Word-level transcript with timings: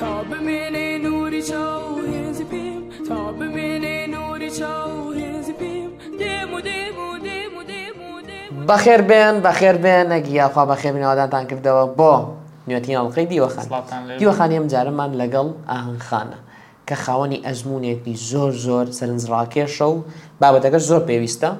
تا 0.00 0.22
بمێنێ 0.30 0.98
نوری 1.06 1.42
چاو 1.42 2.00
هێزی 2.12 2.44
پێم 2.52 2.82
تا 3.08 3.18
بمێنێ 3.38 3.96
نوری 4.14 4.50
چاو 4.58 5.12
هێزی 5.20 5.52
پێم 5.60 5.90
دێم 6.20 6.50
و 6.54 6.60
دێم 6.68 6.96
و 7.08 7.10
دێم 7.26 7.52
و 7.58 7.62
دێم 7.70 7.96
و 8.14 8.68
دێم 8.68 8.68
بەخێر 8.70 9.00
بێن 9.10 9.36
بەخێر 9.46 9.76
بێن 9.84 10.06
نەگییاخوا 10.12 10.64
بەخێ 10.72 10.88
بنەوادانتان 10.94 11.44
کردەوە 11.50 11.86
بۆ 11.98 12.12
نوێتی 12.68 12.96
ئەڵلقەی 12.96 13.26
دیوەخان 13.32 13.66
دیوەخانی 14.18 14.54
ئەم 14.58 14.66
جارەمان 14.72 15.10
لەگەڵ 15.20 15.48
ئاهنخانە 15.70 16.38
کە 16.88 16.94
خاوەنی 17.04 17.40
ئەزمونێکی 17.46 18.14
زۆر 18.30 18.52
زۆر 18.66 18.86
سەرنجڕاکێشە 18.98 19.86
و 19.92 20.02
بابەتەکەش 20.42 20.82
زۆر 20.90 21.02
پێویستە 21.08 21.50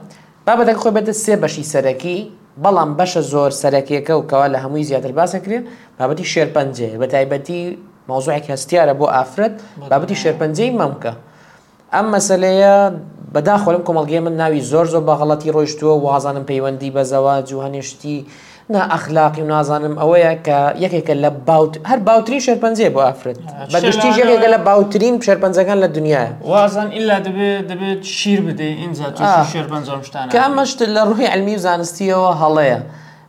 بابەتەکە 0.46 0.78
خۆی 0.82 0.92
بێتە 0.96 1.12
سێ 1.24 1.34
بەشی 1.42 1.64
سەرەکی 1.72 2.18
بەڵام 2.62 2.90
بەشە 2.98 3.22
زۆر 3.32 3.50
سەرەکیەکە 3.62 4.14
و 4.18 4.22
کەوا 4.30 4.46
لە 4.54 4.58
هەمووی 4.64 4.84
زیاتر 4.88 5.12
باسەکرێن 5.18 5.64
بابەتی 5.98 6.24
شێرپەنجێ 6.32 6.88
بە 7.00 7.06
تایبەتی 7.12 7.89
مۆزوعێک 8.12 8.46
هەستیارە 8.52 8.94
بۆ 9.00 9.06
ئافرەت 9.14 9.54
بابەتی 9.90 10.16
شێرپەنجەی 10.22 10.72
مەمکە 10.80 11.12
ئەم 11.94 12.06
مەسلەیە 12.14 12.74
بەداخۆلم 13.34 13.82
کۆمەڵگەی 13.86 14.20
من 14.26 14.34
ناوی 14.40 14.62
زۆر 14.70 14.86
زۆر 14.92 15.02
بەغڵەتی 15.08 15.52
ڕۆیشتووە 15.56 15.94
وازانم 16.06 16.44
پەیوەندی 16.50 16.90
بەزەوە 16.96 17.34
جوهنیشتی 17.48 18.16
ناخلاقی 18.74 19.42
و 19.42 19.48
نازانم 19.54 19.94
ئەوەیە 20.00 20.32
کە 20.46 20.58
یەکێکە 20.84 21.14
لە 21.22 21.30
باوت 21.48 21.72
هەر 21.90 21.98
باوترین 22.08 22.40
شەرپەنجێ 22.46 22.88
بۆ 22.94 23.00
ئافرەت 23.06 23.38
بەشتی 23.74 24.10
ژێکێکە 24.16 24.48
لە 24.54 24.58
باوترین 24.68 25.14
شەرپەنجەکان 25.26 25.78
لە 25.84 25.88
دنیاە 25.96 26.26
وازان 26.52 26.88
ئللا 26.98 27.16
دەبێت 27.26 27.62
دەبێت 27.70 28.00
شیر 28.18 28.40
بدەی 28.46 28.72
ئینجا 28.80 29.08
شێرپەنجۆشتان 29.52 30.24
کە 30.32 30.38
ئەمەشت 30.46 30.78
لە 30.94 31.02
ڕوحی 31.08 31.30
ئەلمی 31.32 31.54
و 31.58 31.62
زانستیەوە 31.66 32.30
هەڵەیە. 32.42 32.80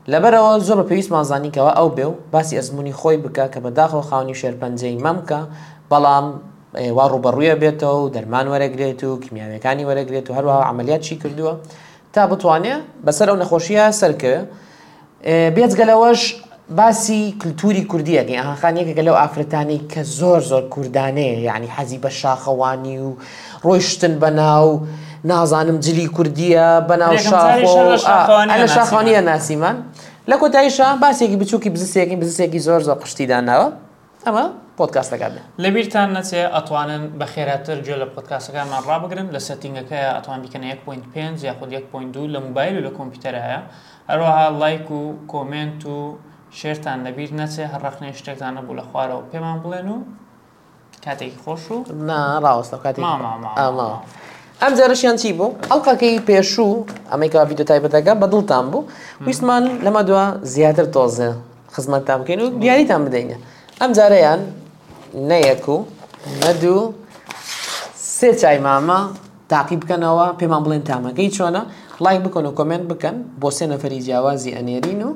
لەبەرەوە 0.10 0.52
زۆر 0.68 0.78
بە 0.82 0.86
پێویست 0.90 1.10
مازانیکەوە 1.16 1.72
ئەو 1.78 1.88
بێ 1.96 2.06
و 2.10 2.14
باسی 2.34 2.56
ئەزمموی 2.60 2.94
خۆی 3.00 3.18
بکە 3.24 3.46
کە 3.54 3.60
بەداخەوە 3.66 4.04
خاونی 4.10 4.36
شێرپەنجەی 4.42 4.98
مەمکە 5.06 5.40
بەڵام 5.92 6.26
وا 6.98 7.06
ڕوبەڕویە 7.14 7.56
بێتەوە 7.62 7.96
و 8.04 8.10
دەرمان 8.16 8.46
وەرەگرێت 8.52 9.00
و 9.10 9.12
کیمیاوەکانی 9.24 9.84
وەرەگرێت 9.90 10.26
و 10.30 10.34
هەروە 10.38 10.56
عملیات 10.72 11.02
چی 11.08 11.16
کردووە 11.22 11.54
تا 12.14 12.22
بتوانێ 12.32 12.76
بەسەر 13.06 13.28
ئەو 13.30 13.38
نەخۆشیە 13.42 13.86
سەرکە 14.00 14.36
بێتگەلەوەش 15.56 16.22
باسی 16.80 17.22
کللتوری 17.42 17.84
کوردیەکەی 17.92 18.40
ئاخانەکە 18.46 18.94
گە 18.98 19.04
لەو 19.08 19.16
ئافرەتانی 19.22 19.80
کە 19.92 20.02
زۆر 20.20 20.40
زۆر 20.52 20.64
کوردانەیە 20.74 21.38
یعنی 21.50 21.68
حەزی 21.76 22.00
بە 22.04 22.10
شاخەوانی 22.22 22.98
و 23.06 23.10
ڕۆیشتن 23.66 24.14
بە 24.22 24.30
ناو 24.40 24.70
و 24.78 24.84
نازانم 25.24 25.78
جلی 25.80 26.06
کوردیە 26.08 26.82
بەناو 26.90 27.16
شاخۆ 27.18 27.98
شاخوانیە 28.78 29.22
ناسیمان 29.30 29.76
لە 30.30 30.36
کۆتاییشە 30.42 30.86
باسێکی 31.04 31.36
بچووکی 31.42 31.70
بزسێکی 31.76 32.16
بزسێکی 32.22 32.60
زۆر 32.68 32.82
زۆر 32.88 32.98
قشتیداناوە 33.04 33.68
ئەمە 34.26 34.46
پۆتکاستەکان 34.78 35.32
لەبییران 35.64 36.10
نەچێ 36.18 36.42
ئەتوانن 36.56 37.04
بە 37.20 37.26
خێراتر 37.34 37.78
جێ 37.86 37.96
لە 38.02 38.06
پۆتکاسەکانمان 38.16 38.82
ڕابگرن 38.90 39.28
لە 39.36 39.40
سەتینگەکە 39.48 40.00
ئەتوان 40.16 40.40
بکەن 40.46 40.64
1.5 40.72 41.44
یاخود 41.48 41.70
1.2 41.74 42.18
لە 42.34 42.40
موبایل 42.48 42.74
و 42.78 42.82
لە 42.88 42.92
کۆمپیوتەرایە 42.98 43.60
هەروەها 44.10 44.46
لایک 44.62 44.92
و 44.92 45.02
کۆمنت 45.32 45.82
و 45.88 45.98
شێرتان 46.60 47.00
لەبیر 47.06 47.30
نەچێ 47.40 47.66
هەڕخنێ 47.74 48.08
شتێکدانە 48.20 48.62
بوو 48.66 48.78
لە 48.80 48.84
خوارەوە 48.92 49.24
پێمان 49.32 49.58
بڵێن 49.64 49.88
و 49.96 49.98
کاتێکی 51.06 51.40
خۆش 51.44 51.64
و 51.72 51.78
ناڕاوەستە 52.10 52.78
کاتێک 52.84 53.06
ئەم 54.66 54.74
جارەشیان 54.80 55.16
چی 55.22 55.30
بوو 55.40 55.50
ئەڵلقەکەی 55.72 56.18
پێشوو 56.30 56.72
ئەمریکا 57.12 57.40
ویددە 57.50 57.66
تایبەتەکە 57.70 58.14
بەدڵتان 58.22 58.66
بوو 58.72 58.84
ویستمان 59.28 59.64
لەمە 59.86 60.04
دووە 60.08 60.26
زیاتر 60.54 60.86
تۆزە 60.96 61.30
خزمەتتان 61.76 62.18
بکەین 62.22 62.40
و 62.44 62.48
دیاریتان 62.62 63.02
بدەینە 63.08 63.38
ئەم 63.82 63.92
جارەیان 63.98 64.40
نەیەک 65.30 65.64
و 65.70 65.78
نەدوو 66.42 66.84
سێ 68.18 68.30
چای 68.42 68.58
مامە 68.66 69.00
تاقی 69.52 69.78
بکەنەوە 69.82 70.26
پێمان 70.40 70.62
بڵێن 70.66 70.84
تامەکەی 70.90 71.30
چۆنە 71.38 71.62
لایک 72.04 72.22
بکەن 72.26 72.46
و 72.50 72.54
کمنت 72.60 72.84
بکەن 72.92 73.16
بۆ 73.42 73.50
سێ 73.58 73.66
نەفەری 73.72 74.00
جیاوازی 74.06 74.52
ئەنێرین 74.58 75.02
و 75.08 75.12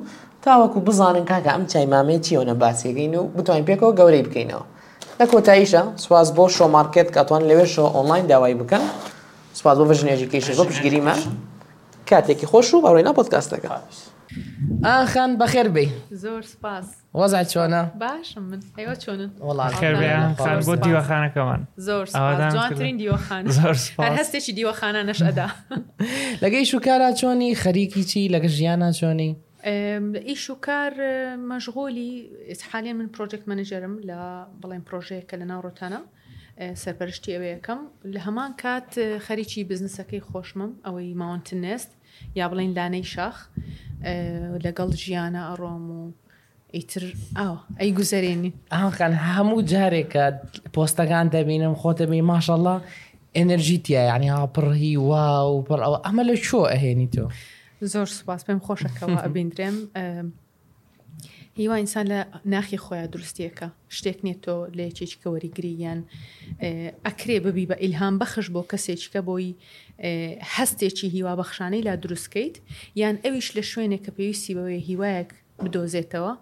تاوەکو 0.46 0.80
بزانن 0.88 1.25
کاکە 1.31 1.52
ئەم 1.56 1.64
چای 1.72 1.86
مامەیە 1.94 2.22
چیۆنە 2.25 2.56
باسیەکەین 2.62 3.14
و 3.20 3.24
بتوانین 3.38 3.66
پێکەوە 3.70 3.91
گەورەی 4.00 4.24
بکەینەوە 4.28 4.64
لە 5.20 5.25
کۆتاییشە 5.31 5.81
سواز 6.03 6.28
بۆ 6.38 6.44
شۆمارکێت 6.58 7.09
کاتوان 7.16 7.41
لەوێ 7.50 7.66
شۆ 7.74 7.84
ئۆنلاین 7.96 8.25
داوای 8.31 8.56
بکەن 8.62 8.84
سپاس 9.58 9.78
بۆ 9.78 9.94
ژنێژی 10.00 10.28
کێش 10.32 10.46
بۆ 10.60 10.64
پشگیریمان 10.72 11.20
کاتێکی 12.10 12.46
خۆش 12.52 12.68
و 12.74 12.82
بەڕێنا 12.86 13.12
پۆتکاستەکە 13.18 13.70
ئاخان 14.86 15.32
بەخێر 15.42 15.68
بێ 15.76 15.86
زۆر 16.24 16.42
سپاس 16.54 16.88
وەزا 17.22 17.42
چۆنە 17.54 17.82
باشم 18.06 18.44
من 18.52 18.60
ئێوە 18.80 18.96
چۆنن 19.04 19.32
وڵاتخێر 19.48 19.96
بۆ 20.68 20.74
دیوەخانەکەمان 20.86 21.62
زۆر 21.88 22.06
جوانترین 22.52 22.96
دیوەخان 23.02 23.44
زۆر 23.58 23.76
هەر 24.04 24.14
هەستێکی 24.20 24.52
دیوەخانە 24.58 25.02
نەشەدا 25.10 25.48
لەگەی 26.44 26.66
شوکارا 26.72 27.10
چۆنی 27.22 27.52
خەریکی 27.64 28.04
چی 28.10 28.22
لەگە 28.36 28.48
ژیانە 28.58 28.90
چۆنی 29.00 29.32
ئیش 30.30 30.50
و 30.50 30.56
کار 30.66 30.92
مەژغۆلی 31.52 32.12
حالێن 32.72 32.96
من 33.00 33.08
پرۆژێک 33.16 33.44
منەجەرم 33.52 33.96
لە 34.10 34.20
بڵێن 34.62 34.82
پرۆژەیە 34.88 35.24
کە 35.30 35.36
لە 35.42 35.46
ناوڕۆتانە 35.52 36.00
سەرپەرشتی 36.82 37.32
ئەوەیەکەم 37.36 37.80
لە 38.14 38.20
هەمان 38.26 38.52
کات 38.62 38.92
خەریکی 39.28 39.64
بزنسەکەی 39.72 40.22
خۆشمم 40.30 40.72
ئەوەی 40.86 41.14
ماونتنست 41.22 41.92
یا 42.40 42.46
بڵین 42.52 42.72
لانەی 42.78 43.04
شاخ 43.14 43.38
لەگەڵ 44.66 44.90
ژیانە 45.04 45.42
ئەڕۆم 45.50 45.84
و 45.98 46.02
ئیتر 46.76 47.04
ئاو 47.40 47.56
ئەی 47.80 47.92
گوزەرێنی 48.00 48.52
ئاخان 48.74 49.14
هەموو 49.36 49.60
جارێکە 49.72 50.26
پۆستەکان 50.76 51.26
دەبینم 51.36 51.74
خۆتەبی 51.82 52.24
ماشەڵە 52.32 52.76
ئەنرژیتیە 53.38 54.02
ینی 54.12 54.30
هاپڕهی 54.40 54.94
وا 55.10 55.26
و 55.54 55.58
پڕ 55.68 55.80
ئەوە 55.86 55.98
ئەمە 56.06 56.24
لە 56.30 56.36
چۆ 56.46 56.60
ئەهێنی 56.72 57.08
تۆ 57.16 57.24
زۆر 57.92 58.08
سوپاس 58.18 58.42
پێم 58.48 58.60
خۆشەکەەوە 58.68 59.18
ئەبیندرێم. 59.26 59.76
هیوا 61.58 61.76
ئینسان 61.80 62.08
لە 62.12 62.20
ناخی 62.52 62.76
خۆیان 62.78 63.08
دروستیەکە 63.16 63.66
شتێک 63.98 64.20
نێت 64.28 64.40
تۆ 64.46 64.58
لە 64.78 64.86
چێچکە 64.98 65.28
وەریگریان 65.32 66.00
ئەکرێ 67.08 67.38
ببی 67.46 67.68
بە 67.70 67.78
ئیلهام 67.84 68.16
بەخش 68.22 68.48
بۆ 68.54 68.62
کەسێککە 68.72 69.18
بۆی 69.28 69.50
هەستێکی 70.56 71.08
هیوا 71.16 71.34
بەخشانەی 71.42 71.86
لا 71.88 71.96
دروستکەیت 72.04 72.56
یان 73.02 73.16
ئەویش 73.24 73.48
لە 73.58 73.62
شوێنێک 73.72 74.02
کە 74.06 74.12
پێویستی 74.18 74.56
بەوەی 74.58 74.86
هیوایەک 74.90 75.30
بدۆزێتەوە 75.64 76.34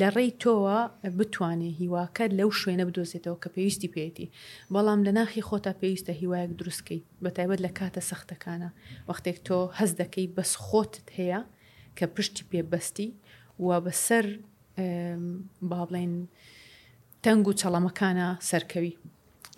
لە 0.00 0.08
ڕێی 0.16 0.30
تۆوە 0.44 0.78
بتوانێ 1.18 1.70
هیواکە 1.80 2.24
لەو 2.38 2.50
شوێنە 2.60 2.84
بدۆزێتەوە 2.88 3.38
کە 3.42 3.48
پێویستی 3.54 3.90
پێێتی 3.94 4.26
بەڵام 4.74 5.00
لە 5.06 5.12
ناخی 5.18 5.42
خۆتا 5.48 5.72
پێویستە 5.80 6.10
هیوایەک 6.20 6.50
دروستکەیت 6.60 7.04
بە 7.24 7.28
تایبەت 7.36 7.60
لە 7.66 7.70
کاتە 7.78 8.00
سەختەکانە 8.10 8.70
وەختێک 9.08 9.38
تۆ 9.46 9.58
هەز 9.78 9.90
دەکەی 10.00 10.26
بەس 10.36 10.52
خۆتت 10.66 11.06
هەیە 11.18 11.40
کە 11.98 12.04
پشتی 12.14 12.42
پێبستی 12.50 13.08
و 13.66 13.80
بەسەر 13.86 14.26
با 15.62 15.88
بڵێن 15.90 16.10
تەنگ 17.24 17.42
و 17.48 17.52
چەڵەمەکانە 17.60 18.26
سەرکەوی 18.50 18.94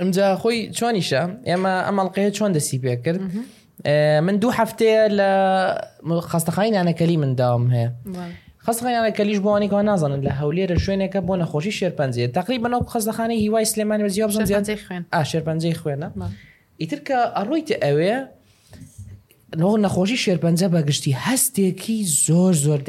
ئەمجا 0.01 0.29
خۆی 0.41 0.59
چۆنیشە 0.79 1.23
ئێمە 1.51 1.73
ئەمەڵقەیە 1.89 2.31
چۆن 2.39 2.51
دەسی 2.57 2.79
پێ 2.83 2.95
کرد 3.05 3.21
من 4.27 4.37
دوو 4.43 4.53
هەفتەیە 4.59 5.03
لە 5.19 5.31
خستەخانی 6.31 6.73
نانەکەلی 6.77 7.17
منداوم 7.23 7.67
هەیە. 7.77 7.91
خستخانیانە 8.67 9.11
کەلیش 9.19 9.39
بۆوانی 9.45 9.69
کەوا 9.73 9.83
نازانن 9.91 10.21
لە 10.27 10.33
هەولێرە 10.41 10.77
شوێنێکە 10.85 11.19
بۆ 11.27 11.35
نەخۆشی 11.43 11.73
شێرپەنجێ 11.79 12.27
تقریبا 12.39 12.63
بەنەو 12.69 12.87
خستەخانی 12.93 13.37
هیوای 13.45 13.65
سلێمانی 13.73 14.09
زیاب 14.15 14.31
زیاد 14.49 14.65
خوێن 14.87 15.05
شێرپەنجەی 15.31 15.75
خوێنە 15.81 16.09
ئیتر 16.81 17.01
کە 17.07 17.19
ئەڕۆیتە 17.39 17.77
ئەوێ 17.85 18.15
نەوە 19.61 19.77
نەخۆشی 19.85 20.19
شێرپەنجە 20.25 20.67
بەگشتی 20.75 21.13
هەستێکی 21.27 21.99
زۆر 22.27 22.53
زۆر 22.65 22.81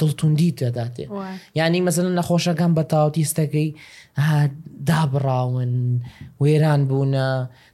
دڵتوندی 0.00 0.50
دەداتێ 0.60 1.04
یعنی 1.58 1.80
مەزن 1.86 2.06
نەخۆشەکەم 2.20 2.72
بە 2.78 2.82
تاوتیستەکەی 2.92 3.68
دابراون 4.88 5.72
وێران 6.42 6.80
بوونە 6.88 7.28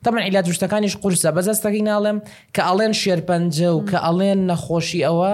تەمە 0.04 0.20
عیلا 0.26 0.40
دوشتەکانیش 0.46 0.94
قورسە 1.02 1.30
بەزەستەکەی 1.36 1.82
ناڵێم 1.90 2.18
کە 2.54 2.62
ئەڵێن 2.68 2.92
شێرپەنجە 3.02 3.68
و 3.76 3.80
کە 3.90 3.98
ئەڵێن 4.06 4.40
نەخۆشی 4.50 5.00
ئەوە 5.08 5.32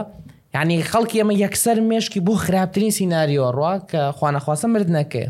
ینی 0.60 0.76
خەڵکی 0.90 1.16
ئەمە 1.20 1.34
یەکسەر 1.44 1.78
مێشکی 1.90 2.20
بۆ 2.26 2.34
خراپترین 2.44 2.90
سینناریۆ 2.98 3.46
ڕوا 3.56 3.72
کە 3.90 4.02
خوانەخواستە 4.18 4.66
مرد 4.74 4.88
نەکەێ 4.98 5.26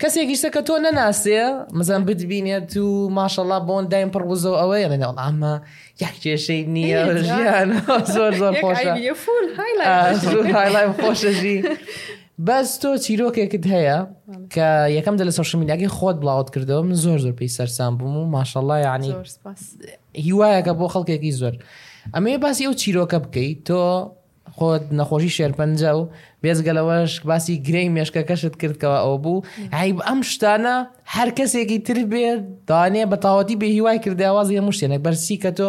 کەسێکیشتە 0.00 0.48
کە 0.54 0.60
تۆ 0.68 0.74
نەناسێ 0.86 1.42
مەزەم 1.78 2.02
بتبینێت 2.08 2.70
و 2.84 2.88
ماشەڵا 3.18 3.58
بۆن 3.68 3.82
دایم 3.92 4.10
پڕبووزەوە 4.14 4.58
ئەوەیە 4.62 4.88
لەنێڵ 4.92 5.16
ئەمە 5.24 5.54
یەک 6.02 6.14
کێشەی 6.24 6.62
نییە 6.74 7.02
ژیان 7.28 7.68
زۆر 8.14 8.32
زۆر 8.42 8.54
خۆشە 8.60 8.92
خۆشەژی. 11.02 11.58
بەس 12.46 12.70
تۆ 12.82 12.90
چیرۆکێکت 13.04 13.64
هەیە 13.74 13.98
کە 14.54 14.68
یەکەم 14.96 15.14
دە 15.18 15.24
لە 15.28 15.32
سوشل 15.38 15.58
میلاگەی 15.62 15.90
خۆت 15.96 16.16
بڵاوت 16.22 16.48
کردەوە 16.54 16.82
من 16.88 16.96
زۆر 17.04 17.18
زۆر 17.24 17.34
پێی 17.38 17.50
سەرسان 17.56 17.92
بووم 17.98 18.14
و 18.20 18.24
ماشەڵە 18.36 18.76
یعنی 18.86 19.08
هیوایەکە 20.26 20.72
بۆ 20.78 20.86
خەڵکێکی 20.94 21.30
زۆر 21.40 21.54
ئەمەیە 22.14 22.38
باسی 22.44 22.64
ئەو 22.66 22.74
چیرۆکە 22.82 23.18
بکەیت 23.24 23.58
تۆ 23.68 23.82
خۆت 24.62 24.84
نەخۆشی 24.98 25.30
شێرپەنجە 25.38 25.90
و 25.98 26.02
بێزگەلەوەش 26.42 27.12
باسی 27.28 27.54
گرەی 27.66 27.88
مێشکەکەشت 27.96 28.54
کردکەوە 28.60 28.98
ئەو 29.04 29.16
بوو 29.24 29.44
عیب 29.80 29.98
ئەم 30.08 30.20
شتانە 30.32 30.76
هەر 31.14 31.28
کەسێکی 31.38 31.78
تر 31.86 31.98
بێ 32.12 32.26
دانێ 32.68 33.04
بە 33.10 33.16
تاوەتی 33.24 33.56
بە 33.62 33.66
هیوای 33.76 33.98
کردیاوازی 34.04 34.58
هەموو 34.60 34.76
شتێنێک 34.78 35.00
بەرسی 35.06 35.36
کە 35.42 35.50
تۆ 35.58 35.68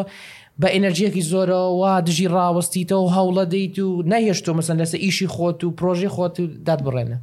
بە 0.61 0.67
ئەنرژیەکی 0.73 1.23
زۆرەوە 1.31 1.69
وا 1.81 1.93
دژی 2.07 2.27
ڕاوەستیتە 2.35 2.95
و 2.99 3.07
هەوڵە 3.15 3.43
دەیت 3.53 3.75
و 3.85 3.89
نەهێشتۆ 4.11 4.51
مەسن 4.57 4.75
لەسە 4.81 4.97
ئیشی 5.05 5.27
خۆت 5.33 5.59
و 5.63 5.69
پرۆژی 5.79 6.09
خۆت 6.15 6.35
و 6.41 6.45
داد 6.67 6.81
بڕێنە 6.85 7.17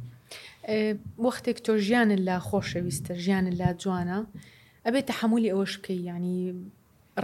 وەختێک 1.25 1.57
تۆ 1.65 1.71
ژیانت 1.87 2.19
لا 2.27 2.37
خۆشەویستە 2.47 3.13
ژیانت 3.25 3.53
لا 3.59 3.69
جوانە 3.81 4.19
ئەبێت 4.85 5.05
تە 5.07 5.13
حمولی 5.19 5.49
ئەوەش 5.53 5.73
بکەی 5.79 5.99
ینی 6.09 6.37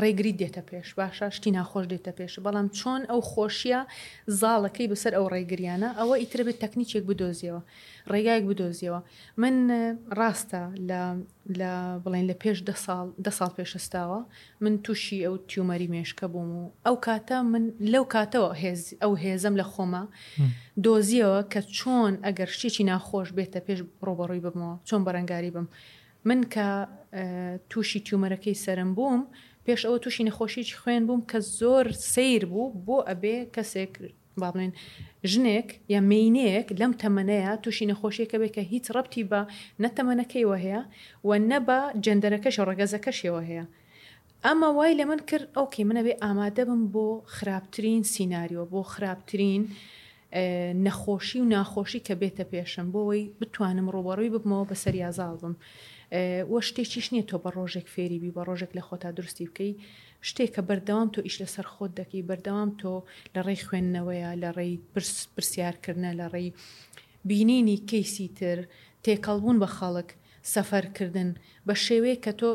ڕێگری 0.04 0.34
دێتە 0.42 0.62
پێش 0.70 0.88
باشە 1.00 1.28
شتی 1.36 1.52
ناخۆش 1.58 1.86
دێتە 1.94 2.12
پێش 2.18 2.32
بەڵام 2.46 2.68
چۆن 2.80 3.02
ئەو 3.12 3.22
خۆشیە 3.32 3.82
زاڵەکەی 4.40 4.88
بەسەر 4.92 5.14
ئەو 5.18 5.26
ڕێگریانە 5.34 5.90
ئەوە 6.00 6.16
ئیتر 6.22 6.40
بێت 6.48 6.58
تەکنیکێک 6.64 7.04
بدۆزیەوە 7.10 7.62
ڕێگایك 8.12 8.44
بدۆزیەوە 8.50 9.00
من 9.42 9.56
ڕاستە 10.20 10.64
لە 11.60 11.72
بڵێن 12.04 12.26
لە 12.32 12.36
پێش 12.44 12.58
ده 13.26 13.32
ساڵ 13.38 13.52
پێشستاوە 13.58 14.20
من 14.64 14.74
تووشی 14.86 15.20
ئەو 15.28 15.34
تیومەری 15.50 15.88
مێشکە 15.94 16.26
بووم 16.34 16.50
و 16.60 16.64
ئەو 16.88 16.96
کاتە 17.06 17.38
من 17.52 17.64
لەو 17.92 18.06
کاتەوە 18.14 18.52
هێز 18.64 18.82
ئەو 19.04 19.14
هێزم 19.24 19.56
لە 19.62 19.66
خۆمە 19.74 20.04
دۆزیەوە 20.86 21.40
کە 21.54 21.62
چۆن 21.78 22.14
ئەگەر 22.26 22.50
شتێکی 22.56 22.84
ناخۆش 22.90 23.28
بێتە 23.38 23.60
پێش 23.68 23.80
ڕۆبەڕووی 24.06 24.42
بمەوە 24.46 24.76
چۆن 24.88 25.02
بەرەنگاری 25.08 25.52
بم 25.56 25.68
من 26.28 26.42
کە 26.54 26.68
تووشی 27.70 28.00
تیومەرەکەی 28.08 28.56
سرم 28.64 28.92
بووم 28.98 29.22
و 29.24 29.28
پێش 29.68 29.82
ئەوە 29.86 29.98
تووشی 30.04 30.26
نەخۆشیی 30.30 30.78
خوێن 30.82 31.04
بووم 31.08 31.22
کە 31.32 31.38
زۆر 31.60 31.86
سیر 32.12 32.44
بوو 32.52 32.74
بۆ 32.86 32.98
ئەبێ 33.10 33.38
کەسێک 33.56 33.94
باڵێن 34.42 34.72
ژنێک 35.32 35.68
یا 35.94 36.00
مینەیەک 36.10 36.68
لەم 36.80 36.94
تەمەەیە 37.02 37.52
تووشی 37.64 37.90
نەخۆشیەکە 37.92 38.36
بێت 38.42 38.54
کە 38.58 38.64
هیچ 38.72 38.86
ڕەتی 38.96 39.28
بە 39.32 39.42
نەتەمەەکەیەوە 39.84 40.58
هەیە 40.66 40.82
و 41.28 41.30
نەبە 41.50 41.80
جندەرەکەش 42.04 42.56
ڕگەزەکەشەوە 42.70 43.42
هەیە. 43.50 43.66
ئەمە 44.46 44.70
وای 44.78 44.98
لە 45.00 45.06
من 45.10 45.20
کرد 45.30 45.48
ئەوکی 45.58 45.84
منەبێ 45.90 46.14
ئامادە 46.24 46.64
بم 46.70 46.82
بۆ 46.94 47.08
خراپترین 47.36 48.02
سینناریۆ 48.14 48.64
بۆ 48.72 48.82
خراپترین 48.94 49.62
نەخۆشی 50.86 51.38
و 51.42 51.46
ناخۆشی 51.54 52.02
کە 52.08 52.16
بێتە 52.22 52.44
پێشم 52.52 52.88
بۆەوەی 52.94 53.24
بتوانم 53.42 53.88
ڕۆبەڕووی 53.96 54.34
ببمەوە 54.36 54.66
بە 54.70 54.76
سەریازاڵ 54.84 55.34
بم. 55.42 55.56
وە 56.52 56.60
شتێکیش 56.70 57.08
نییە 57.14 57.26
تۆ 57.30 57.38
بە 57.44 57.50
ڕۆژێک 57.58 57.88
فێری 57.94 58.20
بی 58.24 58.32
بە 58.38 58.42
ڕۆژێک 58.48 58.72
لە 58.78 58.84
خۆتا 58.88 59.10
درستی 59.18 59.46
بکەی 59.50 59.74
شتێک 60.30 60.52
کە 60.56 60.62
بەردەوام 60.70 61.10
تۆ 61.14 61.20
ئیش 61.28 61.36
لەسەر 61.42 61.68
خۆت 61.74 61.92
دەکەی 62.00 62.28
بەردەوام 62.30 62.70
تۆ 62.82 62.94
لە 63.36 63.40
ڕێی 63.48 63.64
خوێندنەوەیە 63.68 64.30
لە 64.42 64.50
ڕێی 64.58 64.74
پرسیارکردە 65.36 66.12
لە 66.20 66.28
ڕێی 66.34 66.50
بینینی 67.30 67.78
کەیسی 67.90 68.28
تر 68.40 68.60
تێکەڵبوون 69.04 69.58
بە 69.64 69.68
خەڵک 69.78 70.10
سەفەرکردن 70.54 71.30
بە 71.68 71.74
شێوەیە 71.86 72.18
کە 72.24 72.32
تۆ 72.40 72.50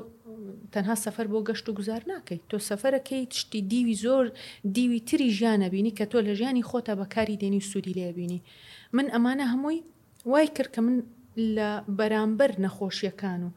تەنها 0.75 0.94
سەفەر 1.05 1.26
بۆ 1.32 1.38
گەشت 1.49 1.67
و 1.69 1.73
گوزار 1.79 2.02
ناکەیت 2.12 2.43
تۆ 2.50 2.56
سەفەرەکەی 2.69 3.23
تشتی 3.32 3.61
دیوی 3.70 3.96
زۆر 4.05 4.26
دیوی 4.76 5.00
تری 5.08 5.29
ژیانە 5.38 5.69
بینی 5.75 5.93
کە 5.99 6.05
تۆ 6.11 6.19
لە 6.26 6.32
ژیانی 6.40 6.67
خۆتا 6.70 6.94
بەکاری 7.00 7.40
دێنی 7.43 7.62
سوودی 7.70 7.96
لێ 7.99 8.08
بینی 8.19 8.40
من 8.96 9.06
ئەمانە 9.14 9.44
هەمووی 9.52 9.81
وای 10.32 10.49
کرد 10.56 10.70
کە 10.75 10.81
من 10.87 10.96
لە 11.55 11.69
بەرامبەر 11.99 12.50
نەخۆشیەکان 12.64 13.40
و 13.46 13.50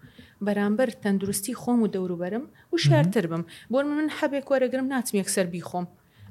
بەرامبەر 0.45 0.89
تەندروستی 1.03 1.57
خۆم 1.61 1.79
و 1.81 1.91
دەوروبەرم 1.95 2.45
و 2.73 2.77
شارتر 2.85 3.25
بم 3.31 3.43
بۆن 3.73 3.85
من 3.99 4.09
حەبێک 4.19 4.45
وەرەگرم 4.51 4.87
ناتم 4.93 5.15
یەکسەر 5.21 5.47
بیخۆم 5.53 5.85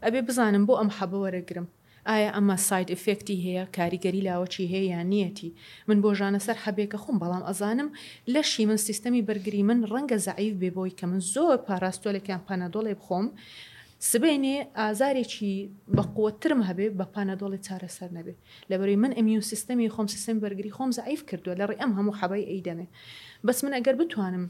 ئەبێ 0.04 0.20
بزانم 0.28 0.64
بۆ 0.68 0.74
ئەم 0.80 0.90
حەبە 0.98 1.18
وەرەگرم 1.24 1.66
ئایا 2.12 2.30
ئەمە 2.36 2.54
سایت 2.68 2.88
ئفکتی 2.94 3.42
هەیە 3.46 3.64
کاریگەری 3.76 4.24
لاوەچی 4.28 4.70
هەیە 4.72 4.82
یان 4.92 5.06
نیەتی 5.12 5.50
من 5.88 5.98
بۆ 6.02 6.10
ژانە 6.18 6.38
سەر 6.46 6.56
حەبێکە 6.64 6.98
خۆم 7.04 7.16
بەڵام 7.22 7.42
ئەزانم 7.48 7.88
لەشی 8.34 8.64
من 8.70 8.76
سیستەمی 8.86 9.22
بەرگری 9.28 9.62
من 9.68 9.78
ڕەنگە 9.92 10.16
زعیف 10.26 10.54
بێبۆی 10.62 10.96
کە 10.98 11.04
من 11.10 11.20
زۆر 11.34 11.56
پاراستۆ 11.66 12.08
لەکیان 12.16 12.42
پانەدۆڵێ 12.48 12.94
بخۆم. 13.00 13.26
سبێنێ 14.10 14.56
ئازارێکی 14.78 15.52
بەقوترم 15.96 16.60
هەبێ 16.68 16.86
بە 16.98 17.06
پانەدۆڵی 17.14 17.60
چارەسەر 17.66 18.10
نەبێ 18.18 18.34
لەبەری 18.70 19.00
من 19.02 19.12
ئەمیون 19.18 19.44
سیستمی 19.50 19.92
خۆم 19.94 20.06
سیستم 20.14 20.36
بەرگری 20.44 20.72
خۆم 20.76 20.90
زعیف 20.98 21.20
کردووە 21.28 21.54
لە 21.60 21.64
ڕێ 21.68 21.76
ئەم 21.80 21.92
هەموو 21.98 22.18
حەبای 22.20 22.48
ئەیدەمێ 22.50 22.86
بەس 23.46 23.58
من 23.64 23.72
ئەگەر 23.78 23.94
بتوانم 24.00 24.44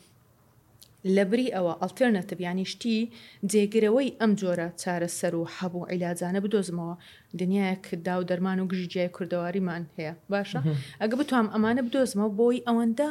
لەبری 1.16 1.52
ئەوە 1.56 1.74
ئەلتەرنەتیب 1.82 2.40
یانیشتی 2.46 3.10
جێگرەوەی 3.52 4.14
ئەم 4.20 4.32
جۆرە 4.40 4.68
چارەسەر 4.82 5.32
و 5.36 5.48
هەبوو 5.56 5.88
عیلاجانە 5.90 6.40
بدۆزمەوە 6.44 6.94
دنیاەک 7.40 7.84
دا 8.06 8.14
و 8.20 8.24
دەرمان 8.30 8.58
و 8.60 8.68
گژیجیای 8.72 9.12
کوردەواریمان 9.16 9.82
هەیە 9.96 10.12
باشە 10.32 10.60
ئەگە 11.00 11.14
بتوام 11.20 11.46
ئەمانە 11.54 11.82
بدۆزمەوە 11.86 12.34
بۆی 12.38 12.64
ئەوەندا 12.66 13.10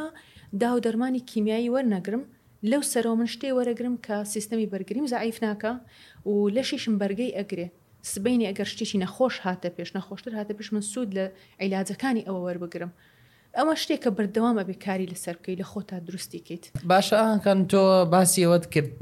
دا 0.62 0.70
و 0.76 0.82
دەرمانی 0.86 1.22
کیمیایی 1.32 1.72
وەرنەگرم 1.74 2.24
لەو 2.72 2.82
سەرۆ 2.92 3.12
من 3.20 3.30
شتێ 3.34 3.50
وەرەگرم 3.58 3.96
کە 4.06 4.16
سیستەمی 4.34 4.68
بەرگریم 4.72 5.06
زعیف 5.14 5.38
ناکە 5.46 5.72
و 6.32 6.36
لەشیشم 6.56 6.96
بەرگەی 7.02 7.36
ئەگرێ 7.38 7.68
سبینی 8.14 8.46
ئەگەر 8.50 8.68
شتێکی 8.74 8.98
نەخۆش 9.04 9.36
هاتە 9.46 9.70
پێش 9.78 9.90
نەخۆشتر 9.98 10.32
هاتە 10.40 10.54
پێش 10.58 10.70
من 10.76 10.84
سوود 10.92 11.10
لە 11.18 11.26
عیلاجەکانی 11.64 12.24
ئەوە 12.28 12.42
وەربگرم 12.46 12.92
ئەمە 13.58 13.74
شتێک 13.82 14.00
کە 14.04 14.10
بەردەوامە 14.18 14.64
بێکاری 14.70 15.06
لەسەر 15.14 15.36
بکەی 15.40 15.58
لە 15.62 15.66
خۆتا 15.72 15.96
دروستیکەیت 16.08 16.64
باشە 16.92 17.18
ئەکەن 17.32 17.60
تۆ 17.72 17.84
باسی 18.14 18.42
ئەوەت 18.46 18.66
کرد 18.74 19.02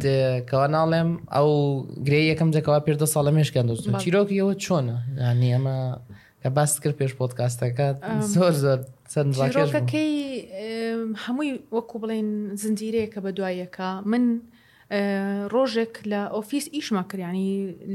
کەوا 0.49 0.67
ناڵێم 0.75 1.11
ئەو 1.35 1.49
گرێ 2.05 2.21
یەکەم 2.31 2.49
جەکەوا 2.55 2.79
پێدە 2.87 3.05
ساڵە 3.13 3.31
مێشکەن 3.37 3.65
دۆست 3.69 3.85
چیرۆکی 4.03 4.39
ئەوە 4.41 4.53
چۆنە 4.63 4.97
ینی 5.29 5.49
ئەمە 5.55 5.77
کە 6.41 6.49
باس 6.57 6.71
کرد 6.83 6.95
پێش 6.99 7.11
پۆتکاستەکەات 7.19 7.97
زۆر 8.33 8.53
زۆر 8.63 8.79
چەندڕاکەکەی 9.11 10.15
هەمووی 11.23 11.51
وەکو 11.75 11.95
بڵێن 12.01 12.29
زنجیرەیە 12.61 13.07
کە 13.13 13.19
بە 13.25 13.29
دوایەکە 13.37 13.89
من 14.11 14.23
ڕۆژێک 15.53 15.93
لە 16.11 16.21
ئۆفیس 16.35 16.65
ئیشمە 16.75 17.03
کریانی 17.11 17.51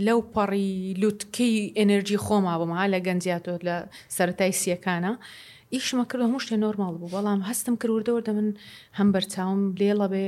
لەو 0.07 0.21
پەڕی 0.35 0.71
لوتکەی 1.01 1.57
ئەنەرژی 1.79 2.19
خۆما 2.25 2.55
بەما 2.61 2.83
لە 2.95 2.99
گەنجاتۆ 3.07 3.55
لە 3.67 3.75
سەتای 4.17 4.53
سیەکانە. 4.61 5.15
ئیشمە 5.77 6.05
کرد 6.11 6.21
هەموو 6.25 6.45
شتێ 6.45 6.57
نۆرمال 6.65 6.95
بوو 7.01 7.13
بەڵام 7.17 7.41
هەستم 7.51 7.75
کردوردە 7.83 8.13
وردە 8.17 8.33
من 8.39 8.49
هەم 8.99 9.09
بەرچاوم 9.17 9.61
لێڵە 9.81 10.07
بێ 10.13 10.27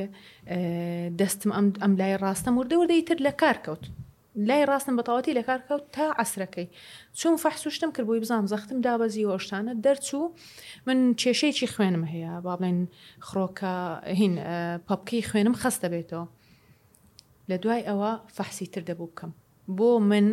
دەستم 1.21 1.51
ئەم 1.83 1.93
لای 2.01 2.15
ڕاستە 2.23 2.51
وردەوردەی 2.59 3.03
تر 3.09 3.19
لە 3.27 3.33
کار 3.41 3.57
کەوت 3.65 3.83
لای 4.49 4.65
ڕاستم 4.71 4.95
بەتەواتی 5.01 5.37
لە 5.39 5.43
کار 5.49 5.61
کەوت 5.69 5.85
تا 5.97 6.07
ئەسرەکەی 6.21 6.67
چون 7.19 7.35
فەحسوشتم 7.45 7.91
کرد 7.95 8.07
بووی 8.09 8.21
بزانام 8.25 8.47
زەختم 8.53 8.79
دابەزی 8.87 9.27
وەشتانە 9.31 9.73
دەرچوو 9.87 10.25
من 10.87 10.99
کێشەیەکی 11.23 11.69
خوێنم 11.75 12.05
هەیە 12.13 12.33
با 12.45 12.55
بڵێن 12.61 12.79
خڕۆکە 13.27 13.75
هین 14.21 14.35
پاپکی 14.89 15.21
خوێنم 15.31 15.55
خەستە 15.63 15.87
بێتەوە 15.93 16.27
لە 17.51 17.57
دوای 17.63 17.83
ئەوە 17.89 18.13
فەحسی 18.37 18.67
تر 18.73 18.83
دەبوو 18.89 19.11
بکەم 19.13 19.33
بۆ 19.79 19.89
من 20.11 20.27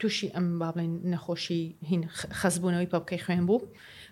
تووشی 0.00 0.28
ئەم 0.36 0.46
با 0.60 0.68
بڵێن 0.72 0.92
نەخۆشی 1.12 1.62
هین 1.90 2.02
خەزبوونەوەی 2.40 2.90
پاپکەی 2.94 3.22
خوێن 3.24 3.46
بوو. 3.48 3.60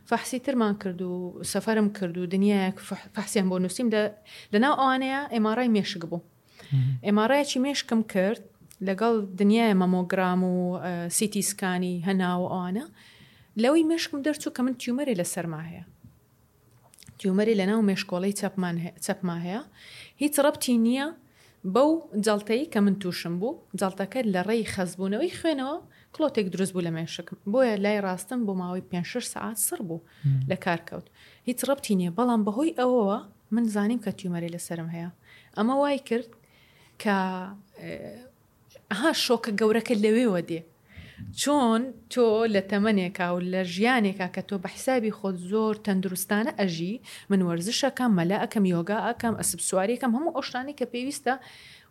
فەحسی 0.09 0.39
ترمان 0.47 0.75
کرد 0.83 1.03
و 1.03 1.13
سەفرم 1.53 1.89
کرد 1.99 2.17
و 2.19 2.23
دنیاەک 2.35 2.77
فەحسیان 3.15 3.47
بۆ 3.51 3.57
نووسیمدا 3.65 4.03
لەناو 4.55 4.75
ئەوانەیە 4.81 5.21
ئێمارای 5.35 5.69
مێشک 5.77 6.03
بوو 6.11 6.21
ئێمارایەکی 7.07 7.59
مێشکم 7.67 8.01
کرد 8.13 8.43
لەگەڵ 8.89 9.15
دنیای 9.41 9.75
مەمۆگرام 9.83 10.41
و 10.51 10.55
سیتی 11.17 11.43
سکانی 11.51 11.95
هەناو 12.09 12.43
ئەوانە 12.53 12.85
لەوەی 13.63 13.85
مشکم 13.93 14.21
دەرچوو 14.27 14.55
کە 14.57 14.61
من 14.65 14.75
تیومەری 14.81 15.15
لە 15.21 15.27
سەرما 15.33 15.63
هەیە 15.71 15.85
تیومەری 17.19 17.55
لەناو 17.61 17.81
مێشکۆڵی 17.89 18.35
چەپما 19.07 19.37
هەیە 19.47 19.63
هیچ 20.23 20.35
ڕەتی 20.45 20.77
نییە 20.87 21.07
بەو 21.75 21.91
جڵتەی 22.27 22.69
کە 22.73 22.77
من 22.85 22.95
تووشم 23.01 23.35
بوو 23.41 23.59
جڵتەکە 23.81 24.21
لە 24.35 24.41
ڕێی 24.49 24.65
خەزبوونەوەی 24.75 25.33
خوێنەوە 25.39 25.77
کلۆتێک 26.17 26.47
دروست 26.55 26.73
بوو 26.75 26.83
لە 26.87 26.91
مێشکم 26.97 27.37
بۆیە 27.53 27.77
لای 27.85 27.99
ڕاستن 28.07 28.41
بۆ 28.47 28.53
ماوەی 28.61 28.83
5 28.83 29.19
سعات 29.33 29.57
سڕ 29.67 29.81
بوو 29.89 30.03
لە 30.51 30.55
کارکەوت 30.65 31.07
هیچ 31.49 31.61
ڕبتی 31.69 31.95
نییە 32.01 32.11
بەڵام 32.19 32.41
بەهۆی 32.47 32.77
ئەوەوە 32.79 33.19
من 33.55 33.65
زانیم 33.75 34.01
کە 34.05 34.11
تیمەری 34.19 34.55
لەسرم 34.55 34.91
هەیە 34.95 35.11
ئەمە 35.57 35.75
وای 35.81 35.99
کرد 36.09 36.29
کە 37.03 37.17
ها 38.99 39.11
شۆکە 39.27 39.51
گەورەکە 39.61 39.95
لەوێوە 40.05 40.41
دێ 40.51 40.61
چۆن 41.41 41.83
تۆ 42.13 42.25
لە 42.55 42.61
تەمەنێکا 42.71 43.27
و 43.31 43.37
لە 43.53 43.61
ژیانێکا 43.75 44.27
کە 44.35 44.43
تۆ 44.49 44.55
بە 44.63 44.69
حسابی 44.75 45.13
خۆت 45.19 45.37
زۆر 45.51 45.75
تەندروستانە 45.87 46.53
ئەژی 46.61 46.95
من 47.31 47.41
وەرزشەکەم 47.47 48.11
مەلا 48.19 48.37
ئەەکەم 48.43 48.65
یۆگا 48.75 48.99
ئەکەم 49.09 49.35
ئەسب 49.41 49.61
سوارێکم 49.69 50.13
هەموو 50.17 50.35
ئۆشتانی 50.37 50.75
کە 50.79 50.85
پێویستە 50.93 51.35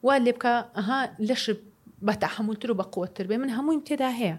وا 0.05 0.15
لێبکە 0.25 0.53
ئەها 0.77 0.99
لەشب 1.29 1.59
بە 2.05 2.13
تەحملتر 2.23 2.71
و 2.71 2.75
بە 2.75 2.81
قوتر 2.95 3.25
بێ 3.27 3.37
من 3.37 3.49
هەموویم 3.57 3.81
تێدا 3.89 4.11
هەیە 4.19 4.37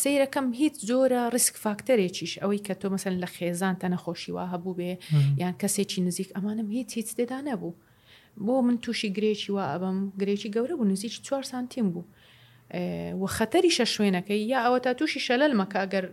سیرەکەم 0.00 0.46
هیچ 0.60 0.74
جۆرە 0.90 1.22
ریسک 1.34 1.54
فاکتەرێکیش 1.64 2.32
ئەوەی 2.42 2.60
کە 2.66 2.74
تۆ 2.80 2.88
مەسن 2.94 3.14
لە 3.22 3.26
خێزان 3.36 3.74
تە 3.80 3.86
نەخۆشی 3.94 4.30
وا 4.36 4.44
هەبوو 4.52 4.76
بێ 4.78 4.92
یان 5.42 5.54
کەسێکی 5.62 5.98
نزیک 6.06 6.28
ئەمانم 6.36 6.68
هیچ 6.76 6.90
هیچ 6.98 7.08
دێدا 7.18 7.38
نەبوو 7.48 7.72
بۆ 8.44 8.52
من 8.66 8.76
تووشی 8.82 9.08
گرێکی 9.16 9.50
وا 9.56 9.64
ئەبم 9.72 9.98
گرێکی 10.20 10.48
گەورە 10.54 10.74
بوو 10.78 10.84
نزیک 10.92 11.12
4 11.22 11.42
سانتیم 11.42 11.88
بوو 11.94 12.04
و 13.22 13.26
خەتەری 13.36 13.72
شە 13.78 13.84
شوێنەکەی 13.96 14.40
یا 14.54 14.58
ئەوە 14.66 14.80
تا 14.84 14.92
تووشی 14.98 15.20
شەلل 15.28 15.52
مەکەگەر 15.62 16.04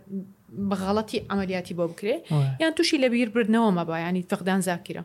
بەغاڵەتی 0.70 1.18
ئەمەلیاتی 1.30 1.74
بۆ 1.78 1.84
بکرێ 1.92 2.16
یان 2.60 2.72
تووشی 2.76 2.98
لەبییر 3.04 3.30
بردنەوە 3.34 3.70
مەبایانی 3.78 4.22
فقدان 4.30 4.60
زاکرە 4.68 5.02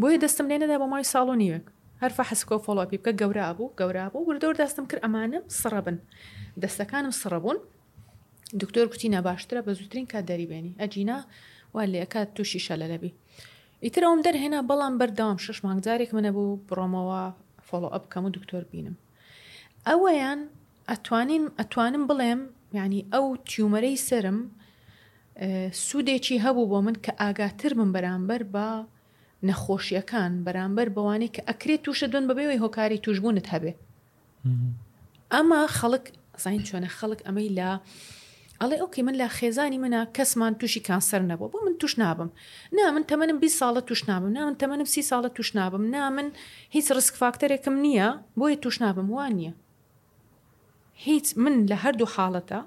بۆیە 0.00 0.18
دەستم 0.24 0.46
لێنەدا 0.50 0.76
بە 0.82 0.86
مای 0.92 1.04
ساڵۆنیوەک 1.12 1.66
هەرفە 2.02 2.22
حسکۆ 2.30 2.56
فۆلۆپی 2.64 2.98
بکە 3.02 3.12
گەورا 3.20 3.48
بوو 3.56 3.72
گەورا 3.80 4.06
بوو 4.12 4.26
وردۆر 4.28 4.54
دەستم 4.62 4.84
کرد 4.90 5.02
ئەمانم 5.06 5.44
سڕە 5.60 5.80
بن 5.86 5.96
دەستەکانم 6.62 7.12
سڕە 7.22 7.38
بوون 7.44 7.58
دکتۆر 8.62 8.86
کوتیە 8.92 9.20
باشترە 9.28 9.60
بە 9.66 9.70
زووترین 9.78 10.06
کا 10.12 10.20
دەریبێنی 10.30 10.72
ئەجینا 10.80 11.16
وا 11.74 11.82
لەکە 11.94 12.20
تووشی 12.36 12.60
شەلەلەبی 12.66 13.12
ئیترەوەم 13.84 14.20
دەرهێنا 14.26 14.60
بەڵام 14.70 14.94
بەردام 15.00 15.36
شش 15.44 15.58
مانگجارێک 15.66 16.10
منە 16.16 16.30
بوو 16.36 16.60
بڕۆمەوە 16.68 17.20
فۆلۆ 17.68 17.88
ئەپ 17.94 18.04
بکەم 18.06 18.24
و 18.26 18.30
دکتۆر 18.36 18.62
بینم 18.72 18.96
ئەوەیان 19.88 20.40
ئەتوانین 20.90 21.44
ئەتوانم 21.58 22.04
بڵێم 22.10 22.40
ینی 22.78 23.02
ئەو 23.12 23.24
تیومەرەی 23.50 23.96
سرم 24.08 24.38
سوودێکی 25.86 26.36
هەبوو 26.44 26.68
بۆ 26.70 26.78
من 26.86 26.96
کە 27.04 27.10
ئاگاتر 27.22 27.72
من 27.78 27.88
بەرامبەر 27.94 28.42
بە 28.54 28.66
نەخۆشیەکان 29.48 30.32
بەرامبەر 30.46 30.88
بەوانەی 30.96 31.30
کە 31.34 31.42
ئەکرێت 31.48 31.80
تووشە 31.86 32.06
دوێن 32.12 32.26
بەبێەوەی 32.30 32.62
هۆکاری 32.64 33.02
توشببوونت 33.04 33.46
هەبێ 33.54 33.72
ئەمە 35.34 35.60
خەڵک 35.78 36.04
زین 36.42 36.62
چۆنە 36.68 36.88
خەڵک 36.98 37.20
ئەمەی 37.26 37.50
لە 37.58 37.70
ئەڵێ 38.60 38.76
ئۆکی 38.82 39.02
من 39.06 39.14
لە 39.20 39.26
خێزانی 39.36 39.78
منە 39.84 40.00
کەسمان 40.16 40.52
تووشی 40.60 40.80
کانسەر 40.88 41.22
نەبوو 41.30 41.50
بۆ 41.52 41.58
من 41.66 41.74
توش 41.80 41.92
نابم 42.02 42.30
نا 42.78 42.84
من 42.94 43.04
تەمەنم 43.10 43.38
بی 43.42 43.50
ساڵە 43.58 43.82
توش 43.88 44.00
نابم 44.08 44.30
نا 44.36 44.42
من 44.48 44.56
تەمەنم 44.62 44.88
سی 44.94 45.02
ساڵە 45.10 45.30
توش 45.36 45.48
نابم 45.56 45.84
نا 45.94 46.02
من 46.16 46.28
هیچ 46.74 46.86
ڕسک 46.96 47.14
فاکتەرێکم 47.20 47.74
نییە 47.84 48.08
بۆیە 48.40 48.56
توش 48.64 48.76
نابم 48.82 49.06
وان 49.14 49.32
نییە 49.38 49.52
هیچ 51.06 51.26
من 51.42 51.54
لە 51.70 51.76
هەردوو 51.84 52.08
حاڵەتە 52.14 52.60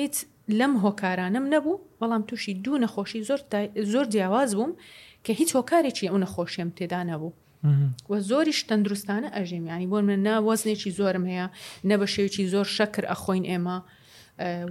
هیچ 0.00 0.16
لەم 0.58 0.72
هۆکارانم 0.84 1.46
نەبوو 1.54 1.80
بەڵام 2.00 2.22
تووشی 2.28 2.54
دوو 2.64 2.78
نەخۆشی 2.84 3.20
زۆر 3.28 3.40
زۆر 3.92 4.06
جیاواز 4.12 4.50
بووم 4.56 4.72
کە 5.26 5.32
هیچ 5.40 5.50
هۆکارێکی 5.58 6.06
ئەو 6.10 6.16
نەخۆشیم 6.24 6.70
تێدا 6.78 7.00
نەبوو 7.10 7.32
وە 8.10 8.16
زۆریش 8.30 8.60
تەندروستانە 8.70 9.28
ئەژێمیانی 9.36 9.86
بۆ 9.92 9.98
من 10.08 10.18
ناوەزنێکی 10.26 10.90
زۆرم 10.98 11.24
هەیە 11.30 11.46
نە 11.88 11.94
بە 12.00 12.06
شێوکی 12.14 12.44
زۆر 12.52 12.66
شەکر 12.76 13.04
ئەخۆین 13.12 13.44
ئێمە 13.50 13.76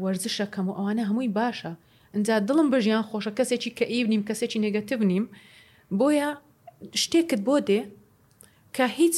وەرزشەکەم 0.03 0.65
و 0.69 0.77
ئەوانە 0.77 1.03
هەمووی 1.09 1.31
باشە 1.39 1.73
ئەجا 2.15 2.35
دڵم 2.47 2.67
بە 2.73 2.77
ژیان 2.85 3.03
خۆشە 3.09 3.31
کەسێکی 3.37 3.71
کە 3.77 3.85
ئیب 3.91 4.07
نیم 4.11 4.23
کەسێکی 4.29 4.59
نگەتیب 4.65 4.99
نیم 5.11 5.25
بۆیە 5.99 6.29
شتێکت 7.03 7.41
بۆ 7.47 7.55
دێ 7.67 7.81
کە 8.75 8.85
هیچ 8.99 9.15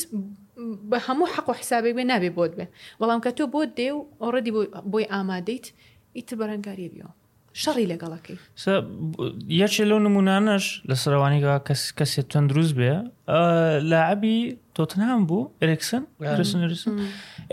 بە 0.89 0.98
هەموو 1.08 1.32
حەق 1.36 1.48
و 1.50 1.53
حسابێک 1.60 1.94
بێ 1.98 2.03
نابێ 2.12 2.29
بۆت 2.38 2.53
بێ 2.60 2.65
بەڵام 3.00 3.20
کە 3.25 3.32
تۆ 3.38 3.44
بۆ 3.53 3.62
دێ 3.77 3.89
و 3.96 4.00
ئۆڕەدی 4.24 4.51
بۆی 4.91 5.08
ئامادەیت 5.13 5.65
ئیتر 6.17 6.34
بەرەنگاریە 6.39 6.89
بیەوە 6.94 7.12
شەڕی 7.63 7.85
لەگەڵەکەی 7.91 8.37
یەکێ 9.61 9.83
لەو 9.89 9.99
نمونانەش 10.07 10.65
لە 10.89 10.95
سەرەوانیگا 11.01 11.55
کەسێت 11.97 12.27
تەندروست 12.33 12.73
بێ 12.79 12.93
لاعبی 13.91 14.39
تۆتنام 14.75 15.21
بوو 15.29 15.51
ئەرێکسن 15.61 16.03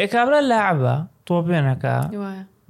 ئێکابرا 0.00 0.40
لاعبە 0.50 0.94
تۆ 1.26 1.34
بێنەکە 1.49 1.96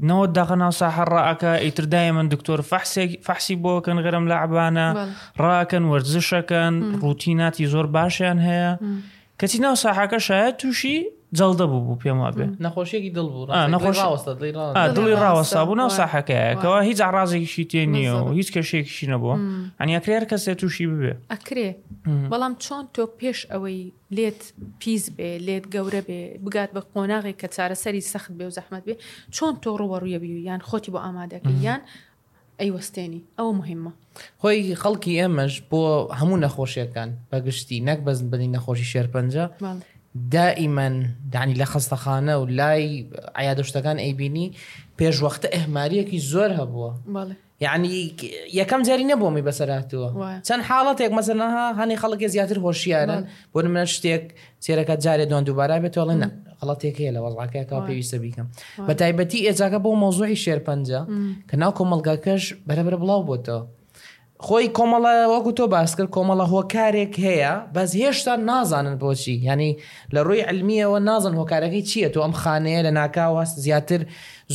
نەوە 0.08 0.24
دائما 0.36 0.56
ناو 0.62 0.72
ساحڕاکە 0.80 1.52
ئیتر 1.64 1.84
دای 1.94 2.10
من 2.16 2.26
دکتۆر 2.34 2.60
فەحسی 3.26 3.54
بۆکەن 3.64 3.98
گەرم 4.06 4.24
لەعبانە 4.32 4.88
ڕاکەن 5.44 5.84
وەرزشەکەن 5.90 6.74
ڕوتیناتی 7.04 7.66
زۆر 7.72 7.86
باشیان 7.96 8.38
هەیە 8.48 8.70
کەچی 9.40 9.58
ناو 9.64 9.74
ساحەکە 9.84 10.18
شاید 10.28 10.54
تووشی 10.60 10.98
جەڵدە 11.38 11.64
بوو 11.70 11.80
بوو 11.86 11.98
پێم 12.02 12.18
وابێ 12.24 12.46
نەخۆشیێکی 12.64 13.10
دڵ 13.16 13.26
بوو 13.34 13.46
دڵی 14.96 15.14
ڕاوەستا 15.22 15.60
بوو 15.66 15.74
ناو 15.80 15.90
ساحەکەیەکەوە 16.00 16.78
هیچ 16.88 16.98
ئارازێکیشی 17.06 17.64
تێ 17.72 17.82
نییە 17.94 18.12
و 18.26 18.30
هیچ 18.40 18.48
کەشێکشی 18.54 19.06
نەبووە 19.12 19.34
ئەنیاکرێر 19.80 20.24
کەسێ 20.30 20.52
تووشی 20.60 20.86
ببێ 20.90 21.12
ئەکرێ 21.32 21.68
بەڵام 22.30 22.54
چۆن 22.64 22.84
تۆ 22.94 23.02
پێش 23.20 23.38
ئەوەی 23.52 23.80
لێت 24.16 24.42
پیس 24.80 25.04
بێ 25.16 25.30
لێت 25.46 25.64
گەورە 25.74 26.02
بێ 26.08 26.20
بگات 26.44 26.70
بە 26.76 26.82
قۆناغێک 26.94 27.36
کە 27.42 27.48
چارەسەری 27.56 28.02
سەخت 28.12 28.32
بێ 28.38 28.44
و 28.48 28.54
زەحمت 28.56 28.82
بێ 28.88 28.94
چۆن 29.36 29.54
تۆ 29.62 29.70
ڕوەڕویە 29.80 30.18
بی 30.22 30.30
یان 30.48 30.60
خۆتی 30.68 30.90
بۆ 30.94 30.98
ئامادەکە 31.04 31.52
یان 31.66 31.80
ئەیوەستێنی 32.60 33.20
ئەوە 33.38 33.52
مهمە 33.60 33.90
خۆی 34.42 34.76
خەڵکی 34.82 35.12
ئێمەش 35.20 35.54
بۆ 35.70 35.82
هەموو 36.18 36.40
نەخۆشیەکان 36.44 37.10
بەگشتی 37.30 37.76
نەک 37.88 37.98
بەزن 38.06 38.26
بنی 38.32 38.48
نەخۆشی 38.56 38.86
شێرپەنجە 38.92 39.46
دائیمەن 40.14 40.96
دانی 41.32 41.54
لە 41.60 41.66
خستەخانە 41.72 42.34
و 42.42 42.46
لای 42.58 43.06
ئایادشتەکان 43.38 43.98
ئەیبینی 44.04 44.46
پێشوەختە 44.98 45.48
ئەهماریەکی 45.54 46.18
زۆر 46.32 46.50
هەبووە 46.60 46.90
یعنی 47.60 48.14
یەکەم 48.60 48.80
جاری 48.88 49.04
نەبوومی 49.10 49.42
بەسەراتوە 49.48 50.06
چەند 50.46 50.62
حاڵەتێک 50.68 51.10
مەزەنەها 51.18 51.66
هەنی 51.80 51.96
خەڵکی 52.02 52.26
زیاتر 52.34 52.58
هۆشیارە 52.64 53.18
بۆ 53.52 53.58
منە 53.64 53.84
شتێک 53.94 54.24
سێرەکە 54.64 54.94
جارێ 55.04 55.26
دۆن 55.30 55.42
دووبارە 55.46 55.76
بێتەوەڵێن 55.84 56.22
خڵەتێک 56.58 56.96
هەیە 57.00 57.12
لە 57.16 57.20
وەڵاکەکە 57.24 57.74
پێویستە 57.86 58.16
بیکەم 58.22 58.46
بە 58.86 58.92
تایبەتی 59.00 59.44
ئێجاکە 59.46 59.78
بۆ 59.84 59.90
مۆزۆی 60.02 60.40
شێرپەنجە 60.44 61.00
کە 61.48 61.54
ناو 61.62 61.72
کۆمەلگاکەش 61.78 62.42
بەرەبرە 62.68 62.96
بڵاو 63.02 63.22
بۆتەوە 63.28 63.62
خۆی 64.44 64.66
کۆمەڵە 64.78 65.12
وەکو 65.32 65.52
تۆ 65.58 65.64
باس 65.74 65.90
کرد 65.96 66.08
کۆمەڵە 66.16 66.44
هۆکارێک 66.54 67.12
هەیە 67.26 67.52
بەس 67.74 67.90
هێشتا 68.00 68.32
نازانن 68.50 68.96
بۆچی 69.02 69.34
ینی 69.48 69.72
لە 70.14 70.20
ڕووی 70.26 70.42
علمیەوە 70.50 70.98
نازان 71.08 71.34
هۆکارەکەی 71.40 71.82
چییە 71.90 72.08
تۆ 72.14 72.18
ئەم 72.24 72.34
خانەیە 72.42 72.80
لە 72.86 72.92
ناکاو 73.00 73.34
هەست 73.40 73.56
زیاتر 73.64 74.00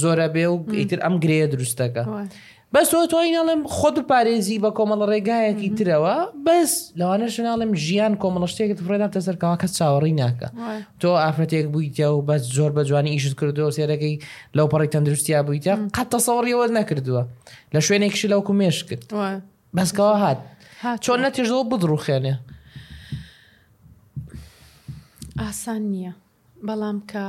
زۆرە 0.01 0.27
بێ 0.33 0.45
و 0.53 0.57
ئیتر 0.79 0.99
ئەم 1.05 1.15
گرێ 1.23 1.37
دروستەکە. 1.53 2.03
بەس 2.73 2.87
تۆ 2.91 2.97
تۆینەڵم 3.13 3.61
خۆت 3.75 3.97
پارێزی 4.09 4.57
بە 4.63 4.69
کۆمەڵ 4.77 5.01
ڕێگایەکی 5.11 5.69
ترەوە 5.77 6.15
بەس 6.47 6.71
لەوانە 6.99 7.27
شناڵم 7.35 7.71
ژیان 7.85 8.13
کۆمەڵ 8.21 8.43
شتێکت 8.53 8.79
فڕێداتە 8.85 9.19
سەرکەوا 9.27 9.55
کە 9.61 9.67
چاوەڕی 9.77 10.13
ناکە 10.21 10.47
تۆ 11.01 11.09
ئافرەتێک 11.23 11.65
بوویتە 11.73 12.07
و 12.15 12.21
بەس 12.29 12.41
زۆر 12.57 12.71
بە 12.77 12.81
جوانی 12.89 13.11
ئیشت 13.13 13.33
کردو 13.39 13.71
سێرەکەی 13.77 14.15
لەو 14.57 14.67
پەڕی 14.71 14.89
تەندروستیا 14.93 15.39
بوویتە 15.47 15.73
قەتە 15.97 16.17
سەوەڕیەوە 16.27 16.65
نەکردووە 16.79 17.21
لە 17.73 17.79
شوێنێکشی 17.87 18.27
لەوکو 18.33 18.53
مێش 18.59 18.77
کرد. 18.89 19.05
بەسکەوە 19.77 20.15
هات 20.23 20.39
چۆن 21.05 21.19
نەتیژەوە 21.25 21.63
بدروخێنێ 21.71 22.35
ئاسان 25.41 25.81
نییە 25.93 26.13
بەڵام 26.67 26.97
کە 27.11 27.25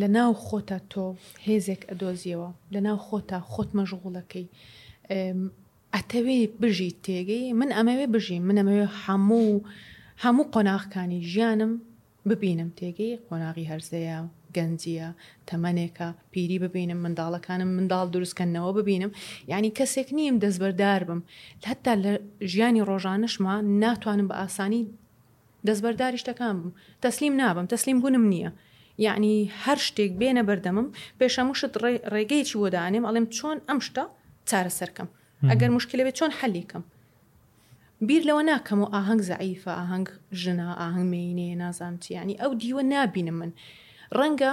لە 0.00 0.06
ناو 0.16 0.32
خۆتە 0.46 0.78
تۆ 0.92 1.04
هێزێک 1.46 1.82
ئەدۆزیەوە 1.90 2.50
لە 2.74 2.80
ناو 2.86 2.98
خۆتە 3.06 3.38
خۆت 3.52 3.70
مەژغوڵەکەی 3.78 4.46
ئەتەوێ 5.94 6.38
بژی 6.60 6.92
تێگەی 7.04 7.44
من 7.60 7.70
ئەمەوێ 7.76 8.06
بژی 8.14 8.38
من 8.48 8.56
ئەمەوێ 8.60 8.86
هەموو 9.04 9.64
هەموو 10.24 10.50
قۆناغکانی 10.54 11.20
ژیانم 11.32 11.72
ببینم 12.28 12.70
تێگەی 12.78 13.18
قۆناغی 13.28 13.68
هەرزەیە 13.70 14.18
گەنجە 14.56 15.08
تەمەنێکە 15.48 16.08
پیری 16.32 16.58
ببینم 16.64 16.98
منداڵەکانم 17.04 17.70
منداڵ 17.76 18.06
دروستکەنەوە 18.14 18.70
ببینم 18.78 19.10
ینی 19.54 19.70
کەسێک 19.78 20.08
نیم 20.18 20.34
دەستبەردار 20.44 21.00
بم 21.08 21.20
هەتا 21.70 21.92
لە 22.04 22.10
ژیانی 22.52 22.84
ڕۆژانشما 22.88 23.54
ناتوانم 23.82 24.26
بە 24.30 24.36
ئاسانی 24.40 24.82
دەستبەرداری 25.68 26.20
شتەکان 26.22 26.56
بم 26.62 26.70
تەسلیم 27.04 27.34
نابم 27.42 27.66
تەسلیم 27.74 27.98
بوونم 28.02 28.26
نییە. 28.32 28.50
یعنی 29.06 29.34
هەر 29.64 29.78
شتێک 29.86 30.12
بێنە 30.20 30.42
بەردەمم 30.48 30.86
پێشەموشت 31.18 31.72
ڕێگەیکی 32.14 32.56
وەدانێم 32.62 33.04
ئەڵێم 33.08 33.26
چۆن 33.36 33.58
ئەم 33.68 33.78
شتە 33.86 34.04
چارە 34.48 34.72
سەرکەم 34.78 35.08
ئەگەر 35.50 35.70
مشکلە 35.76 36.02
بێت 36.06 36.16
چۆن 36.20 36.32
حەلیکەم 36.40 36.84
بیر 38.08 38.22
لەوە 38.28 38.42
ناکەم 38.50 38.78
و 38.82 38.90
ئاهەنگ 38.94 39.20
زعیفە 39.30 39.72
ئاهەنگ 39.80 40.06
ژنا 40.42 40.68
ئاهەنگ 40.80 41.06
مینێ 41.14 41.48
نازانم 41.62 41.96
چیانی 42.02 42.34
ئەو 42.42 42.52
دیوە 42.62 42.82
نبینم 42.94 43.36
من 43.40 43.50
ڕەنگە 44.18 44.52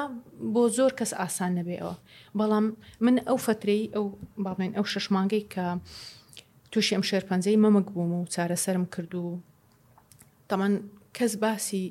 بۆ 0.53 0.63
زۆر 0.77 0.91
کەس 0.99 1.11
ئاسان 1.21 1.51
نەبێەوە 1.59 1.93
بەڵام 2.39 2.65
من 3.05 3.15
ئەو 3.27 3.37
فترەی 3.45 3.83
ئەو 3.95 4.05
باڵێن 4.45 4.71
ئەو 4.77 4.85
شش 4.93 5.05
مانگەی 5.15 5.43
کە 5.53 5.65
تووشی 6.71 6.95
ئەم 6.97 7.03
شێر 7.09 7.23
پەنجەی 7.29 7.61
مەمەک 7.65 7.87
بووم 7.93 8.11
و 8.15 8.25
چارەسەرم 8.33 8.85
کرد 8.93 9.13
و 9.15 9.39
تەمان 10.49 10.73
کەس 11.17 11.31
باسی 11.43 11.83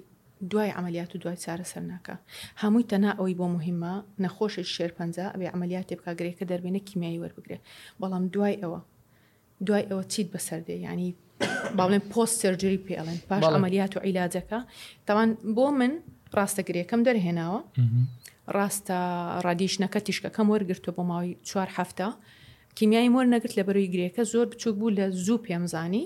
دوای 0.50 0.70
ئەعملیات 0.76 1.10
و 1.14 1.18
دوای 1.22 1.38
چارەسەر 1.44 1.82
ناکە 1.92 2.14
هەمووی 2.62 2.88
تەنا 2.92 3.10
ئەوی 3.18 3.34
بۆ 3.40 3.46
مهمە 3.56 3.94
نەخۆشی 4.24 4.64
شێر 4.74 4.90
پەنج 4.98 5.14
ئەبێ 5.34 5.46
ئەعملیات 5.52 5.88
بکە 5.98 6.12
گرێکە 6.18 6.44
دەربێنە 6.50 6.80
کیمیایی 6.88 7.20
وەربگرێ 7.22 7.58
بەڵام 8.02 8.24
دوای 8.34 8.56
ئەوە 8.62 8.80
دوای 9.66 9.86
ئەوە 9.90 10.02
چیت 10.12 10.28
بەسەردێ 10.34 10.76
ینی 10.86 11.10
باڵێن 11.78 12.02
پۆست 12.12 12.34
سرجری 12.42 12.78
پێڵێن 12.86 13.18
پاش 13.28 13.42
ئەعملیات 13.52 13.92
و 13.96 14.00
عیلاجەکە 14.08 14.58
تاوان 15.06 15.30
بۆ 15.56 15.66
من 15.80 15.92
ڕاستەگرەکەم 16.38 17.00
دەرهێناوە 17.08 17.60
ڕاستە 18.56 18.98
ڕادیشنەکە 19.44 19.98
تیشکەکەم 20.06 20.46
وەرگرتووە 20.52 20.92
بۆ 20.96 21.02
ماوەی 21.10 21.32
چوار 21.48 21.68
هەفتە 21.78 22.06
کیمیایی 22.78 23.10
مۆر 23.14 23.26
نەگرت 23.34 23.52
لە 23.58 23.62
بەروی 23.68 23.88
گرێکە 23.94 24.22
زۆر 24.32 24.46
بچوو 24.52 24.72
بوو 24.78 24.94
لە 24.98 25.04
زوو 25.24 25.38
پێمزانی 25.46 26.04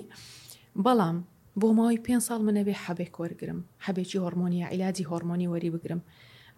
بەڵام 0.84 1.16
بۆ 1.60 1.68
ماوەی 1.78 2.00
پێ 2.06 2.14
ساڵ 2.26 2.40
منەبێ 2.48 2.74
حەبێک 2.84 3.14
وەرگرم 3.20 3.60
حەبێکی 3.86 4.18
هۆرمۆنیە 4.22 4.66
عیلادی 4.72 5.04
هۆرمۆنی 5.10 5.48
وەری 5.52 5.70
بگرم 5.74 6.00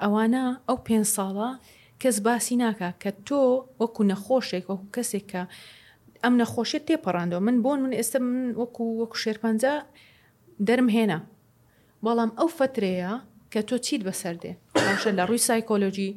ئەوانە 0.02 0.42
ئەو 0.68 0.78
پێ 0.86 0.96
ساڵە 1.16 1.50
کەس 2.02 2.16
باسی 2.26 2.56
ناکە 2.62 2.88
کە 3.02 3.10
تۆ 3.26 3.40
وەکو 3.82 4.02
نەخۆشێک 4.10 4.64
وەکو 4.70 4.86
کەسێک 4.96 5.24
کە 5.32 5.42
ئەم 6.22 6.34
نەخۆشیت 6.42 6.82
تێپەڕاندەوە 6.88 7.40
من 7.46 7.56
بۆن 7.64 7.78
من 7.84 7.92
ئێستا 7.98 8.18
من 8.26 8.36
وەکو 8.60 8.84
وەکو 9.00 9.16
شێرپەنجە 9.22 9.72
دەرم 10.66 10.88
هێنا 10.96 11.20
بەڵام 12.04 12.30
ئەو 12.38 12.48
فترەیە 12.58 13.12
کە 13.52 13.60
تۆ 13.68 13.76
چیت 13.86 14.02
بەسەردێ 14.08 14.52
باشە 14.86 15.10
لە 15.18 15.24
ڕووی 15.28 15.44
سایکۆلۆژی 15.48 16.10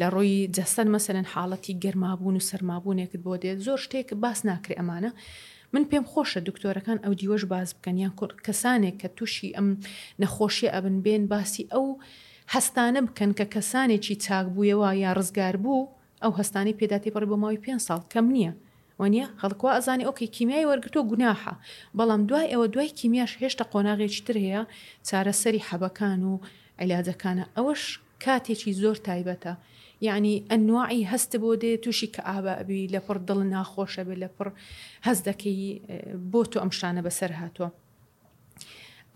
لە 0.00 0.06
ڕووی 0.14 0.38
جەستەن 0.56 0.88
مەسەرەن 0.94 1.26
حاڵەتی 1.32 1.74
گەرمابوون 1.82 2.34
و 2.38 2.46
سەرمابوونێکت 2.48 3.16
بۆ 3.24 3.32
دێت 3.42 3.58
زۆر 3.66 3.78
شتێک 3.84 4.08
باس 4.22 4.38
ناکرێ 4.48 4.74
ئەمانە 4.78 5.10
من 5.72 5.84
پێم 5.90 6.04
خۆشە 6.12 6.40
دکتۆرەکان 6.48 6.98
ئەو 7.04 7.12
دیوەش 7.20 7.42
باز 7.52 7.68
بکەن 7.76 7.96
یان 8.02 8.12
کەسانێک 8.46 8.96
کە 9.02 9.08
تووشی 9.16 9.54
ئەم 9.56 9.68
نەخۆشیە 10.22 10.68
ئەبن 10.74 10.96
بێن 11.04 11.22
باسی 11.32 11.64
ئەو 11.74 11.86
هەستانە 12.54 13.00
بکەن 13.08 13.30
کە 13.38 13.46
کەسانێکی 13.54 14.14
چاک 14.24 14.46
بوویەوە 14.54 14.90
یا 15.04 15.10
ڕزگار 15.18 15.56
بوو 15.64 15.88
ئەو 16.22 16.32
هەستانی 16.38 16.74
پێداتی 16.78 17.12
پڕ 17.14 17.22
بە 17.30 17.36
ماوەی 17.42 17.62
پێ 17.64 17.72
ساڵ 17.86 18.02
کەم 18.12 18.26
نییە 18.36 18.52
وانە 19.00 19.24
خەڵکوا 19.40 19.70
ئەزانانی 19.76 20.06
ئۆکی 20.08 20.28
کیمیای 20.36 20.68
وەرگتۆ 20.70 21.00
گوناها 21.10 21.54
بەڵام 21.98 22.22
دوای 22.28 22.48
ئەوە 22.52 22.66
دوای 22.74 22.90
کیمیاش 22.98 23.32
هێشتا 23.42 23.64
قۆناغێکی 23.72 24.22
تر 24.26 24.36
هەیە 24.44 24.62
چارەسەری 25.08 25.60
حەبەکان 25.68 26.20
و 26.30 26.34
عیلاجەکانە 26.82 27.44
ئەوەش 27.56 27.82
کاتێکی 28.24 28.72
زۆر 28.82 28.96
تایبەتە 29.08 29.52
یعنی 30.06 30.34
ئەنواعی 30.50 31.08
هەستە 31.12 31.36
بۆ 31.42 31.50
دێ 31.62 31.72
تووشی 31.82 32.12
کە 32.14 32.20
ئابابی 32.28 32.90
لە 32.94 33.00
پڕ 33.06 33.16
دڵ 33.28 33.38
ناخۆشە 33.54 34.02
بێ 34.08 34.16
لە 34.22 34.28
پڕ 34.36 34.48
هەز 35.06 35.18
دەکەی 35.28 35.60
بۆ 36.32 36.40
تۆ 36.50 36.56
ئەمشانە 36.62 37.02
بەسەر 37.06 37.30
هاتووە 37.40 37.68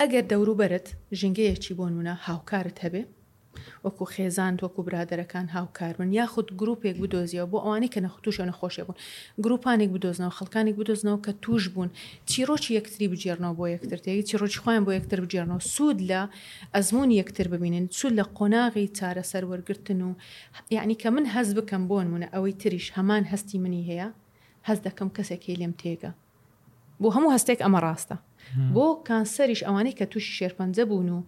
ئەگەر 0.00 0.24
دەوروبەرت 0.30 0.86
ژنگەیەکی 1.20 1.76
بۆ 1.78 1.84
نمونە 1.92 2.14
هاوکارت 2.26 2.76
هەبێ 2.84 3.02
وەکو 3.84 4.04
خێزان 4.14 4.54
وەکو 4.64 4.80
برادەرەکان 4.86 5.46
هاوکارون 5.56 6.08
یا 6.18 6.26
خودود 6.32 6.56
گرروپێک 6.60 6.96
بدۆزیەوە 7.02 7.46
بۆ 7.52 7.58
ئەوانەی 7.64 7.90
کە 7.94 8.00
نەخوتوشە 8.06 8.44
نەخۆشە 8.50 8.82
بوون 8.86 8.98
گروپانێک 9.44 9.90
بدۆزنەوە 9.94 10.34
خەکانێک 10.38 10.74
بدۆزنەوە 10.80 11.18
کە 11.26 11.32
توش 11.44 11.62
بوون 11.74 11.90
چیرۆکی 12.30 12.70
یەکتری 12.78 13.06
بجێرنەوە 13.12 13.54
بۆ 13.58 13.64
یەکتر 13.74 13.98
تێوی 14.04 14.22
چیرۆکی 14.28 14.58
خۆیان 14.64 14.82
بۆ 14.86 14.90
یەکتر 14.98 15.18
بجێرنەوە 15.24 15.62
سوود 15.74 15.98
لە 16.10 16.20
ئەزمون 16.74 17.10
یەکتر 17.20 17.46
ببینن 17.54 17.84
سوود 17.98 18.14
لە 18.20 18.24
قۆناغی 18.38 18.86
چارەسەر 18.98 19.44
وەرگتن 19.50 20.00
و 20.08 20.10
یعنی 20.76 20.94
کە 21.02 21.06
من 21.14 21.24
هەز 21.34 21.48
بکەم 21.58 21.82
بۆن 21.90 22.06
منە 22.12 22.28
ئەوەی 22.34 22.54
تریش 22.62 22.86
هەمان 22.96 23.22
هەستی 23.32 23.56
منی 23.64 23.84
هەیە 23.90 24.08
هەز 24.68 24.78
دەکەم 24.86 25.08
کەسێکی 25.16 25.54
لێم 25.60 25.74
تێگە 25.80 26.10
بۆ 27.00 27.08
هەموو 27.16 27.34
هەستێک 27.36 27.58
ئەمە 27.64 27.80
ڕاستە 27.86 28.16
بۆ 28.74 28.86
کانسەریش 29.08 29.60
ئەوانەی 29.66 29.96
کە 29.98 30.04
تووشی 30.12 30.32
شێرپەنجە 30.38 30.84
بوون 30.88 31.08
و 31.16 31.20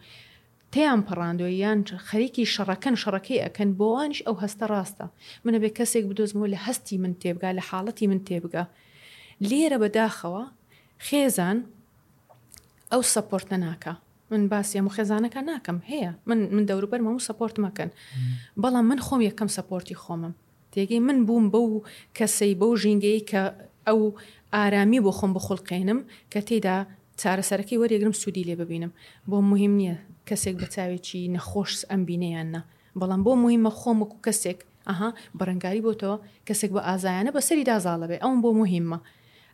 تیان 0.75 1.01
پەڕاندوی 1.09 1.53
یان 1.65 1.81
خەریکی 2.09 2.47
شەڕەکەن 2.55 2.95
شەڕەکەی 3.03 3.43
ئەەکەن 3.45 3.71
بۆوانش 3.81 4.19
ئەو 4.27 4.37
هەستە 4.43 4.65
ڕاستە 4.73 5.07
منە 5.45 5.59
بێ 5.63 5.71
کەسێک 5.79 6.05
بدۆزمەوە 6.11 6.49
لە 6.55 6.59
هەستی 6.67 6.97
من 7.05 7.13
تێبگا 7.23 7.51
لە 7.59 7.63
حاڵەتی 7.69 8.07
من 8.13 8.21
تێبگە 8.29 8.65
لێرە 9.49 9.79
بەداخەوە 9.83 10.45
خێزان 11.07 11.59
ئەو 12.93 13.03
سەپۆرتە 13.15 13.57
ناکە 13.65 13.95
من 14.31 14.43
باسیەم 14.53 14.85
و 14.87 14.95
خێزانەکە 14.97 15.41
ناکەم 15.51 15.79
هەیە 15.91 16.11
من 16.29 16.39
من 16.57 16.65
دەوروبەر 16.69 17.01
مەمو 17.07 17.25
سەپۆرت 17.29 17.57
مەکەن 17.65 17.91
بەڵام 18.63 18.85
من 18.91 18.99
خۆم 19.07 19.21
یەکەم 19.29 19.49
سەپۆرتی 19.57 19.97
خۆمم 20.03 20.33
تێگەی 20.73 21.01
من 21.09 21.19
بووم 21.29 21.45
بەو 21.55 21.69
کەسەی 22.19 22.55
بەو 22.61 22.73
ژینگەی 22.83 23.21
کە 23.31 23.43
ئەو 23.89 24.01
ئارامی 24.55 25.01
بۆ 25.05 25.13
خۆم 25.19 25.33
بخڵقێنم 25.37 26.01
کە 26.33 26.41
تێدا 26.49 26.77
چارەسەرەکەی 27.21 27.79
وەرێگرم 27.83 28.15
سوودی 28.21 28.47
لێ 28.49 28.55
ببینم 28.63 28.93
بۆ 29.31 29.37
مهم 29.53 29.75
نییە 29.81 29.97
کەسێک 30.29 30.57
بە 30.61 30.67
چاوێکی 30.75 31.23
نەخۆش 31.35 31.73
ئەم 31.91 32.03
بینەیانە 32.09 32.61
بەڵام 33.01 33.21
بۆ 33.27 33.33
مهمە 33.45 33.71
خۆمە 33.79 34.05
و 34.13 34.17
کەسێک 34.27 34.59
ئەها 34.89 35.11
بەرەنگاری 35.39 35.83
بۆتەوە 35.87 36.17
کەسێک 36.49 36.71
بە 36.77 36.81
ئازایانە 36.89 37.31
بە 37.37 37.41
سەری 37.49 37.65
دازاڵە 37.71 38.07
بێ 38.11 38.17
ئەوم 38.25 38.39
بۆ 38.45 38.51
مهمە 38.61 38.99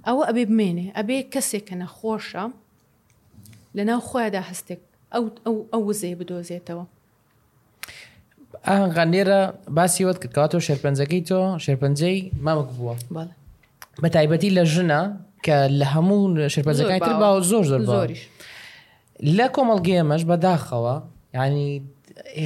ئەوە 0.06 0.22
ئەبێ 0.28 0.44
بمێنێ 0.50 0.86
ئەبێ 0.98 1.16
کەسێک 1.34 1.64
کە 1.70 1.74
نەخۆشە 1.82 2.44
لە 3.76 3.82
ناو 3.88 4.00
خۆیدا 4.08 4.42
هەستێک 4.50 4.80
ئەو 5.72 5.82
وزێ 5.88 6.12
بدۆزێتەوە 6.20 6.84
ئاغانێرە 8.68 9.40
باسیوت 9.76 10.16
کردکاتۆ 10.22 10.56
شێرپەنجەکەی 10.66 11.22
تۆ 11.28 11.38
شێرپەنجەی 11.64 12.18
مامک 12.46 12.68
بووە 12.76 12.94
بە 14.02 14.08
تایبەتی 14.14 14.50
لە 14.56 14.62
ژنە 14.74 15.00
کە 15.46 15.56
لە 15.80 15.86
هەموو 15.94 16.20
شێرپەنجەکانی 16.54 17.00
تر 17.06 17.14
باوە 17.22 17.40
زۆر 17.50 17.64
زۆر 17.70 17.82
زۆریش 17.92 18.22
لە 19.36 19.46
کۆمەڵگەمەش 19.56 20.22
بەداخەوە 20.30 20.96
ینی 21.34 21.70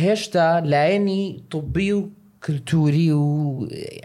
هێشتا 0.04 0.46
لایەنی 0.72 1.22
توبی 1.50 1.92
و 1.92 2.00
کللتوری 2.44 3.10
و 3.12 3.24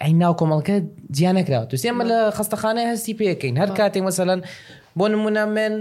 ئەی 0.01 0.13
ناو 0.23 0.34
کۆمەڵکە 0.39 0.75
جیانەکراوە 1.17 1.65
تو 1.69 1.77
سێمە 1.84 2.03
لە 2.12 2.17
خستەخانە 2.38 2.84
هەستی 2.91 3.13
پێکەین 3.21 3.56
هەر 3.62 3.69
کاتێک 3.77 4.03
مەسەلەن 4.10 4.39
بۆ 4.97 5.06
نمونە 5.13 5.43
من 5.56 5.73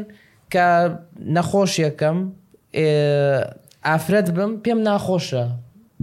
کە 0.52 0.66
نەخۆشیەکەم 1.36 2.18
ئافرەت 3.88 4.28
بم 4.36 4.52
پێم 4.64 4.80
ناخۆشە 4.88 5.44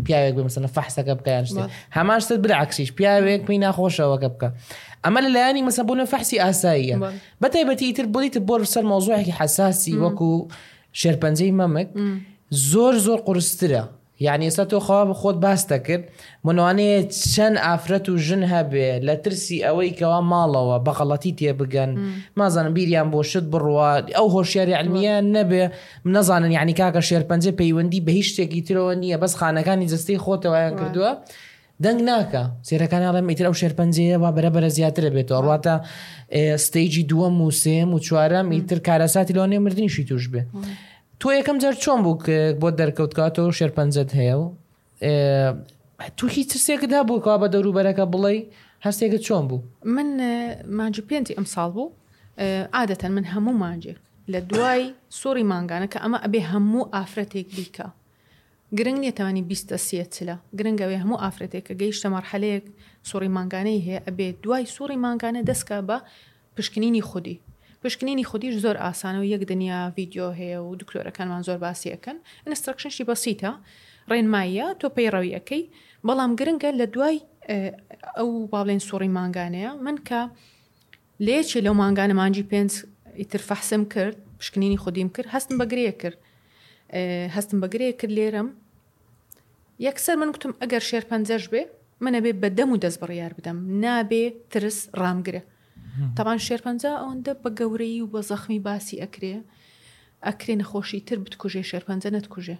پیاوێک 0.05 0.35
بمسەنە 0.37 0.69
فەحسەکە 0.75 1.13
بکەیان 1.19 1.45
شت 1.45 1.57
هەماشتت 1.97 2.39
برعکسیش 2.43 2.89
پیاوێک 2.97 3.41
پێی 3.47 3.57
ناخۆشەوەکە 3.65 4.27
بکە 4.33 4.49
ئەمە 5.05 5.19
لە 5.25 5.29
لایانی 5.35 5.63
مەسەبوون 5.69 5.99
فەحسی 6.13 6.37
ئاساییە 6.43 6.95
بەتیبەتی 7.43 7.85
ئیتر 7.89 8.05
بڵیت 8.13 8.35
بۆ 8.49 8.55
سەر 8.73 8.83
مۆزوعێکی 8.91 9.33
حساسی 9.41 9.93
وەکو 10.03 10.31
شێرپەنجەی 11.01 11.53
مەمک 11.59 11.87
زۆر 12.69 12.93
زۆر 13.05 13.19
قرسترە 13.27 13.83
یعنی 14.27 14.45
ئێستا 14.49 14.63
تۆ 14.71 14.73
خوا 14.85 14.99
بە 15.11 15.15
خۆت 15.21 15.37
باس 15.45 15.61
دەکرد 15.73 16.03
منوانەیە 16.47 16.99
چەند 17.33 17.55
ئافرەت 17.65 18.05
و 18.09 18.13
ژن 18.25 18.43
هەبێ 18.53 18.87
لە 19.07 19.15
ترسی 19.23 19.63
ئەوەی 19.65 19.91
کەوا 19.99 20.19
ماڵەوە 20.31 20.77
بەغەڵەتی 20.85 21.33
تێبگەن 21.39 21.91
مازانم 22.39 22.73
بیریان 22.77 23.07
بۆ 23.13 23.19
شت 23.29 23.45
بڕوە 23.53 23.89
ئەو 24.17 24.27
هۆشیاری 24.35 24.73
علمیە 24.79 25.15
نەبێ 25.35 25.63
نەزانن 26.15 26.51
یعنی 26.57 26.73
کاکە 26.79 27.01
شێرپەنجە 27.09 27.51
پەیوەندی 27.61 28.03
بە 28.05 28.11
هیچ 28.17 28.27
شتێکی 28.31 28.61
ترەوە 28.67 28.93
نییە 29.01 29.17
بەس 29.23 29.33
خانەکانی 29.39 29.89
جستەی 29.93 30.19
خۆتەوەیان 30.25 30.73
کردووە. 30.79 31.11
دەنگ 31.85 31.99
ناکە 32.09 32.43
سێرەکانڵێم 32.67 33.25
ئیتر 33.31 33.45
ئەو 33.49 33.55
شێرپەنجەیە 33.61 34.17
وا 34.23 34.29
بەرەبەرە 34.35 34.69
زیاترە 34.77 35.09
بێتەوە 35.15 35.41
ڕاتە 35.47 35.75
ستەیجی 36.65 37.03
دووە 37.11 37.27
موسێم 37.41 37.89
و 37.95 37.99
چوارەم 38.07 38.47
ئیتر 38.55 38.79
کارەساتی 38.87 39.33
لەوانێ 39.37 39.57
مردنیشی 39.65 40.03
توش 40.09 40.25
بێ 40.33 40.41
تۆ 41.21 41.27
یەکەم 41.37 41.57
جار 41.63 41.75
چۆن 41.83 41.99
بوو 42.05 42.15
بۆ 42.61 42.67
دەرکەوتکاتەوە 42.79 43.51
شێرپەنجەت 43.59 44.11
هەیە 44.19 44.35
و 44.41 44.45
تو 46.17 46.25
هیچ 46.35 46.51
سێکدا 46.67 46.99
بووکەوا 47.09 47.37
بە 47.41 47.47
دەوروبەرەکە 47.53 48.05
بڵێ 48.13 48.35
هەستێکە 48.85 49.19
چۆن 49.27 49.43
بوو 49.49 49.59
من 49.95 50.09
ماجی 50.79 51.03
پێنتی 51.09 51.33
ئەم 51.37 51.45
ساڵ 51.53 51.69
بوو 51.75 51.87
عادەتەن 52.77 53.11
من 53.17 53.25
هەموو 53.33 53.55
ماجێک 53.63 53.97
لە 54.33 54.39
دوای 54.49 54.81
سۆری 55.21 55.45
ماگانە 55.51 55.87
کە 55.93 55.97
ئەمە 56.03 56.19
ئەبێ 56.25 56.41
هەموو 56.51 56.89
ئافرەتێک 56.93 57.47
بیکە 57.57 57.87
گرنگ 58.79 58.97
نیەتەوانی 59.05 59.43
بیستە 59.51 59.75
سیە 59.87 60.05
چلا 60.15 60.35
گرنگەوەی 60.57 60.97
هەموو 61.03 61.21
ئافرەتێک 61.23 61.63
کە 61.67 61.73
گەیشتە 61.81 62.07
مەرحەلەیەک 62.15 62.65
سوڕی 63.09 63.29
ماگانەی 63.37 63.79
هەیە 63.87 63.99
ئەبێ 64.07 64.27
دوای 64.43 64.63
سوڕی 64.75 64.97
ماگانە 65.05 65.41
دەستکە 65.49 65.77
بە 65.89 65.97
پشکنینی 66.57 67.03
خودی 67.09 67.37
پشکنینی 67.83 68.23
خودیش 68.29 68.55
زۆر 68.63 68.77
ئاسانە 68.83 69.19
و 69.21 69.25
یەک 69.33 69.41
دنیا 69.51 69.79
ویددیو 69.97 70.27
هەیە 70.39 70.57
و 70.65 70.69
دکتۆرەکانمان 70.81 71.41
زۆر 71.47 71.57
باسیەکەن 71.63 72.17
ئەسترکشنشی 72.53 73.03
بەسیتە 73.09 73.51
ڕێنمایە 74.11 74.67
تۆ 74.79 74.87
پەیڕەویەکەی 74.95 75.61
بەڵام 76.07 76.31
گرنگە 76.39 76.69
لە 76.79 76.85
دوای 76.93 77.17
ئەو 78.17 78.29
باڵێن 78.53 78.81
سوڕی 78.87 79.11
ماگانەیە 79.19 79.71
من 79.85 79.97
کە 80.07 80.19
لێکی 81.25 81.59
لەو 81.65 81.75
ماگانە 81.81 82.13
مانجی 82.21 82.43
پێنج 82.51 82.71
ئیتر 83.21 83.41
فەحسم 83.49 83.83
کرد 83.93 84.17
پشکنینی 84.39 84.77
خودیم 84.83 85.09
کرد 85.15 85.27
هەستم 85.35 85.55
بەگرەیە 85.61 85.93
کرد 86.01 86.17
هەستم 87.35 87.57
بەگرەیە 87.63 87.93
کرد 88.01 88.13
لێرم 88.19 88.49
یەکسەر 89.87 90.15
من 90.21 90.29
گوتم 90.35 90.53
ئەگەر 90.61 90.83
شێر 90.89 91.03
پەنجەش 91.09 91.43
بێ 91.51 91.61
منە 92.03 92.19
بێ 92.23 92.31
بەدەم 92.41 92.69
و 92.71 92.77
دەست 92.83 92.99
بڕیار 93.01 93.31
بدەم 93.37 93.57
نابێ 93.83 94.23
ترس 94.51 94.77
ڕامگرە 95.01 95.41
تاوان 96.17 96.39
شێر 96.47 96.61
پەنج 96.65 96.81
ئەوەندە 96.99 97.33
بە 97.43 97.49
گەورەی 97.59 98.01
و 98.03 98.11
بە 98.13 98.21
زەخمی 98.29 98.59
باسی 98.67 99.01
ئەکرێ 99.03 99.35
ئەکرێ 100.27 100.53
نەخۆشی 100.61 101.01
تر 101.07 101.17
بتکوژێ 101.25 101.63
شێر 101.69 101.83
پەنجە 101.87 102.09
نەتکوژێ 102.15 102.57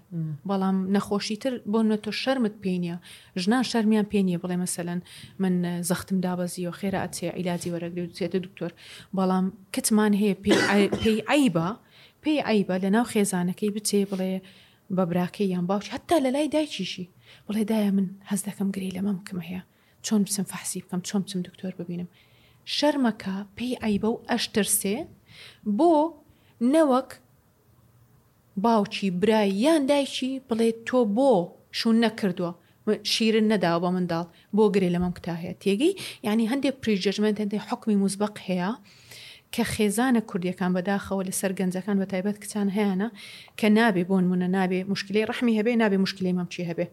بەڵام 0.50 0.78
نەخۆشی 0.96 1.38
تر 1.44 1.54
بۆ 1.72 1.80
نە 1.90 1.98
تۆ 2.04 2.12
شەرمت 2.24 2.56
پێینە 2.64 2.96
ژنان 3.42 3.64
شەرمیان 3.72 4.06
پێنیە 4.14 4.38
بڵێ 4.44 4.58
مەسەلەن 4.64 5.00
من 5.44 5.56
زەختم 5.90 6.18
دابەزی 6.26 6.68
و 6.70 6.76
خێرا 6.80 7.00
ئەچێ 7.06 7.28
ئیلازی 7.38 7.72
وەرەگری 7.74 8.04
وچێتە 8.08 8.40
دکتۆر 8.46 8.72
بەڵام 9.18 9.46
کتمان 9.76 10.14
هەیە 10.22 10.36
پێی 10.44 11.20
ئایبە 11.30 11.68
پێی 12.24 12.40
ئایبە 12.48 12.76
لە 12.84 12.90
ناو 12.96 13.06
خێزانەکەی 13.14 13.72
بچێ 13.76 14.00
بڵێ 14.12 14.34
بە 14.98 15.04
براکەی 15.12 15.48
یان 15.56 15.66
باوش 15.72 15.86
هەتا 15.96 16.16
لە 16.26 16.30
لای 16.36 16.48
دایکیشی 16.56 17.06
بڵێ 17.48 17.64
دایە 17.72 17.92
من 17.98 18.08
هەز 18.30 18.42
دەکەم 18.48 18.70
گری 18.76 18.94
لە 18.98 19.02
مەم 19.06 19.18
بکەمە 19.22 19.44
هەیە 19.50 19.62
چۆن 20.06 20.22
بچم 20.26 20.46
فەحسی 20.52 20.80
بکەم 20.86 21.02
چۆن 21.10 21.22
بچم 21.24 21.40
دکتۆر 21.48 21.74
ببینم 21.82 22.08
شەرمەکە 22.76 23.34
پێی 23.58 23.80
ئایبە 23.84 24.10
و 24.14 24.22
ئەشترسێ 24.30 24.98
بۆ 25.78 25.92
نەوەک 26.74 27.10
باوکی 28.66 29.08
برای 29.22 29.50
یان 29.66 29.82
دایکی 29.92 30.32
بڵێ 30.50 30.68
تۆ 30.88 31.00
بۆ 31.18 31.32
شون 31.80 31.96
نەکردووە 32.06 32.52
شیرن 33.12 33.46
نەداوە 33.52 33.80
بە 33.84 33.90
منداڵ 33.96 34.26
بۆ 34.58 34.64
گرێ 34.76 34.90
لە 34.96 35.00
مەم 35.04 35.14
کتا 35.18 35.34
هەیە 35.42 35.54
تێگەی 35.64 35.94
ینی 36.28 36.50
هەندێک 36.52 36.76
پریژەژمنت 36.84 37.38
هەندێک 37.44 37.64
حکمی 37.70 37.96
موزبق 38.02 38.36
هەیە 38.48 38.70
کە 39.56 39.64
خێزانە 39.74 40.22
کوردیەکان 40.30 40.72
بەداخەوە 40.76 41.24
لە 41.28 41.34
سەرگەنجەکان 41.42 41.98
بە 42.02 42.06
تایبەت 42.12 42.38
کچان 42.44 42.68
هەیەە 42.78 43.08
کە 43.60 43.68
نابێ 43.78 44.04
بۆن 44.10 44.26
منە 44.32 44.48
نابێ 44.58 44.80
مشکلی 44.94 45.26
ڕحمی 45.30 45.54
هەبێ 45.60 45.74
نابێ 45.82 45.98
مشکلی 46.06 46.36
مەمچی 46.38 46.68
هەبێ 46.70 46.88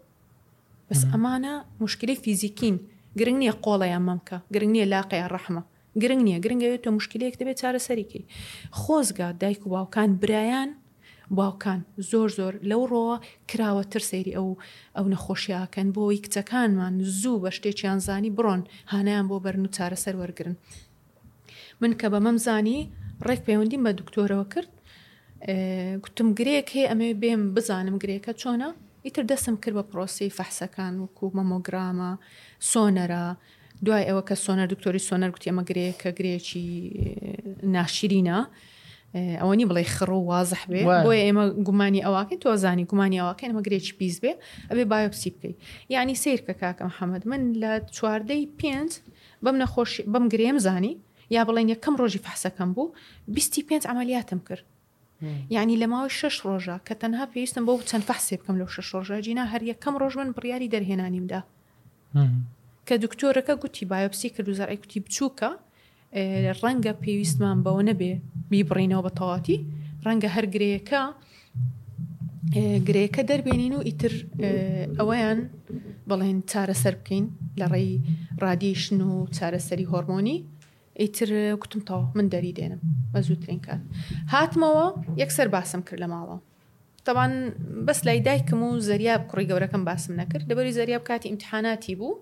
بەس 0.88 1.02
ئەمانە 1.12 1.54
مشکلی 1.84 2.20
فیزیکین 2.22 2.76
گرنگ 3.18 3.38
نییە 3.42 3.54
قۆڵیان 3.64 4.04
مەمکە 4.08 4.36
گرنگ 4.54 4.72
نییە 4.76 4.86
لاقیان 4.92 5.30
ڕەحمە 5.34 5.62
گرنگ 6.02 6.20
نییە 6.26 6.38
گرنگەوێت 6.44 6.80
تۆ 6.84 6.88
مشکلەیەک 6.98 7.34
دەبێت 7.40 7.56
چارە 7.60 7.80
سەریکی 7.86 8.22
خۆزگا 8.80 9.28
دایک 9.42 9.60
و 9.66 9.70
باوکان 9.74 10.10
برایان 10.22 10.70
باوکان 11.38 11.80
زۆر 12.10 12.28
زۆر 12.38 12.54
لەو 12.70 12.82
ڕۆوە 12.92 13.16
کراوە 13.50 13.84
تر 13.92 14.02
سەیری 14.10 14.36
ئەو 14.38 14.48
ئەو 14.96 15.06
نەخۆشیاکەن 15.12 15.88
بۆی 15.96 16.22
کچەکانمان 16.24 16.94
زوو 17.20 17.40
بە 17.44 17.50
شتێکیان 17.56 17.98
زانی 18.06 18.34
بڕۆن 18.36 18.60
هانیان 18.92 19.24
بۆ 19.30 19.36
بەرن 19.44 19.62
و 19.66 19.72
چارەسەر 19.76 20.14
وەرگن 20.20 20.54
من 21.82 21.92
کە 22.00 22.04
بە 22.14 22.18
مەمزانی 22.26 22.78
ڕێک 23.28 23.40
پەیوەندیم 23.46 23.82
بە 23.86 23.92
دکتۆرەوە 24.00 24.46
کرد 24.54 24.72
گوتم 26.04 26.28
گرێک 26.40 26.68
هەیە 26.74 26.86
ئەمێ 26.90 27.08
بێم 27.22 27.42
بزانم 27.54 27.96
گرێکە 28.02 28.32
چۆنە 28.40 28.68
ئیتر 29.06 29.24
دەستم 29.32 29.56
کرد 29.62 29.74
بە 29.78 29.84
پرۆسی 29.92 30.30
فەحسەکان 30.38 30.94
وکو 31.02 31.26
مەمۆگرامە 31.36 32.10
سۆنەرە 32.72 33.24
دوای 33.86 34.04
ئەوە 34.08 34.22
کە 34.28 34.34
سۆنەر 34.44 34.68
دکتۆری 34.74 35.06
سۆنەر 35.08 35.30
گوتی 35.34 35.48
ئەمە 35.50 35.62
گرێک 35.70 35.96
کە 36.02 36.10
گرێکی 36.18 36.66
ناشرینە 37.74 38.38
ئەوە 39.40 39.54
نی 39.58 39.66
بڵێ 39.70 39.84
خڕ 39.96 40.08
و 40.14 40.24
وازح 40.30 40.62
بێ 40.70 40.80
بۆ 41.06 41.12
ئێمە 41.24 41.44
گومانی 41.66 42.00
ئەوواکەی 42.06 42.38
تۆزانی 42.44 42.84
گومانی 42.90 43.20
ئەوواکە 43.20 43.44
ئەمە 43.48 43.62
گرێکی 43.66 43.92
پیس 43.98 44.16
بێ 44.22 44.32
ئەبێ 44.70 44.82
بایۆپسی 44.90 45.30
بکەیت 45.34 45.56
یعنی 45.94 46.14
سیرکە 46.22 46.54
کاکەم 46.62 46.90
حەمەد 46.98 47.22
من 47.30 47.42
لە 47.62 47.72
چواردەی 47.96 48.44
پێنج 48.60 48.90
بەم 49.44 49.56
نەخۆش 49.62 49.92
بەم 50.12 50.24
گرێم 50.34 50.58
زانی 50.66 50.94
یا 51.34 51.42
بڵێن 51.48 51.66
یەکەم 51.74 51.94
ڕۆژی 52.00 52.20
فحسەکەم 52.26 52.70
بوو 52.76 52.94
25 53.34 53.86
ئەعملیاتم 53.88 54.40
کرد 54.48 54.64
یعنی 55.54 55.80
لە 55.82 55.86
ماوەی 55.92 56.10
شش 56.18 56.36
ڕۆژە 56.46 56.76
کە 56.86 56.94
تەنها 57.02 57.24
پێویستم 57.32 57.64
بۆ 57.68 57.72
چەند 57.90 58.04
فحسێ 58.10 58.34
بکەم 58.40 58.56
لەو 58.60 58.68
شش 58.74 58.88
ڕۆژە 58.94 59.16
جینا 59.24 59.44
هەر 59.52 59.62
یەکەم 59.70 59.94
ڕۆژ 60.02 60.14
من 60.20 60.30
بڕیاری 60.36 60.68
دەرهێنانیمدا 60.74 61.40
کە 62.86 62.94
دکتۆرەکە 63.04 63.54
گوتی 63.62 63.84
بایۆپسی 63.90 64.28
کرد 64.34 64.48
و 64.48 64.52
زارای 64.58 64.78
کوتی 64.82 64.98
بچووکە 65.06 65.50
ڕەنگە 66.62 66.92
پێویستمان 67.04 67.58
بەوە 67.64 67.82
نەبێ 67.88 68.12
بیبڕینەوە 68.50 69.02
بە 69.06 69.10
تەواتی 69.18 69.58
ڕەنگە 70.04 70.28
هەر 70.36 70.44
گرەیەەکە 70.54 71.02
گرەیەەکە 72.86 73.22
دەربێنین 73.30 73.74
و 73.76 73.80
ئیتر 73.88 74.12
ئەوەیان 74.98 75.38
بەڵێن 76.08 76.38
چارەسەر 76.50 76.94
بکەین 77.00 77.24
لە 77.60 77.66
ڕێی 77.72 77.92
ڕادیشن 78.42 79.00
و 79.08 79.12
چارەسەری 79.36 79.86
هۆرمۆنی 79.92 80.38
ئیتر 81.02 81.30
گوتم 81.62 81.80
تاو 81.88 82.00
من 82.16 82.26
دەری 82.32 82.52
دێنم 82.58 82.80
بە 83.14 83.20
زووترین 83.26 83.60
کات 83.66 83.80
هاتمەوە 84.32 84.86
یەکسەر 85.22 85.46
باسم 85.56 85.80
کرد 85.88 86.00
لە 86.04 86.08
ماڵەوە 86.14 86.38
تاوان 87.06 87.32
بەس 87.86 88.00
لای 88.06 88.20
دایکم 88.28 88.60
و 88.66 88.80
زریاب 88.88 89.22
کوڕی 89.30 89.46
گەورەکەم 89.50 89.82
باسم 89.90 90.12
نەکرد 90.20 90.44
دەبەری 90.50 90.72
زریاب 90.78 91.02
کاتی 91.08 91.28
ئیمتحاناتی 91.28 91.94
بوو 92.00 92.12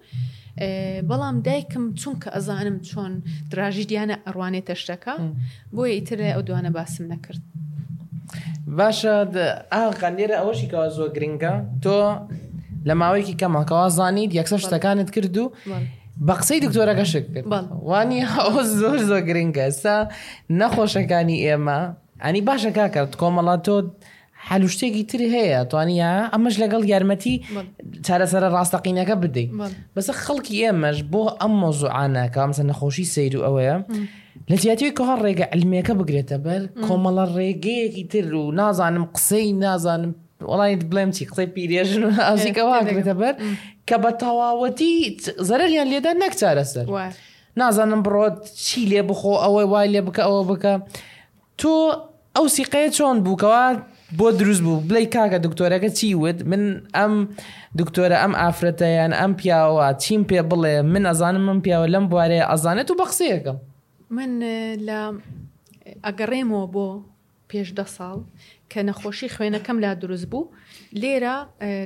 بەڵام 1.11 1.37
دایکم 1.51 1.85
چونکە 2.01 2.29
ئەزانم 2.37 2.77
چۆن 2.89 3.13
دراژی 3.51 3.85
دیانە 3.91 4.17
ئەڕوانێتە 4.27 4.75
شتەکە 4.83 5.15
بۆیە 5.77 5.95
ئیتر 5.99 6.17
لای 6.23 6.33
ئەو 6.37 6.43
دوانە 6.49 6.71
باسم 6.79 7.05
نەکرد 7.13 7.43
باشە 8.79 9.15
ئاقا 9.75 10.09
لێرە 10.19 10.37
ئەوەشی 10.41 10.69
کەەوە 10.71 10.89
زۆر 10.97 11.09
گرنگە 11.17 11.53
تۆ 11.85 11.99
لە 12.89 12.95
ماوەیەکی 13.01 13.37
کەمەکەەوە 13.43 13.87
زانیت 13.99 14.33
یەکسەر 14.39 14.61
شتەکانت 14.67 15.09
کرد 15.15 15.37
و 15.43 15.47
بە 16.27 16.35
قسەی 16.41 16.61
دکتۆرەکە 16.67 17.05
شک 17.13 17.27
کرد 17.35 17.45
وانی 17.91 18.21
ئەو 18.33 18.53
زۆر 18.81 18.99
زۆر 19.11 19.21
گرنگە 19.29 19.65
ئستا 19.71 19.95
نەخۆشەکانی 20.61 21.39
ئێمە 21.47 21.79
ئەنی 22.25 22.43
باشە 22.49 22.71
کا 22.79 22.87
کرد 22.95 23.13
کۆمەڵات 23.21 23.61
تۆ 23.67 23.77
حلوشتێکی 24.49 25.05
تر 25.11 25.21
هەیە 25.35 25.61
توانە 25.71 26.15
ئەمەش 26.33 26.55
لەگەڵ 26.63 26.83
یارمەتی 26.93 27.35
چارەسەرە 28.07 28.49
ڕاستەقینەکە 28.55 29.15
بدەیت 29.23 29.51
بەسە 29.95 30.13
خەڵکی 30.25 30.55
ئێمەش 30.65 30.99
بۆ 31.13 31.23
ئەم 31.41 31.53
مۆزوعانەکە 31.63 32.39
ئەمسە 32.45 32.65
نەخۆشی 32.71 33.07
سیر 33.15 33.33
و 33.39 33.43
ئەوەیە 33.47 33.77
لە 34.51 34.57
جیاتوی 34.63 34.93
کۆها 34.99 35.17
ڕێگە 35.25 35.47
ئەلمەکە 35.53 35.95
بگرێتە 36.01 36.37
بەر 36.47 36.63
کۆمەڵە 36.87 37.25
ڕێگەیەکی 37.37 38.05
تر 38.13 38.35
و 38.41 38.45
نازانم 38.61 39.05
قسەی 39.15 39.53
نازانم 39.65 40.13
وڵایت 40.51 40.83
بڵێم 40.91 41.11
چی 41.17 41.25
قسەی 41.31 41.49
پیرێژن 41.55 42.03
و 42.07 42.11
ئازیکەواگرێتە 42.29 43.15
بەر 43.21 43.35
کە 43.89 43.97
بە 44.05 44.11
تەواوەتی 44.23 44.93
زەرریان 45.49 45.87
لێدا 45.93 46.13
نەکچارەسەر 46.25 46.87
نازانم 47.61 48.01
بڕۆت 48.07 48.39
چی 48.67 48.81
لێ 48.91 49.01
بخۆ 49.09 49.33
ئەوەی 49.45 49.67
وای 49.73 49.89
لێ 49.95 50.01
بکە 50.07 50.23
ئەوە 50.29 50.43
بکە 50.51 50.75
تۆ 51.61 51.75
ئەو 52.37 52.47
سیقەیە 52.57 52.91
چۆن 52.97 53.17
بووکەوە 53.27 53.67
بۆ 54.19 54.27
دروست 54.41 54.63
بوو 54.67 54.83
بڵی 54.89 55.07
کاکە 55.15 55.39
دکتۆرەکە 55.47 55.91
چی 55.99 56.07
وت 56.23 56.39
من 56.51 56.63
ئەم 56.97 57.15
دکتۆرە 57.81 58.17
ئەم 58.23 58.33
ئافرەتەیان 58.41 59.13
ئەم 59.21 59.33
پیاوە 59.41 59.87
چیم 60.03 60.23
پێ 60.31 60.41
بڵێ 60.51 60.75
من 60.95 61.03
ئەزانم 61.11 61.45
من 61.49 61.59
پیاوە 61.65 61.87
لەم 61.95 62.05
بوارەیە 62.11 62.47
ئەزانێت 62.53 62.89
و 62.91 62.99
بەخسەکەم 63.01 63.57
من 64.17 64.31
لە 64.87 65.01
ئەگەڕێمەوە 66.07 66.65
بۆ 66.75 66.87
پێش 67.51 67.69
دە 67.79 67.85
ساڵ 67.97 68.19
کە 68.71 68.81
نەخۆشی 68.89 69.29
خوێنەکەم 69.35 69.77
لا 69.85 69.91
دروست 70.03 70.27
بوو 70.33 70.45
لێرە 71.03 71.37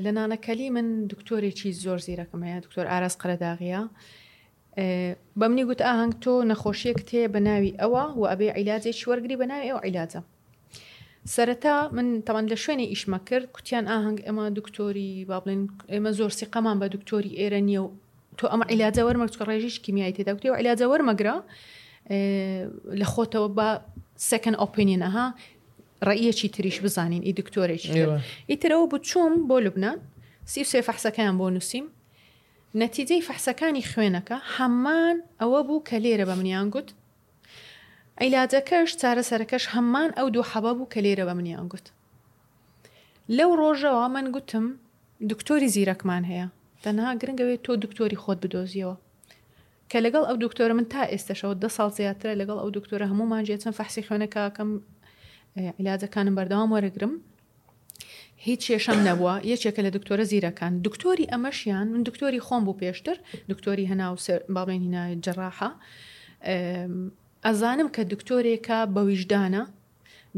لە 0.04 0.10
نانەکەلی 0.18 0.68
من 0.76 0.86
دکتۆرێکی 1.12 1.70
زۆر 1.84 1.98
زیرەکەم 2.06 2.42
هەیە 2.46 2.58
دکتۆر 2.66 2.86
ئاراس 2.90 3.14
قەرداغیە 3.22 3.82
بە 5.38 5.46
منی 5.50 5.64
گوت 5.68 5.80
ئاهنگ 5.86 6.12
تۆ 6.24 6.32
نەخۆشیەک 6.50 6.98
تێ 7.08 7.22
بە 7.34 7.40
ناوی 7.46 7.72
ئەوە 7.80 8.04
و 8.18 8.22
ئەبێ 8.30 8.48
عیلاجێکی 8.58 9.04
وەرگری 9.10 9.36
بە 9.40 9.46
ناوی 9.50 9.68
ئەو 9.72 9.78
عیلاجە 9.86 10.22
سەرەتا 11.34 11.74
من 11.96 12.06
تەوان 12.26 12.46
لە 12.52 12.56
شوێنی 12.64 12.86
ئیشمە 12.92 13.18
کرد 13.28 13.46
کوتیان 13.54 13.84
ئاهنگ 13.92 14.18
ئێمە 14.26 14.44
دکتۆری 14.58 15.12
با 15.28 15.36
بڵێن 15.44 15.62
ئێمە 15.94 16.10
زۆر 16.18 16.30
سیقەمان 16.40 16.76
بە 16.82 16.86
دکتۆری 16.94 17.32
ئێرە 17.40 17.60
نییە 17.68 17.80
و 17.84 17.88
تۆ 18.38 18.44
ئەمە 18.52 18.64
عیلاجە 18.72 19.02
وەرمە 19.06 19.24
چکە 19.32 19.44
ڕێژیش 19.48 19.76
کیمیایی 19.84 20.12
تێدا 20.16 20.30
کوتی 20.36 20.50
و 20.50 20.56
عیلاجە 20.60 20.86
وەرمەگرە 20.92 21.36
لە 23.00 23.06
خۆتەوە 23.12 23.48
بە 23.58 23.68
سەکەن 24.28 24.54
ئۆپینینەها 24.60 25.26
ڕئیەکی 26.08 26.48
تریش 26.54 26.76
بزانین 26.84 27.22
ئی 27.26 27.32
دکتۆرێکی 27.40 27.92
ئیترەوە 28.50 28.86
بوو 28.90 28.98
چوم 29.08 29.32
بۆ 29.48 29.56
لوبنان 29.64 29.98
سی 30.52 30.62
سێ 30.70 30.80
فەحسەکەیان 30.88 31.36
بۆ 31.40 31.46
نووسیم 31.56 31.86
نەتیجەی 32.82 33.22
فەحسەکانی 33.28 33.88
خوێنەکە 33.90 34.38
هەممان 34.56 35.16
ئەوە 35.40 35.60
بوو 35.68 35.84
کە 35.88 35.96
لێرە 36.04 36.24
بە 36.30 36.34
منیان 36.40 36.68
گوت 36.74 36.88
ئەیلادەکەش 38.20 38.88
چارەسەرەکەش 39.00 39.64
هەممان 39.74 40.10
ئەو 40.18 40.26
دوو 40.34 40.44
حەبە 40.52 40.72
بوو 40.78 40.90
کە 40.92 40.98
لێرە 41.04 41.24
بە 41.28 41.34
منیان 41.38 41.66
گوت 41.72 41.86
لەو 43.36 43.50
ڕۆژەوە 43.60 44.06
من 44.14 44.26
گوتم 44.34 44.64
دکتۆری 45.30 45.72
زیرەکمان 45.74 46.24
هەیە 46.30 46.46
تەنها 46.84 47.10
گرنگەوێت 47.20 47.60
تۆ 47.66 47.72
دکتۆری 47.84 48.20
خۆت 48.22 48.38
بدۆزیەوە 48.44 48.96
کە 49.90 49.98
لەگەڵ 50.04 50.24
ئەو 50.28 50.36
دکتۆرە 50.44 50.74
من 50.78 50.86
تا 50.92 51.02
ئێستاشەوە 51.12 51.54
ده 51.62 51.68
ساڵ 51.76 51.88
زیاترە 51.98 52.32
لەگەڵ 52.40 52.58
ئەو 52.62 52.70
دکتۆرە 52.76 53.06
هەمومان 53.12 53.42
جێ 53.48 53.56
چەند 53.62 53.76
فەحسی 53.78 54.02
خوێنەکەکەم 54.06 54.70
عیلاجەکانم 55.56 56.34
بەردەوام 56.38 56.70
وەرەگرم 56.74 57.14
هیچ 58.46 58.60
شێشەم 58.70 58.98
نەبووە 59.08 59.34
یەکێکە 59.52 59.80
لە 59.86 59.90
دکتۆرە 59.96 60.24
زیرەکان 60.32 60.72
دکتۆری 60.86 61.26
ئەمەشیان 61.32 61.86
من 61.94 62.02
دکتۆری 62.08 62.40
خۆم 62.46 62.62
بوو 62.66 62.78
پێشتر 62.82 63.16
دکتۆری 63.52 63.84
هەنا 63.90 64.06
و 64.12 64.16
باڵێنینە 64.54 65.02
جەراحە 65.24 65.70
ئەزانم 67.46 67.88
کە 67.96 68.02
دکتۆرێکە 68.12 68.78
بەویژدانە 68.94 69.62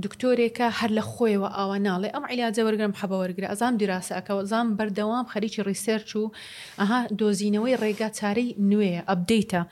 دکتۆرێکە 0.02 0.66
هەر 0.78 0.90
لە 0.98 1.02
خۆیەوە 1.12 1.48
ئاوە 1.56 1.76
ناڵێ 1.86 2.08
ئەم 2.14 2.24
عیلاجە 2.30 2.62
وەرگرم 2.66 2.94
حەبەوەرگرە 3.00 3.46
ئەزام 3.50 3.74
دیراسەکەەوە 3.80 4.42
زان 4.50 4.66
بەردەوام 4.78 5.24
خەریکی 5.32 5.60
ریسێرچ 5.68 6.10
و 6.20 6.24
ئەها 6.80 6.98
دۆزینەوەی 7.20 7.74
ڕێگا 7.82 8.08
چارەی 8.18 8.50
نوێیە 8.70 9.02
ئەبدەیتە 9.10 9.62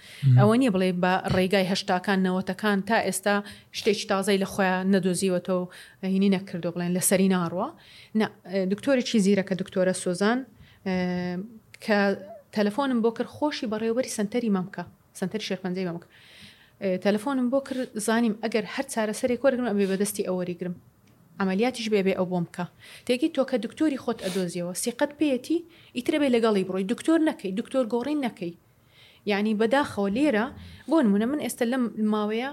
ئەوە 0.41 0.55
نیە 0.61 0.71
بڵێ 0.75 0.91
بە 1.03 1.13
ڕێگای 1.37 1.67
هەشتاکان 1.73 2.19
نەوەتەکان 2.27 2.79
تا 2.89 2.99
ئێستا 3.07 3.35
شتێکی 3.79 4.07
تازای 4.13 4.39
لە 4.43 4.49
خۆیان 4.53 4.85
نەدۆزیوەەوە 4.95 5.61
هینی 6.15 6.31
نەکردو 6.37 6.69
بڵێن 6.75 6.93
لەسەری 6.97 7.29
ناڕوە 7.35 7.67
دکتۆرێکی 8.73 9.19
زیرەکە 9.27 9.55
دکتۆرە 9.61 9.95
سۆزان 10.03 10.39
کە 11.85 11.99
تەلەفۆنم 12.55 12.99
بۆ 13.05 13.11
کرد 13.17 13.31
خۆشی 13.37 13.67
بەڕێوەری 13.73 14.11
سنتەری 14.19 14.51
مامکە 14.57 14.85
سنتەر 15.19 15.41
شێرپەنجەی 15.49 15.87
مامکە 15.89 16.09
تەلەفۆنم 17.03 17.49
بۆ 17.53 17.59
کرد 17.67 17.81
زانیم 18.07 18.35
ئەگەر 18.45 18.65
هەر 18.75 18.87
چارەسەری 18.95 19.37
کۆرگم 19.43 19.67
ئەبێ 19.73 19.85
بەدەستی 19.91 20.25
ئەوەری 20.29 20.55
گرم 20.61 20.75
ئەمەلیاتیش 21.41 21.87
بێبێ 21.95 22.15
ئەو 22.19 22.27
بۆم 22.33 22.45
بکە 22.49 22.65
تێکی 23.07 23.29
تۆکە 23.37 23.57
دکتۆری 23.65 23.99
خۆت 24.05 24.19
ئەدۆزیەوە 24.25 24.73
سیقەت 24.83 25.13
پێەتی 25.19 25.59
ئیترە 25.97 26.19
بێ 26.23 26.29
لەگەڵی 26.37 26.65
بڕۆی 26.69 26.87
دکتۆر 26.93 27.19
نەکەی 27.29 27.53
دکتۆر 27.61 27.85
گۆڕین 27.95 28.19
نەکەی 28.27 28.53
یعنی 29.31 29.53
بەداخەوە 29.61 30.09
لێرە 30.17 30.47
بۆ 30.91 30.97
نمونە 31.07 31.27
من 31.33 31.41
ئێستا 31.47 31.65
لەم 31.73 31.85
ماوەیە 32.13 32.51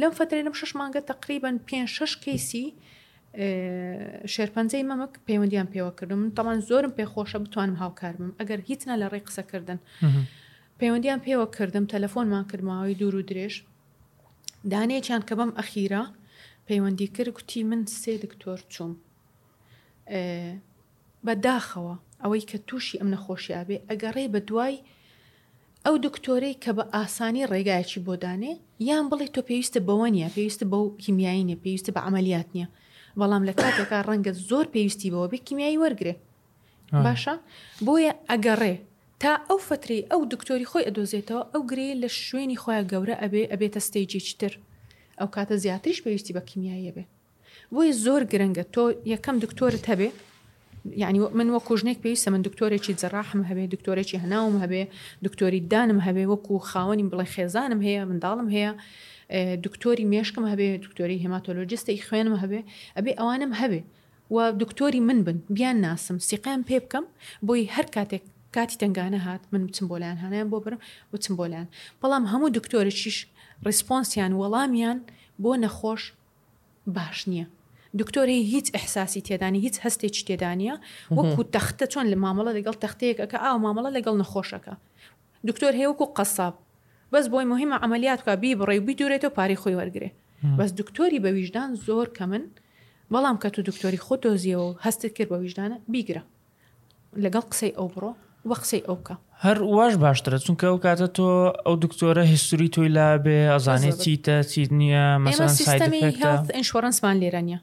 لەم 0.00 0.12
فترێنم 0.18 0.54
شش 0.60 0.72
مانگە 0.78 1.00
تقریبان 1.12 1.56
پێ 1.66 1.78
شش 1.96 2.12
کەیسی 2.24 2.66
شێرپەنجەی 4.34 4.84
مەمەک 4.90 5.12
پەیوەندیان 5.26 5.68
پێوە 5.74 5.92
کردم 5.98 6.18
من 6.22 6.30
تەمان 6.38 6.58
زۆرم 6.68 6.92
پێخۆشە 6.98 7.38
بتوانم 7.44 7.76
هاوکار 7.82 8.14
بم 8.20 8.30
ئەگەر 8.40 8.60
هیچ 8.68 8.80
نە 8.88 8.94
لە 9.02 9.06
ڕێ 9.12 9.20
قسەکردن. 9.28 9.78
پەیوەندیان 10.80 11.20
پێوە 11.26 11.46
کردم 11.58 11.86
تەلەفۆنمان 11.92 12.44
کردماوەی 12.50 12.98
دوور 13.00 13.14
و 13.18 13.26
درێژ 13.30 13.54
دانەیەیان 14.72 15.22
کە 15.28 15.34
بەم 15.38 15.50
ئەخیرا 15.58 16.04
پەیوەندی 16.68 17.08
کرد 17.16 17.30
کوتی 17.36 17.60
من 17.70 17.82
سێ 18.00 18.12
دکتۆر 18.24 18.60
چوم 18.72 18.92
بەداخەوە 21.26 21.94
ئەوەی 22.22 22.48
کە 22.50 22.56
تووشی 22.68 22.98
ئەم 23.00 23.08
نەخۆشیابێ 23.14 23.76
ئەگەڕێ 23.88 24.24
بە 24.34 24.40
دوای 24.48 24.76
ئەو 25.84 25.96
دکتۆرەی 26.06 26.58
کە 26.62 26.70
بە 26.78 26.84
ئاسانی 26.94 27.46
ڕێگایکی 27.52 28.04
بۆدانێ 28.06 28.52
یان 28.88 29.04
بڵێ 29.10 29.26
تۆ 29.34 29.40
پێویستە 29.48 29.80
بەوە 29.88 30.08
نیە 30.14 30.28
پێویستە 30.36 30.64
بەو 30.72 30.84
کیمیایی 31.04 31.46
نیە 31.48 31.56
پێویستە 31.64 31.90
بە 31.96 32.00
ئەعملیات 32.04 32.48
نییە 32.54 32.68
بەڵام 33.20 33.42
لە 33.48 33.52
کاتێکا 33.60 33.98
ڕەنگە 34.08 34.32
زۆر 34.48 34.66
پێویستی 34.74 35.12
بەوە 35.12 35.28
بێ 35.32 35.38
کیمیایی 35.46 35.80
وەرگێ 35.82 36.14
باشە 37.04 37.34
بۆیە 37.86 38.12
ئەگەڕێ 38.30 38.74
تا 39.22 39.30
ئەو 39.48 39.58
فتری 39.68 40.00
ئەو 40.12 40.20
دکتۆری 40.32 40.68
خۆی 40.70 40.86
ئەدۆزێتەوە 40.88 41.42
ئەو 41.52 41.62
گرێ 41.70 41.90
لە 42.02 42.08
شوێنی 42.26 42.60
خۆیان 42.62 42.86
گەورە 42.92 43.14
ئەبێ 43.22 43.42
ئەبێتە 43.52 43.80
ستێجیی 43.88 44.36
تر 44.40 44.52
ئەو 45.20 45.28
کاتە 45.34 45.54
زیاتریش 45.64 45.98
پێویستی 46.04 46.34
بە 46.36 46.42
کیمیایە 46.48 46.92
بێ 46.96 47.04
بۆی 47.74 47.90
زۆر 48.04 48.22
گرنگە 48.32 48.64
تۆ 48.74 48.84
یەکەم 49.12 49.36
دکتۆرت 49.44 49.84
هەبێ 49.92 50.08
یعنی 51.02 51.18
من 51.38 51.48
وە 51.54 51.60
کوژنێک 51.68 51.98
پێویستە 52.04 52.28
من 52.34 52.42
دکتۆرێکی 52.48 52.92
جەراحم 53.00 53.42
هەبێ 53.50 53.64
دکتۆرێکی 53.74 54.18
هەناوم 54.24 54.56
هەبێ 54.62 54.82
دکتۆری 55.26 55.60
دانم 55.72 56.00
هەبێ 56.06 56.24
وەکو 56.32 56.54
خاوەنی 56.70 57.08
بڵێ 57.12 57.26
خێزانم 57.34 57.80
هەیە 57.86 58.02
منداڵم 58.10 58.48
هەیە 58.54 58.70
دکتۆری 59.64 60.04
مێشکم 60.12 60.44
هەبێ 60.52 60.68
دکتۆری 60.84 61.16
هێماتۆلۆجیستی 61.24 62.02
خوێنم 62.06 62.34
هەبێ 62.42 62.60
ئەبێ 62.96 63.12
ئەوانم 63.20 63.52
هەبێ 63.60 63.80
و 64.34 64.36
دکتۆری 64.62 65.00
من 65.08 65.18
بن 65.26 65.38
بیان 65.56 65.76
ناسم 65.86 66.16
سیقیان 66.28 66.62
پێ 66.68 66.76
بکەم 66.84 67.04
بۆی 67.46 67.64
هەر 67.74 67.86
کاتێک 67.94 68.24
کاتی 68.56 68.76
تنگانە 68.86 69.20
هات 69.20 69.40
من 69.52 69.66
بچم 69.66 69.86
بۆلایەن 69.88 70.18
هەنیان 70.24 70.48
بۆ 70.52 70.58
برم 70.64 70.78
وچم 71.14 71.34
بۆلایەن 71.40 71.66
بەڵام 72.02 72.24
هەموو 72.32 72.48
دکتۆرەشیش 72.58 73.16
ڕسپۆنسیان 73.66 74.32
وەڵامیان 74.40 74.98
بۆ 75.42 75.50
نەخۆش 75.64 76.02
باش 76.96 77.18
نییە 77.30 77.46
دکتۆری 78.00 78.38
هیچ 78.52 78.66
ئەحساسی 78.74 79.20
تێدانی 79.28 79.60
هیچ 79.66 79.76
هەستێکی 79.84 80.22
تێدانە 80.28 80.74
وەکو 81.16 81.42
تەختە 81.54 81.86
چۆن 81.92 82.06
لە 82.12 82.16
مامەڵە 82.24 82.52
لەگەڵ 82.58 82.76
تەختەیەکەکە 82.84 83.38
ئاو 83.44 83.58
مامەڵە 83.64 83.90
لەگەڵ 83.96 84.14
نەخۆشەکە 84.22 84.74
دکتۆر 85.48 85.72
هەیەوەکو 85.80 86.06
قەساب 86.16 86.54
بەس 87.12 87.26
بۆی 87.32 87.46
مهمە 87.52 87.76
ئەعملیات 87.82 88.20
کا 88.26 88.32
بی 88.42 88.50
بڕێ 88.60 88.80
بی 88.86 88.94
دوورێتەوە 88.98 89.34
پاری 89.38 89.56
خۆی 89.62 89.76
وەرگێ 89.80 90.08
بەس 90.58 90.70
دکتۆری 90.80 91.18
بە 91.24 91.30
ویژدان 91.36 91.70
زۆر 91.86 92.08
کە 92.16 92.22
من 92.32 92.44
بەڵام 93.12 93.36
کە 93.42 93.48
تو 93.54 93.60
دکتۆری 93.68 94.00
خۆ 94.06 94.14
دۆزیەوە 94.24 94.68
هەستت 94.86 95.12
کرد 95.16 95.28
بە 95.32 95.36
ویژدانە 95.42 95.76
بیگرە 95.92 96.22
لەگەڵ 97.24 97.44
قسەی 97.52 97.74
ئەو 97.78 97.88
بڕۆ 97.94 98.12
وە 98.50 98.56
قسەی 98.62 98.82
ئەوکە 98.88 99.14
هەر 99.44 99.56
واش 99.76 99.94
باشترە 100.04 100.38
چونکە 100.46 100.64
ئەو 100.70 100.78
کاتە 100.84 101.08
تۆ 101.16 101.26
ئەو 101.66 101.74
دکتۆرە 101.84 102.24
هیستوری 102.32 102.68
تۆی 102.74 102.90
لابێ 102.96 103.38
ئەزانێت 103.54 103.96
چیتە 104.04 104.36
چیت 104.50 104.70
نییە 104.80 105.04
ئینشۆرنسمان 106.56 107.14
لێرەنیە 107.22 107.58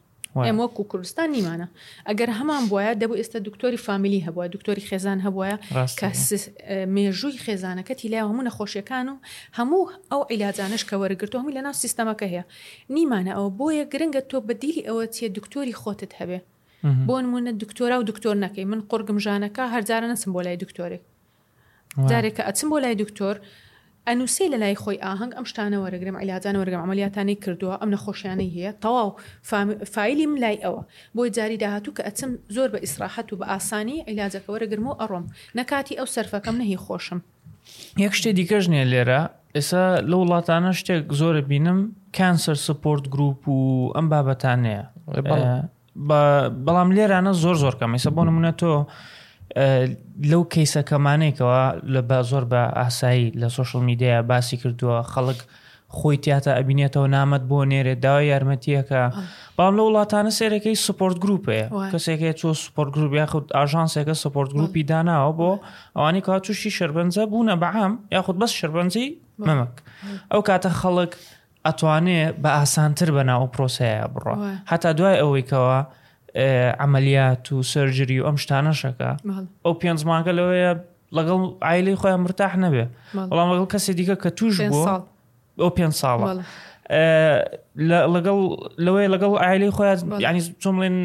ئێمە 0.48 0.63
و 0.65 0.67
کوردستان 0.91 1.28
نیمانە 1.36 1.67
ئەگەر 2.10 2.30
هەمان 2.39 2.63
بواە 2.69 2.91
دەبوو 3.02 3.19
ئێستا 3.22 3.38
دکتۆری 3.48 3.78
فامیلی 3.86 4.26
هەبووە 4.28 4.46
دکتۆری 4.56 4.84
خێزان 4.89 5.19
هەبووە 5.26 5.54
کە 6.00 6.08
مێژووی 6.96 7.38
خێزانەکەتی 7.46 8.10
لای 8.12 8.24
هەموو 8.30 8.46
نەخۆشیەکان 8.50 9.06
و 9.12 9.15
هەموو 9.58 9.84
ئەو 10.12 10.22
عیلاجانش 10.32 10.84
کە 10.89 10.96
وەرگرت 11.02 11.34
هەمووی 11.38 11.56
لە 11.58 11.62
ناو 11.65 11.74
سیستەمەکە 11.84 12.26
هەیە 12.34 12.43
نیمانە 12.96 13.32
ئەو 13.38 13.48
بۆیە 13.60 13.86
گرنگە 13.93 14.22
تۆ 14.30 14.38
بەدیری 14.48 14.84
ئەوە 14.88 15.04
چیە 15.15 15.28
دکتۆری 15.38 15.74
خۆتت 15.82 16.13
هەبێ 16.19 16.39
بۆ 16.84 17.15
نمونە 17.24 17.52
دکتۆرا 17.63 17.96
و 18.00 18.04
دکتۆر 18.12 18.36
نەکەی 18.46 18.65
من 18.72 18.80
قرگم 18.91 19.19
ژانەکە 19.26 19.63
هەرجارە 19.74 20.08
نەچم 20.13 20.32
بۆ 20.36 20.41
لای 20.46 20.58
دکتۆرێک 20.63 21.04
جارێکە 22.10 22.41
ئەچم 22.48 22.67
بۆ 22.72 22.78
لای 22.84 22.96
دکتۆر 23.04 23.36
ئەنووسی 24.08 24.46
لە 24.54 24.58
لای 24.63 24.76
خۆی 24.84 25.00
ئاهنگ 25.06 25.32
ئەم 25.38 25.46
شتانە 25.52 25.78
وەرەگرم 25.84 26.15
ئەلاتان 26.22 26.56
وەرگم 26.62 26.82
ئەمەلیاتانی 26.84 27.36
کردووە 27.43 27.76
ئەم 27.82 27.89
نەخۆشیانەی 27.96 28.52
هەیە 28.56 28.72
تەواو 28.84 29.10
فیلیم 29.96 30.34
لای 30.43 30.58
ئەوە 30.63 30.82
بۆی 31.15 31.30
جاری 31.36 31.58
داهاتوو 31.63 31.93
کە 31.98 32.04
ئەچم 32.08 32.32
زۆر 32.56 32.69
بە 32.74 32.80
ئیسراحەت 32.86 33.28
و 33.34 33.36
بە 33.39 33.46
ئاسانی 33.52 33.98
ئەلاجەکە 34.08 34.50
وەرەگرم 34.54 34.86
و 34.89 34.93
ئەڕۆم 35.02 35.26
نەکاتی 35.60 35.93
ئەو 36.00 36.08
سەرفەکەم 36.15 36.56
نەهی 36.62 36.78
خۆشم 36.86 37.19
یەک 38.06 38.13
شتێ 38.19 38.30
دیکەژ 38.39 38.63
نیە 38.74 38.86
لێرە 38.91 39.22
ئێستا 39.56 39.86
لە 40.10 40.15
وڵاتانە 40.22 40.72
شتێک 40.80 41.06
زۆرە 41.19 41.41
بینم 41.50 41.80
کانسەر 42.17 42.58
سپۆرت 42.67 43.06
گروپ 43.13 43.41
و 43.56 43.58
ئەم 43.96 44.06
بابەتانەیە 44.13 44.84
بەڵام 46.10 46.90
لێرانە 46.98 47.32
زۆر 47.44 47.56
زۆر 47.64 47.76
کەمەیسە 47.80 48.10
بۆ 48.16 48.22
نمونە 48.30 48.52
تۆ 48.62 48.74
لەو 50.30 50.44
کەیسە 50.54 50.82
کەمانێکەوە 50.90 51.62
لە 51.94 52.02
با 52.10 52.20
زۆر 52.32 52.44
بە 52.52 52.62
ئاسایی 52.80 53.28
لە 53.42 53.48
سوۆشل 53.56 53.82
میدیە 53.90 54.24
باسی 54.30 54.58
کردووە 54.62 54.98
خەڵک 55.14 55.40
خۆی 55.98 56.18
تیاتە 56.24 56.52
ئەبینێتەوە 56.58 57.08
نامەت 57.16 57.44
بۆ 57.50 57.58
نێرێ 57.72 57.94
داوای 58.04 58.28
یارمەتیەکە 58.34 59.02
بام 59.58 59.74
لە 59.78 59.82
وڵاتانە 59.88 60.32
سێرەکەی 60.38 60.78
سپۆرت 60.86 61.18
گروپەیە 61.24 61.66
کەسێکی 61.92 62.32
چۆ 62.42 62.50
سپۆرت 62.66 62.90
گروپ 62.96 63.14
یاخود 63.22 63.46
ئاژانسێکە 63.58 64.16
سپۆرت 64.24 64.52
گروپی 64.58 64.84
داناوە 64.92 65.32
بۆ 65.40 65.52
ئەوانی 65.96 66.22
کاچوشی 66.28 66.72
شربەنجە 66.78 67.24
بوونە 67.32 67.56
بەعام 67.64 67.94
یاخود 68.16 68.38
بەس 68.42 68.52
شربەنجی 68.60 69.06
مەمەک 69.48 69.74
ئەو 70.32 70.42
کاتە 70.50 70.70
خەڵک 70.82 71.14
ئەتوانێ 71.67 72.21
بە 72.43 72.49
ئاسانتر 72.58 73.10
بە 73.15 73.23
ناو 73.30 73.43
پرۆسەیە 73.56 74.04
بڕە 74.13 74.34
هەتا 74.71 74.89
دوای 74.99 75.15
ئەوەیکەوە 75.23 75.78
ئەعملیات 76.80 77.45
و 77.54 77.63
سەررجری 77.71 78.19
و 78.21 78.26
ئەم 78.28 78.38
شتانەشەکە 78.43 79.12
ئەو 79.65 79.73
پێنج 79.82 79.99
مانگە 80.10 80.34
لەوەیە 80.39 80.71
لەگەڵ 81.17 81.41
ئایلی 81.65 81.95
خۆیان 82.02 82.19
مرتاح 82.26 82.52
نەبێ 82.63 82.86
بەڵام 83.30 83.47
لەگەڵ 83.54 83.67
کەسی 83.73 83.91
دیکە 83.97 84.15
کە 84.23 84.30
توش 84.39 84.56
بووە 84.71 84.95
ئەو 85.63 85.69
پێ 85.78 85.86
ساڵە 86.02 86.26
لەگەڵ 88.15 88.39
لەوەی 88.86 89.08
لەگەڵ 89.13 89.32
ئایلی 89.43 89.71
خۆیان 89.78 89.97
ینی 90.28 90.41
چۆمڵێن 90.62 90.97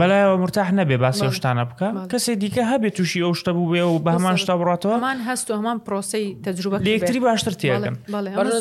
بەلایەوە 0.00 0.36
مرتاح 0.42 0.68
نەبێ 0.78 0.96
باسی 1.02 1.28
شتانە 1.36 1.64
بکە 1.70 1.88
کەسێ 2.14 2.32
دیکە 2.42 2.62
هەبێت 2.72 2.94
تووشی 2.96 3.20
ئەو 3.24 3.32
شتە 3.40 3.48
بوو 3.56 3.70
بێ 3.72 3.80
و 3.84 3.98
بە 4.04 4.10
هەمان 4.18 4.36
شتا 4.42 4.54
بڕاتەوەمان 4.60 5.18
هەست 5.28 5.46
و 5.50 5.54
هەمان 5.62 5.78
پرۆسی 5.84 6.24
تەجروبە 6.44 6.78
لێکتری 6.86 7.20
باشتر 7.26 7.52
تێگەم 7.60 7.96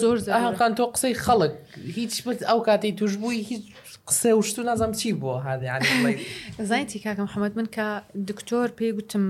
زۆرقان 0.02 0.72
تۆ 0.78 0.84
قسەی 0.96 1.14
خەڵک 1.26 1.54
هیچ 1.98 2.14
بت 2.28 2.40
ئەو 2.50 2.60
کاتی 2.68 2.92
توش 3.00 3.14
بووی 3.22 3.42
هیچ 3.50 3.64
قسە 4.10 4.32
وشت 4.40 4.56
و 4.60 4.64
نازم 4.64 4.92
چی 4.92 5.12
بووە 5.22 5.38
زانیتی 6.70 7.00
کاکەم 7.06 7.30
حەمەد 7.34 7.54
من 7.58 7.68
کە 7.76 7.86
دکتۆر 8.30 8.70
پێی 8.80 8.92
گوتم 8.98 9.26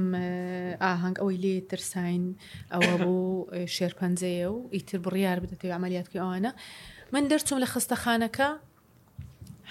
ئاهنگ 0.83 1.15
ئەوەی 1.21 1.37
لێ 1.43 1.55
ترساین 1.69 2.23
ئەوە 2.73 2.93
بوو 3.03 3.47
شێر 3.75 3.93
پەنجەیە 3.99 4.47
و 4.55 4.69
ئیتر 4.75 4.97
بڕیار 5.03 5.37
بدەێ 5.43 5.69
ئەعملیاتکی 5.73 6.19
ئەوانە 6.23 6.51
من 7.13 7.23
دەرچوم 7.29 7.57
لە 7.63 7.67
خستەخانەکە 7.73 8.49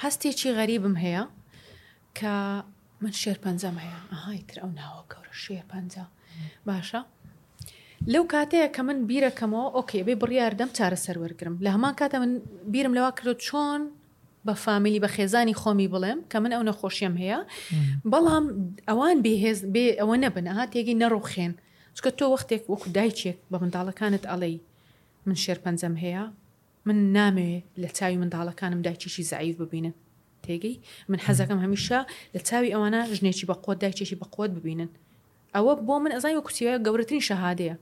هەستێکی 0.02 0.50
غەریبم 0.58 0.96
هەیە 1.04 1.24
کە 2.18 2.34
من 3.04 3.10
شێر 3.22 3.38
پەنجەم 3.44 3.76
هەیە 3.82 4.00
ئاهایتر 4.12 4.56
ئەو 4.62 4.70
ناوە 4.80 5.02
گەورە 5.12 5.34
شێر 5.46 5.64
پەنج 5.72 5.92
باشە 6.68 7.00
لەو 8.12 8.24
کاتەیە 8.34 8.68
کە 8.74 8.80
من 8.86 8.98
بیرەکەمەوە 9.10 9.66
ئۆکێ 9.76 10.00
بێ 10.06 10.14
بڕیاردەم 10.22 10.70
چارە 10.76 10.98
سەروەرگرم 11.04 11.54
لە 11.64 11.68
هەمان 11.74 11.94
کاتە 12.00 12.14
من 12.22 12.32
بیرم 12.72 12.92
لەوە 12.98 13.10
کردو 13.18 13.34
چۆن 13.46 13.80
بە 14.46 14.52
فامیلی 14.64 15.00
بە 15.04 15.08
خێزانی 15.16 15.54
خۆمی 15.60 15.88
بڵێم 15.94 16.18
کە 16.30 16.36
من 16.44 16.52
ئەو 16.56 16.62
نەخۆشیم 16.68 17.14
هەیە 17.22 17.38
بەڵام 18.12 18.44
ئەوان 18.88 19.16
بێهێز 19.24 19.58
بێ 19.74 19.84
ئەوە 20.00 20.14
نەبن 20.24 20.46
ئەها 20.50 20.64
تێگی 20.72 20.96
نەڕۆخێن 21.02 21.52
چکە 21.96 22.10
تۆ 22.18 22.24
وەختێک 22.34 22.62
وەکو 22.70 22.86
دایچێک 22.96 23.38
بە 23.50 23.56
منداڵەکانت 23.62 24.22
ئەڵێ 24.30 24.52
من 25.26 25.36
شێر 25.44 25.58
پەنجەم 25.64 25.94
هەیە 26.04 26.24
من 26.86 26.98
نامێ 27.16 27.52
لە 27.82 27.88
چاوی 27.96 28.16
منداڵەکانم 28.22 28.80
دایکیشی 28.86 29.22
زعیف 29.32 29.56
ببینن 29.62 29.94
تێگەی 30.46 30.76
من 31.10 31.20
حەزەکەم 31.26 31.58
هەمیشە 31.64 32.00
لە 32.34 32.40
چاوی 32.48 32.70
ئەوانە 32.74 33.00
ژنێکی 33.18 33.44
بە 33.50 33.54
قوۆت 33.64 33.78
دایکێکی 33.82 34.16
بە 34.20 34.26
قوۆت 34.34 34.50
ببینن 34.58 34.90
ئەوە 35.54 35.72
بۆ 35.86 35.94
من 36.04 36.12
ئەزای 36.16 36.34
کوچیە 36.46 36.74
گەورەترین 36.86 37.22
شەهادەیە 37.28 37.76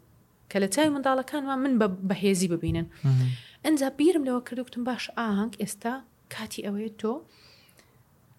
کە 0.51 0.57
لە 0.63 0.69
چاوی 0.75 0.91
منداڵەکانمان 0.95 1.59
من 1.65 1.73
بەهێزی 2.11 2.49
ببینن 2.55 2.87
ئەجا 3.65 3.89
بیرم 3.99 4.23
لەوە 4.29 4.41
کردوتم 4.49 4.83
باش 4.89 5.05
ئاهنگ 5.19 5.53
ئێستا 5.63 5.95
کاتی 6.35 6.61
ئەوەیە 6.67 6.91
تۆ 7.01 7.13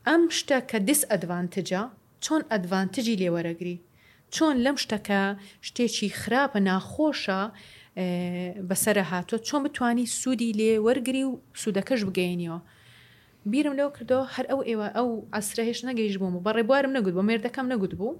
ئەم 0.07 0.23
شتە 0.37 0.57
کە 0.69 0.77
دیس 0.87 1.01
ئەدڤانتجا 1.11 1.81
چۆن 2.25 2.41
ئەدڤانتجی 2.51 3.15
لێوەرەگری 3.21 3.77
چۆن 4.35 4.55
لەم 4.65 4.77
شتەکە 4.83 5.21
شتێکی 5.67 6.07
خراپە 6.21 6.59
ناخۆشە 6.67 7.41
بەسرە 8.69 9.03
هاتۆ 9.11 9.35
چۆن 9.47 9.61
بتانی 9.65 10.05
سوودی 10.19 10.51
لێ 10.59 10.71
وەرگری 10.85 11.23
و 11.29 11.33
سوودەکەش 11.61 12.01
بگەینەوە 12.07 12.59
بیرم 13.51 13.73
لەو 13.79 13.89
کردەوە 13.95 14.23
هەر 14.35 14.45
ئەو 14.51 14.59
ئێوە 14.69 14.87
ئەو 14.97 15.07
ئاسرە 15.33 15.63
هێش 15.69 15.79
نەگەیش 15.89 16.15
بووم 16.21 16.35
و 16.35 16.43
بە 16.45 16.51
ڕێبوارم 16.57 16.91
نەگوت 16.97 17.13
بۆ 17.17 17.23
مێردەکەم 17.29 17.65
نەگوت 17.73 17.93
بوو 17.99 18.19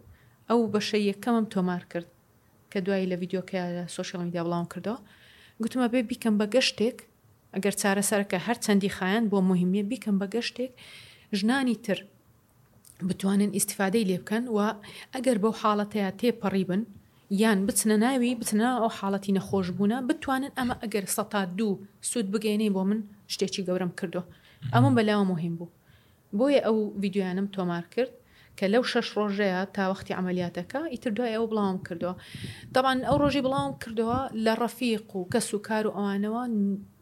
ئەو 0.49 0.59
بەشە 0.73 0.97
یەکەمم 1.09 1.45
تۆمار 1.53 1.83
کرد 1.91 2.07
کە 2.71 2.77
دوایی 2.85 3.07
لە 3.11 3.15
یددیوکە 3.17 3.55
لە 3.77 3.83
سوۆشل 3.95 4.19
میدیا 4.25 4.41
بڵاو 4.45 4.65
کردەوە 4.73 4.99
گوتمە 5.61 5.87
بێ 5.93 6.01
بیکەم 6.09 6.33
بە 6.39 6.45
گەشتێک 6.55 6.97
ئەگەر 7.55 7.73
چارە 7.81 8.03
سەرکە 8.09 8.37
هەر 8.47 8.57
چەندی 8.63 8.91
خایەن 8.97 9.23
بۆ 9.31 9.37
مهمیە 9.49 9.83
بیکەم 9.91 10.15
بە 10.21 10.27
گەشتێک 10.35 10.71
ژنانی 11.39 11.75
تر 11.85 11.99
بتوانن 13.07 13.51
ئیسیفادەی 13.57 14.03
لێ 14.09 14.17
بکەن 14.21 14.43
و 14.55 14.59
ئەگەر 15.13 15.37
بەو 15.43 15.53
حاڵەتەیە 15.61 16.09
تێپەڕی 16.19 16.65
بن 16.69 16.81
یان 17.43 17.59
بچنە 17.67 17.95
ناوی 18.03 18.31
بچنە 18.41 18.67
ئەو 18.79 18.89
حاڵەتی 18.97 19.35
نەخۆش 19.37 19.67
بوون 19.77 19.93
بتوانن 20.07 20.51
ئەمە 20.57 20.75
ئەگەر 20.83 21.05
سەتا 21.15 21.41
دوو 21.57 21.81
سوود 22.09 22.27
بگەێنەی 22.33 22.71
بۆ 22.75 22.81
من 22.89 22.99
شتێکی 23.33 23.61
گەورم 23.67 23.91
کردو 23.99 24.23
ئەمەم 24.75 24.93
بەلاوە 24.97 25.25
مهم 25.33 25.53
بوو 25.59 25.71
بۆیە 26.39 26.61
ئەو 26.67 26.77
یددیویانم 27.05 27.47
تۆمار 27.55 27.85
کرد 27.93 28.13
کە 28.57 28.65
لەو 28.73 28.83
شەش 28.91 29.07
ڕۆژەیە 29.17 29.59
تاوەختی 29.75 30.15
ئەعملیاتەکە 30.15 30.81
ئیتر 30.93 31.11
دوای 31.17 31.35
ئەو 31.37 31.45
بڵاوم 31.51 31.77
کردەوە 31.87 32.13
دەبان 32.75 32.97
ئەو 33.07 33.17
ڕۆژی 33.23 33.41
بڵاوم 33.45 33.73
کردەوە 33.83 34.19
لە 34.45 34.53
ڕەفیق 34.61 35.07
و 35.15 35.21
کەس 35.33 35.47
و 35.55 35.59
کار 35.67 35.83
و 35.87 35.93
ئەوانەوە 35.97 36.43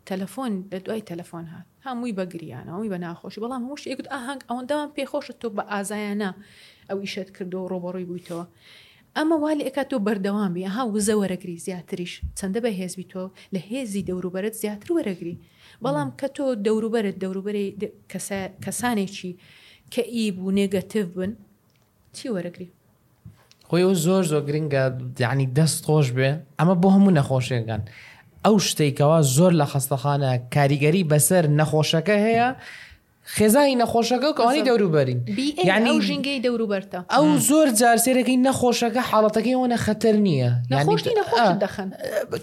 تەلەفۆن 0.09 0.53
لە 0.71 0.77
دوای 0.85 1.07
تەلەفۆن 1.11 1.45
هات 1.53 1.65
هەمووی 1.85 2.15
بەگریانەوەی 2.17 2.91
بە 2.93 2.97
ناخۆشی 3.05 3.41
بەڵام 3.43 3.61
هەمووش 3.63 3.81
یەکت 3.91 4.07
ئاهنگ 4.13 4.41
ئەوەنداوان 4.49 4.89
پێخۆشت 4.97 5.37
تۆ 5.41 5.47
بە 5.57 5.63
ئازایانە 5.71 6.31
ئەو 6.89 6.97
ئیشت 7.03 7.29
کردەوە 7.35 7.65
ڕۆبڕۆی 7.71 8.05
بوویتەوە. 8.09 8.45
ئەمە 9.17 9.35
والی 9.43 9.63
ئەکات 9.67 9.87
تۆ 9.91 9.97
بەردەوامی 10.07 10.63
ها 10.75 10.81
وزە 10.95 11.13
وەرەگری 11.21 11.61
زیاتریش 11.65 12.13
چەندە 12.37 12.59
بە 12.65 12.71
هێزبی 12.79 13.05
تۆ 13.13 13.23
لە 13.53 13.59
هێزی 13.71 14.05
دەوروبەرت 14.09 14.53
زیاتر 14.61 14.89
وەرەگری 14.97 15.35
بەڵام 15.85 16.09
کە 16.19 16.27
تۆ 16.35 16.45
دەوروبەرت 16.65 17.15
دەوروبەری 17.23 17.65
کەسانێکی 18.65 19.31
کە 19.93 20.03
ئی 20.15 20.25
بوو 20.35 20.51
نێگەتیڤ 20.59 21.07
بن 21.17 21.31
چی 22.15 22.25
وەرەگری 22.35 22.69
خۆی 23.69 23.85
و 23.89 23.93
زۆر 24.05 24.23
زۆر 24.31 24.41
گرنگە 24.49 24.83
دانی 25.21 25.47
دەست 25.57 25.79
خۆش 25.87 26.07
بێ 26.17 26.29
ئەمە 26.59 26.75
بۆ 26.81 26.87
هەموو 26.95 27.15
نەخۆشیەکان 27.19 27.81
ئەو 28.45 28.55
شتێکەوە 28.67 29.17
زۆر 29.35 29.51
لە 29.61 29.65
خستەخانە 29.71 30.31
کاریگەری 30.55 31.07
بەسەر 31.11 31.43
نەخۆشەکە 31.59 32.17
هەیە 32.27 32.49
خێزانی 33.35 33.75
نەخۆشەکە 33.81 34.29
کەوانی 34.37 34.63
دەوروبەرین 34.69 35.19
یعنی 35.69 36.01
ژینگەی 36.07 36.39
دەوروبەرتە 36.45 36.99
ئەو 37.15 37.25
زۆر 37.49 37.67
جارسێرەکەی 37.79 38.37
نەخۆشەکە 38.47 39.01
حاڵەتەکەی 39.09 39.55
ئەوە 39.57 39.77
خەتەر 39.85 40.15
نییە 40.27 40.51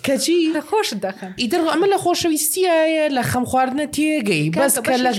کەچی 0.06 0.42
خۆش 0.68 0.88
دەخن 1.06 1.32
ئیدر 1.42 1.60
ئەمە 1.74 1.86
لە 1.94 1.98
خۆشەویستیایە 2.04 3.04
لە 3.16 3.22
خەم 3.30 3.44
خواردنە 3.50 3.86
تێگەی 3.96 4.44
بەس 4.60 4.74
کە 4.88 4.94
لە 5.04 5.10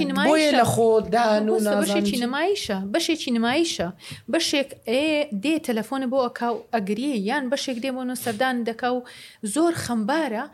لە 0.60 0.65
خۆدان 0.74 1.43
و 1.54 1.58
بەشێکی 1.82 2.17
نمایشە 2.24 2.78
بەشێکی 2.93 3.32
نمایشە 3.36 3.88
بەشێک 4.34 4.69
دێ 5.43 5.56
تەلەفۆن 5.67 6.02
بۆ 6.12 6.17
ئەکاو 6.26 6.56
ئەگری 6.74 7.12
یان 7.30 7.43
بەشێک 7.52 7.78
دێمەۆ 7.84 8.13
سەردان 8.24 8.56
دەکا 8.67 8.89
و 8.95 9.00
زۆر 9.54 9.74
خەمبارە 9.86 10.45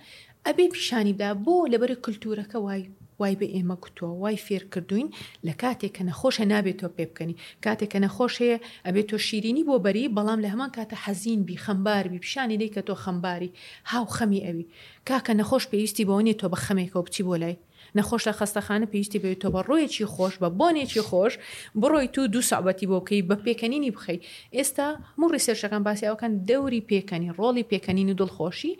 ئەبێ 0.45 0.65
پیشانی 0.73 1.13
بدا 1.17 1.29
بۆ 1.45 1.55
لەبەر 1.73 1.91
کللتورەکە 2.03 2.57
وای 2.65 2.83
وای 3.19 3.35
بە 3.39 3.47
ئێمە 3.55 3.75
کوتووە 3.83 4.15
وای 4.21 4.37
فێرکردوین 4.47 5.07
لە 5.47 5.53
کاتێک 5.61 5.91
کە 5.97 6.03
نەخۆشە 6.09 6.45
نابێتەوە 6.53 6.91
پێ 6.97 7.05
بکەنی 7.09 7.35
کاتێک 7.65 7.89
کە 7.93 7.99
نەخۆش 8.05 8.33
هەیە 8.41 8.57
ئەبێت 8.85 9.07
تۆ 9.11 9.17
شیرینی 9.27 9.63
بۆ 9.67 9.75
بەری 9.85 10.13
بەڵام 10.15 10.39
لە 10.45 10.49
هەمان 10.53 10.71
کاتە 10.77 10.95
حەزین 11.03 11.41
بی 11.47 11.57
خەمبار 11.65 12.03
بی 12.11 12.19
پیشانی 12.23 12.57
دی 12.61 12.69
کە 12.75 12.81
تۆ 12.87 12.95
خەمباری 13.03 13.51
هاو 13.91 14.05
خەمی 14.17 14.43
ئەوی 14.45 14.65
کاکە 15.09 15.33
نەخۆش 15.39 15.63
پێویستی 15.71 16.07
بۆنی 16.09 16.37
تۆ 16.41 16.47
بە 16.53 16.57
خەمێکەوە 16.65 17.03
بچی 17.05 17.23
بۆ 17.27 17.35
لای 17.41 17.55
نەخۆش 17.97 18.21
لە 18.29 18.33
خەستەخانە 18.39 18.85
پێویستی 18.91 19.19
بێت 19.23 19.39
تۆ 19.43 19.47
بە 19.53 19.61
ڕۆیەکی 19.69 20.05
خۆش 20.13 20.33
بە 20.41 20.49
بۆنێکی 20.59 21.03
خۆش 21.09 21.33
بڕۆی 21.81 22.07
تو 22.15 22.21
دوو 22.33 22.41
سابەتی 22.49 22.85
بۆکەی 22.91 23.21
بە 23.29 23.35
پێکەنینی 23.45 23.91
بخەی 23.95 24.19
ئێستا 24.55 24.87
مو 25.19 25.25
ڕیسێرشەکان 25.33 25.81
باسی 25.87 26.05
ئەوکەن 26.09 26.33
دەوری 26.49 26.85
پێکەنی 26.89 27.29
ڕۆڵی 27.39 27.67
پێکەنین 27.71 28.09
و 28.11 28.17
دڵخۆشی 28.21 28.73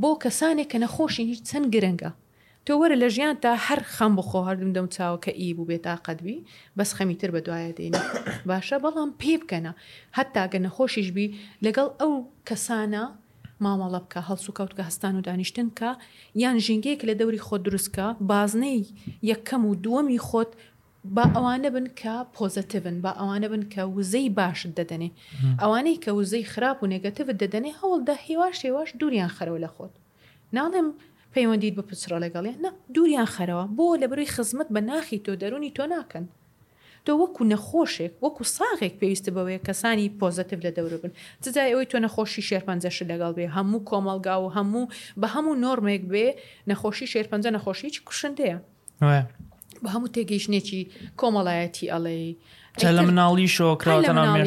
بۆ 0.00 0.10
کەسانێک 0.22 0.68
کە 0.72 0.78
نەخۆشی 0.84 1.24
هیچ 1.30 1.40
چەند 1.50 1.66
گرنگە 1.74 2.10
تۆ 2.68 2.74
وەرە 2.80 2.96
لە 3.02 3.08
ژیان 3.16 3.34
تا 3.44 3.50
هەر 3.66 3.80
خەم 3.96 4.12
بخۆ 4.18 4.40
هەردم 4.48 4.70
دەم 4.76 4.86
چاوەکە 4.96 5.32
ئی 5.40 5.50
بوو 5.56 5.68
بێت 5.70 5.82
تااقەتبی 5.86 6.36
بەس 6.78 6.90
خەمیتر 6.98 7.28
بە 7.34 7.40
دوایە 7.46 7.72
دێن 7.78 7.94
باشە 8.48 8.76
بەڵام 8.84 9.10
پێ 9.20 9.34
بکەنە 9.42 9.72
هەتاگە 10.18 10.58
نەخۆشیشبی 10.66 11.26
لەگەڵ 11.64 11.88
ئەو 12.00 12.12
کەسانە 12.48 13.02
مامەڵە 13.64 14.00
بکە 14.04 14.20
هەڵسوکەوتکە 14.28 14.82
هەستان 14.88 15.12
و 15.18 15.24
دانیشتن 15.28 15.68
کە 15.78 15.90
یان 16.42 16.56
ژنگەیەک 16.66 17.00
لە 17.08 17.14
دەوری 17.20 17.44
خۆ 17.46 17.54
دروستکە 17.66 18.06
بازنەی 18.30 18.80
یەکەم 19.30 19.62
و 19.70 19.72
دووەمی 19.84 20.20
خۆت 20.28 20.50
با 21.16 21.24
ئەوانە 21.36 21.68
بن 21.74 21.86
کە 22.00 22.14
پۆزتیڤن 22.34 22.96
با 23.04 23.12
ئەوانە 23.20 23.48
بن 23.52 23.62
کە 23.72 23.80
وزەی 23.96 24.28
باشت 24.38 24.66
دەدەنێ 24.78 25.08
ئەوانەی 25.62 26.00
کە 26.04 26.10
وزەی 26.18 26.44
خراپ 26.52 26.78
و 26.82 26.86
نگەتەوت 26.94 27.36
دەدەنێ 27.42 27.70
هەوڵدا 27.80 28.14
هێواش 28.26 28.56
هێواش 28.66 28.90
دووران 29.00 29.30
خەرەوە 29.36 29.60
لە 29.64 29.70
خۆت 29.76 29.92
ناڵێم 30.56 30.88
پەیوەندیت 31.34 31.74
بە 31.78 31.82
پچڕە 31.90 32.18
لەگەڵێ 32.24 32.52
نە 32.64 32.70
دووریان 32.94 33.28
خەرەوە 33.34 33.64
بۆ 33.76 33.86
لە 34.02 34.06
بڕی 34.10 34.28
خزمەت 34.34 34.68
بە 34.74 34.80
ناخی 34.90 35.18
تۆ 35.24 35.32
دەرونی 35.42 35.70
تۆ 35.78 35.84
ناکەن 35.94 36.24
تۆ 37.06 37.12
وەکو 37.20 37.42
نەخۆشێک 37.52 38.12
وەکو 38.24 38.42
ساغێک 38.56 38.94
پێویستە 39.00 39.30
بەوەیە 39.36 39.60
کەسانی 39.68 40.14
پۆزتیو 40.20 40.60
لە 40.66 40.70
دەور 40.76 40.92
بن 41.02 41.12
جزای 41.42 41.70
ئەوەی 41.72 41.88
تۆ 41.92 41.96
نەخۆشی 42.04 42.42
شێرپەنجەش 42.48 42.96
لەگەڵ 43.12 43.32
بێ 43.36 43.44
هەموو 43.56 43.86
کۆمەلگا 43.90 44.34
و 44.42 44.46
هەموو 44.56 44.84
بە 45.20 45.26
هەموو 45.34 45.54
نۆرمێک 45.64 46.02
بێ 46.12 46.26
نەخۆشی 46.70 47.06
شێرپەنجە 47.12 47.50
نەخۆشی 47.56 47.84
هیچ 47.90 47.96
کوشندەیە 48.08 48.58
بە 49.82 49.88
هەموو 49.94 50.12
تێگەیشتێکی 50.14 50.82
کۆمەڵایەتی 51.20 51.86
ئەڵێ 51.92 52.20
لە 52.98 53.02
مناڵی 53.08 53.48
شۆکراڵی 53.56 54.46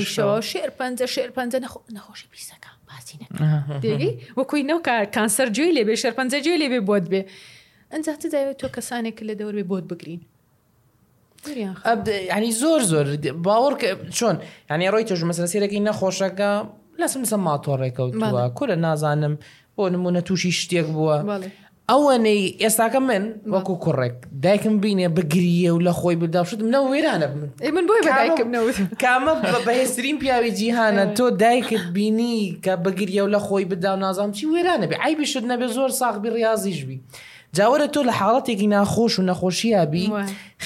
شێر 0.51 0.71
پەنجە 0.79 1.05
شێر 1.15 1.29
پەنجە 1.37 1.59
نەخۆشی 1.97 2.27
پیسەکە 2.33 2.72
باسی 2.95 3.17
نەکەی 3.21 4.11
وەکوی 4.37 4.63
نەوکە 4.69 4.93
کانسەر 5.17 5.47
جوێ 5.55 5.69
لێبێ 5.77 5.95
شەرپەنجە 6.03 6.37
جوێ 6.45 6.55
لێبێ 6.63 6.79
بۆت 6.89 7.05
بێ 7.11 7.21
ئەنجاتە 7.93 8.27
داوێت 8.33 8.57
تۆ 8.61 8.67
کەسانێک 8.75 9.17
لە 9.27 9.33
دەور 9.39 9.53
بێ 9.57 9.63
بۆت 9.71 9.83
بگرین 9.91 10.21
ینی 12.35 12.51
زۆر 12.61 12.81
زۆر 12.91 13.07
باوەڕ 13.45 13.73
چۆن 14.17 14.35
ینی 14.71 14.89
ڕۆی 14.93 15.05
تۆژ 15.09 15.21
مەسەسیرەکەی 15.31 15.81
نەخۆشەکە 15.87 16.51
لەسم 17.01 17.23
سە 17.31 17.37
ماتۆڕێکەوتوە 17.47 18.43
کۆ 18.57 18.63
لە 18.71 18.75
نازانم 18.85 19.35
بۆ 19.77 19.83
نمونە 19.95 20.21
تووشی 20.27 20.51
شتێک 20.61 20.87
بووە 20.95 21.17
ئەوەنەی 21.91 22.43
ئێستاکە 22.63 22.95
من 23.09 23.23
وەکو 23.53 23.73
کوڕێک 23.85 24.15
دایکم 24.43 24.75
بینێ 24.83 25.07
بگریە 25.17 25.71
و 25.75 25.79
لە 25.87 25.93
خۆی 25.99 26.15
بداشتم 26.23 26.67
نە 26.73 26.79
وێرانە 26.91 27.27
بن 27.31 27.41
من 27.75 27.83
بۆی 27.87 28.01
کامە 29.03 29.33
بەهێسترین 29.67 30.17
پیاوی 30.21 30.51
جیهانە 30.59 31.03
تۆ 31.17 31.25
دایکت 31.41 31.85
بینی 31.95 32.57
کە 32.63 32.73
بگریە 32.85 33.21
و 33.23 33.31
لە 33.35 33.39
خۆی 33.47 33.65
بدا 33.71 33.91
و 33.95 33.99
نازام 34.05 34.31
چی 34.37 34.43
وێرانە 34.53 34.85
بێ 34.91 34.95
ئای 35.03 35.15
بشت 35.19 35.43
نەبێ 35.51 35.67
زۆر 35.77 35.89
ساغبی 35.99 36.29
ڕاضیش 36.35 36.79
بی. 36.87 36.97
جاوەرە 37.57 37.87
تۆ 37.95 37.99
لە 38.07 38.13
حاڵەتێکی 38.19 38.67
ناخۆش 38.75 39.13
و 39.19 39.23
نەخۆشیابی 39.29 40.05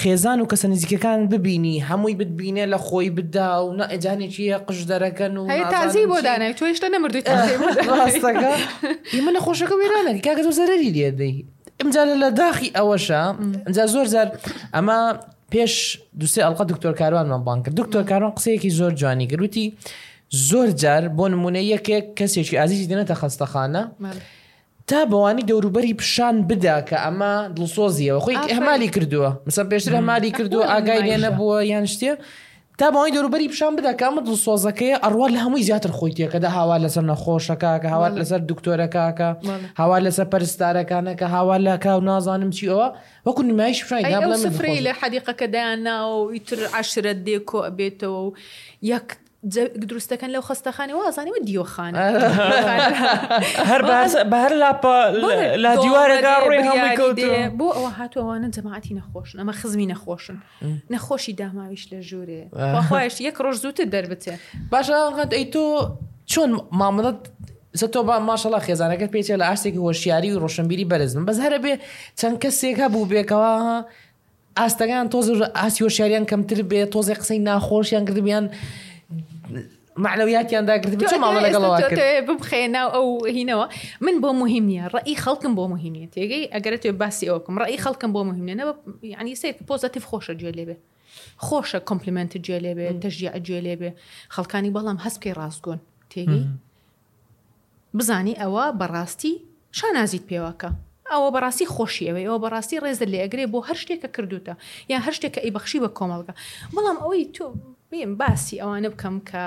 خێزان 0.02 0.40
و 0.42 0.46
کەسە 0.52 0.66
نزیکەکان 0.74 1.18
ببینی 1.34 1.76
هەمووی 1.90 2.16
بتبینێ 2.22 2.66
لە 2.74 2.78
خۆی 2.86 3.10
بدا 3.18 3.50
و 3.66 3.78
نەجانێکیە 3.80 4.58
قش 4.68 4.80
دەرەکەن 4.92 5.34
و 5.40 5.44
تازی 5.74 6.06
بۆ 6.12 6.18
دانای 6.28 6.54
تۆشتا 6.60 6.88
نەمردیت 6.94 7.26
ئمە 9.16 9.30
نەخۆشەکە 9.38 9.76
وێرانە 9.80 10.12
کاکە 10.26 10.42
تۆ 10.48 10.52
زەرری 10.60 10.90
لێدەی 10.98 11.36
ئەمجا 11.80 12.02
لە 12.24 12.30
داخی 12.40 12.70
ئەوەشە 12.78 13.22
ئەمجا 13.68 13.86
زۆر 13.94 14.06
زار 14.14 14.28
ئەمە 14.76 15.00
پێش 15.54 15.74
دوسێ 16.20 16.40
ئەڵقە 16.46 16.64
دکتۆر 16.72 16.94
کاروانمان 17.02 17.42
بان 17.48 17.58
کرد 17.64 17.76
دکتۆر 17.82 18.04
کارۆن 18.12 18.32
قسەیەکی 18.38 18.70
زۆر 18.80 18.92
جوانی 19.00 19.28
گروتی 19.32 19.66
زۆر 20.50 20.68
جار 20.82 21.04
بۆ 21.18 21.24
نمونە 21.34 21.62
یەکێک 21.76 22.06
کەسێکی 22.20 22.56
ئازیزی 22.60 22.88
دێنێتە 22.90 23.16
خەستەخانە. 23.22 23.84
تا 24.88 25.06
بەوانی 25.06 25.44
دەوروبەری 25.52 25.94
پیشان 26.02 26.48
بدا 26.48 26.82
کە 26.90 26.98
ئەمە 27.06 27.32
دڵسۆزیەوە 27.56 28.20
خۆی 28.24 28.38
هەمالی 28.58 28.90
کردووە 28.96 29.30
مثل 29.48 29.64
پێشتر 29.72 29.92
هەمالی 30.00 30.32
کردووە 30.38 30.66
ئاگای 30.72 31.02
لێ 31.10 31.18
نەبووە 31.26 31.58
یان 31.74 31.86
شتێ 31.94 32.12
تا 32.80 32.88
بەوەی 32.92 33.12
دەوروبەری 33.16 33.48
پیشان 33.54 33.76
بدا 33.76 33.94
کە 34.00 34.04
ئەمە 34.08 34.22
دڵسۆزەکەی 34.28 34.96
ئەڕوا 35.04 35.28
لە 35.36 35.40
هەمووی 35.44 35.64
زیاتر 35.68 35.92
خۆیتە 35.98 36.28
کەدا 36.34 36.50
هاوا 36.58 36.76
لەسەر 36.84 37.04
نەخۆشەکە 37.12 37.72
کە 37.84 37.88
هاوات 37.96 38.14
لەسەر 38.22 38.42
دکتۆرەکەکە 38.52 39.30
هاوا 39.80 39.98
لەسەر 40.06 40.28
پەرستارەکانە 40.34 41.14
کە 41.20 41.26
هاوا 41.36 41.58
لە 41.68 41.74
کاو 41.84 42.00
نازانم 42.10 42.50
چی 42.58 42.66
ئەوە 42.72 42.88
وەکو 43.28 43.42
نمایش 43.44 43.80
فرای 43.86 44.82
لە 44.88 44.94
حەدیقەکە 45.02 45.46
دایان 45.54 45.80
ناوە 45.88 46.18
ئیتر 46.34 46.60
عشرەت 46.80 47.18
دێکۆ 47.28 47.60
ئەبێتەوە 47.68 48.20
و 48.26 48.34
یەک 48.94 49.08
دروستەکەن 49.90 50.30
لەو 50.36 50.42
خستەخانەوە 50.50 51.02
ئازانەوە 51.08 51.38
دیۆخان 51.48 51.94
هەر 53.70 53.82
بە 53.90 53.98
هەر 54.44 54.54
لاپە 54.62 54.96
لا 55.64 55.72
دیوارەدا 55.84 56.34
ڕێ 56.42 57.44
بۆ 57.60 57.68
ئەوە 57.78 57.90
هاتووەوانە 57.98 58.48
جەماعتی 58.56 58.94
نەخۆشن 59.00 59.38
ئەمە 59.42 59.54
خزمی 59.60 59.88
نەخۆشن 59.94 60.38
نەخۆشی 60.94 61.34
داماویش 61.42 61.84
لە 61.92 61.98
ژوورێخواش 62.10 63.14
یەک 63.28 63.36
ڕۆژ 63.46 63.56
زووتر 63.64 63.86
دەربچێ 63.94 64.34
باشەغەت 64.72 65.30
ئەی 65.38 65.46
تۆ 65.54 65.66
چۆن 66.32 66.52
مامەڵت 66.80 67.18
تۆ 67.94 68.00
با 68.08 68.16
ماشەڵە 68.30 68.60
خێزانەکە 68.66 69.08
پێچێت 69.14 69.40
لە 69.42 69.46
ئاستێکی 69.50 69.80
هۆشیاری 69.88 70.30
و 70.34 70.38
ڕۆشنبیری 70.44 70.86
بەرزم 70.92 71.24
بەس 71.30 71.38
هەرە 71.46 71.60
بێ 71.64 71.74
چەند 72.20 72.38
کەسێک 72.44 72.78
هەبوو 72.84 73.10
بێکەوە 73.12 73.54
ئاستەکان 74.60 75.06
تۆز 75.14 75.28
ئاسیۆشاریان 75.62 76.26
کەمتر 76.32 76.60
بێ 76.72 76.82
تۆزێ 76.94 77.16
قسەی 77.22 77.40
ناخۆشیان 77.50 78.04
کردبیان 78.08 78.46
معنەویاتیانداگرت 80.06 80.94
بچە 81.02 81.18
ماڵە 81.26 81.40
لەگەڵەوە 81.46 81.78
ببخێناو 82.28 82.90
ئەو 82.96 83.06
هینەوە 83.38 83.66
من 84.06 84.16
بۆ 84.24 84.30
مهم 84.42 84.64
نیە 84.72 84.86
ڕی 84.94 85.16
خەڵکم 85.24 85.54
بۆ 85.58 85.66
مهمە 85.74 86.04
تێگەی 86.14 86.44
ئەگەرە 86.54 86.78
توێ 86.82 86.94
باسی 87.02 87.26
ئەوکم 87.32 87.54
ڕی 87.62 87.78
خەڵکم 87.84 88.10
بۆ 88.16 88.22
مهمێ 88.30 88.54
نەوە 88.60 88.74
ینی 89.14 89.36
سیت 89.42 89.58
پۆزتیف 89.70 90.04
خۆشە 90.10 90.34
جوێ 90.40 90.52
لێبێ 90.58 90.76
خۆشە 91.46 91.80
کمپلیمنت 91.90 92.32
جوێ 92.46 92.60
لێبێ 92.66 92.86
دەژیا 93.04 93.30
ئەجوێ 93.36 93.60
لێبێ 93.68 93.92
خەڵکانی 94.36 94.72
بەڵام 94.76 94.98
هەستکەی 95.06 95.34
ڕاستگۆن 95.40 95.80
تێگی 96.12 96.42
بزانی 97.98 98.36
ئەوە 98.42 98.64
بەڕاستی 98.80 99.34
شانازیت 99.78 100.24
پێوەکە 100.30 100.70
ئەوە 101.12 101.28
بەڕاستی 101.36 101.66
خۆشیەوەی 101.76 102.26
ئەوە 102.28 102.40
بەڕاستی 102.44 102.78
ڕێزر 102.84 103.08
لێ 103.14 103.20
ئەگرێ 103.24 103.46
بۆ 103.54 103.60
هەر 103.68 103.78
شتێکە 103.84 104.10
کردوتە 104.16 104.54
یان 104.92 105.02
هەر 105.06 105.14
شتێکە 105.18 105.40
ئەیبەخشی 105.46 105.80
بە 105.84 105.90
کۆمەڵگە 105.98 106.34
بەڵام 106.76 106.98
ئەوەی 107.02 107.26
تۆ 107.36 107.46
بێم 107.92 108.12
باسی 108.20 108.56
ئەوانە 108.64 108.90
بکەم 108.94 109.16
کە 109.30 109.44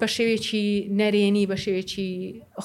بە 0.00 0.06
شێوێکی 0.16 0.66
نەرێنی 1.00 1.44
بە 1.50 1.56
شێوێکی 1.64 2.10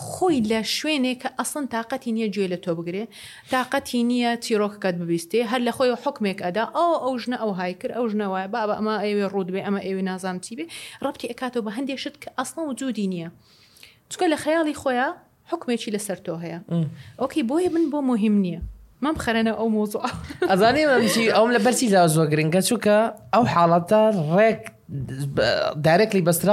خۆی 0.09 0.37
لە 0.51 0.59
شوێنێک 0.77 1.17
کە 1.23 1.29
ئەسن 1.39 1.65
تااقەتی 1.73 2.11
نییە 2.15 2.27
گوێ 2.35 2.45
لە 2.53 2.57
تۆ 2.65 2.71
بگرێ 2.79 3.03
تااقەتی 3.51 3.99
نییە 4.09 4.31
تیرۆکەکەت 4.43 4.95
ببیستێ 5.01 5.41
هەر 5.51 5.61
لە 5.67 5.71
خۆی 5.77 5.91
حکمێک 6.05 6.37
ئەدا 6.45 6.63
ئەو 6.77 6.91
ئەو 7.03 7.13
ژنە 7.21 7.37
ئەو 7.41 7.51
های 7.59 7.73
کرد 7.79 7.93
ئەو 7.97 8.05
ژنەوەە 8.11 8.45
بابە 8.53 8.73
ئەمە 8.79 8.95
ئەوێ 9.03 9.25
ڕوودبێ 9.33 9.61
ئەمە 9.67 9.79
ئێوێ 9.85 10.03
نازام 10.09 10.37
چی 10.43 10.51
بێ 10.57 10.65
ڕپتی 11.05 11.27
ئەکاتەوە 11.31 11.61
بە 11.65 11.71
هەندێک 11.77 11.99
شت 12.03 12.15
کە 12.23 12.29
ئەسڵە 12.39 12.61
و 12.67 12.75
جوودی 12.79 13.07
نییە 13.13 13.29
چکە 14.11 14.25
لە 14.33 14.37
خەیاڵی 14.43 14.75
خۆیان 14.81 15.13
حکمێکی 15.51 15.93
لەسەر 15.95 16.17
تۆ 16.25 16.33
هەیە 16.43 16.59
ئۆکی 17.21 17.41
بۆیە 17.49 17.69
من 17.75 17.85
بۆ 17.91 17.99
مهم 18.11 18.35
نییە 18.45 18.61
ما 19.01 19.11
مخرنا 19.11 19.49
او 19.51 19.69
موضوع 19.69 20.03
اظني 20.43 20.85
ما 20.85 20.97
مشي 20.97 21.29
او 21.31 21.47
لا 21.47 22.07
زو 22.07 22.25
جرينكا 22.25 22.59
شوكا 22.59 23.15
او 23.33 23.45
حالتا 23.45 24.25
ريك 24.35 24.71
دايركتلي 25.75 26.21
بس 26.21 26.45
بە 26.45 26.49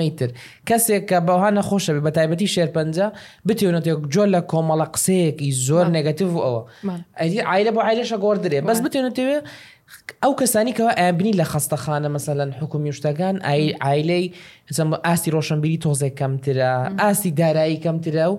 مەیتر 0.00 0.30
کەسێک 0.70 1.02
کە 1.10 1.14
بەوهانە 1.26 1.62
خۆشە 1.68 1.90
بێ 1.94 2.00
بە 2.10 2.10
تایبەتی 2.16 2.48
شێرپەنجە 2.54 3.04
بتێنێتێک 3.48 3.98
جۆر 4.16 4.26
لە 4.34 4.40
کۆمەڵە 4.50 4.86
قسەیەکی 4.96 5.50
زۆر 5.68 5.86
نگەتیڤ 5.96 6.28
ئەوە 6.36 6.88
عائلة 7.50 7.70
بو 7.70 7.80
عائلة 7.80 8.02
ئایلەشە 8.04 8.12
گۆر 8.24 8.36
درێ 8.44 8.60
بەس 8.68 8.80
بتێنێتێ 8.84 9.30
ئەو 10.24 10.32
کەسانی 10.40 10.72
کەەوە 10.76 10.92
ئابنی 11.00 11.36
لە 11.40 11.44
خستەخانە 11.52 12.08
مەسەەن 12.14 12.50
حکومی 12.60 12.92
شتەکان 12.98 13.36
ئایلەی 13.86 14.24
ئاسی 15.06 15.28
ڕۆشنبیری 15.34 15.82
تۆزێک 15.84 16.14
کەمترە 16.20 16.72
ئاسی 17.02 17.30
دارایی 17.40 17.82
کەمترە 17.84 18.26
و 18.30 18.34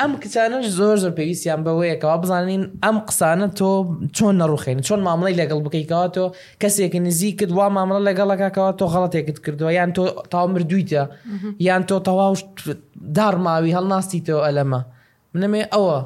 ئەم 0.00 0.12
کچانش 0.22 0.66
زۆر 0.78 0.96
زۆر 1.02 1.12
پێویستیان 1.18 1.60
بەوەیەکەوە 1.66 2.16
بزانین 2.22 2.62
ئەم 2.84 2.96
قسانە 3.08 3.46
تۆ 3.58 3.70
چۆن 4.16 4.34
نەڕوخێن 4.40 4.78
چۆن 4.88 5.00
مامەی 5.06 5.38
لەگەڵ 5.40 5.58
بکەیتەوە 5.66 6.06
تۆ 6.16 6.24
کەسێک 6.62 6.92
نزی 7.06 7.30
کرد 7.38 7.52
وا 7.58 7.66
مامەڵە 7.78 8.00
لەگەڵەکەەوە 8.08 8.70
تۆ 8.78 8.84
غڵەتێکت 8.92 9.38
کردووە 9.44 9.70
یان 9.78 9.90
تۆ 9.96 10.02
تاو 10.32 10.44
مردویتە 10.54 11.02
یان 11.66 11.82
تۆ 11.88 11.96
تەواو 12.06 12.32
دارماوی 13.16 13.74
هەڵناستیتەوە 13.76 14.40
ئەلەمە 14.48 14.80
منەمێ 15.34 15.62
ئەوە. 15.72 15.98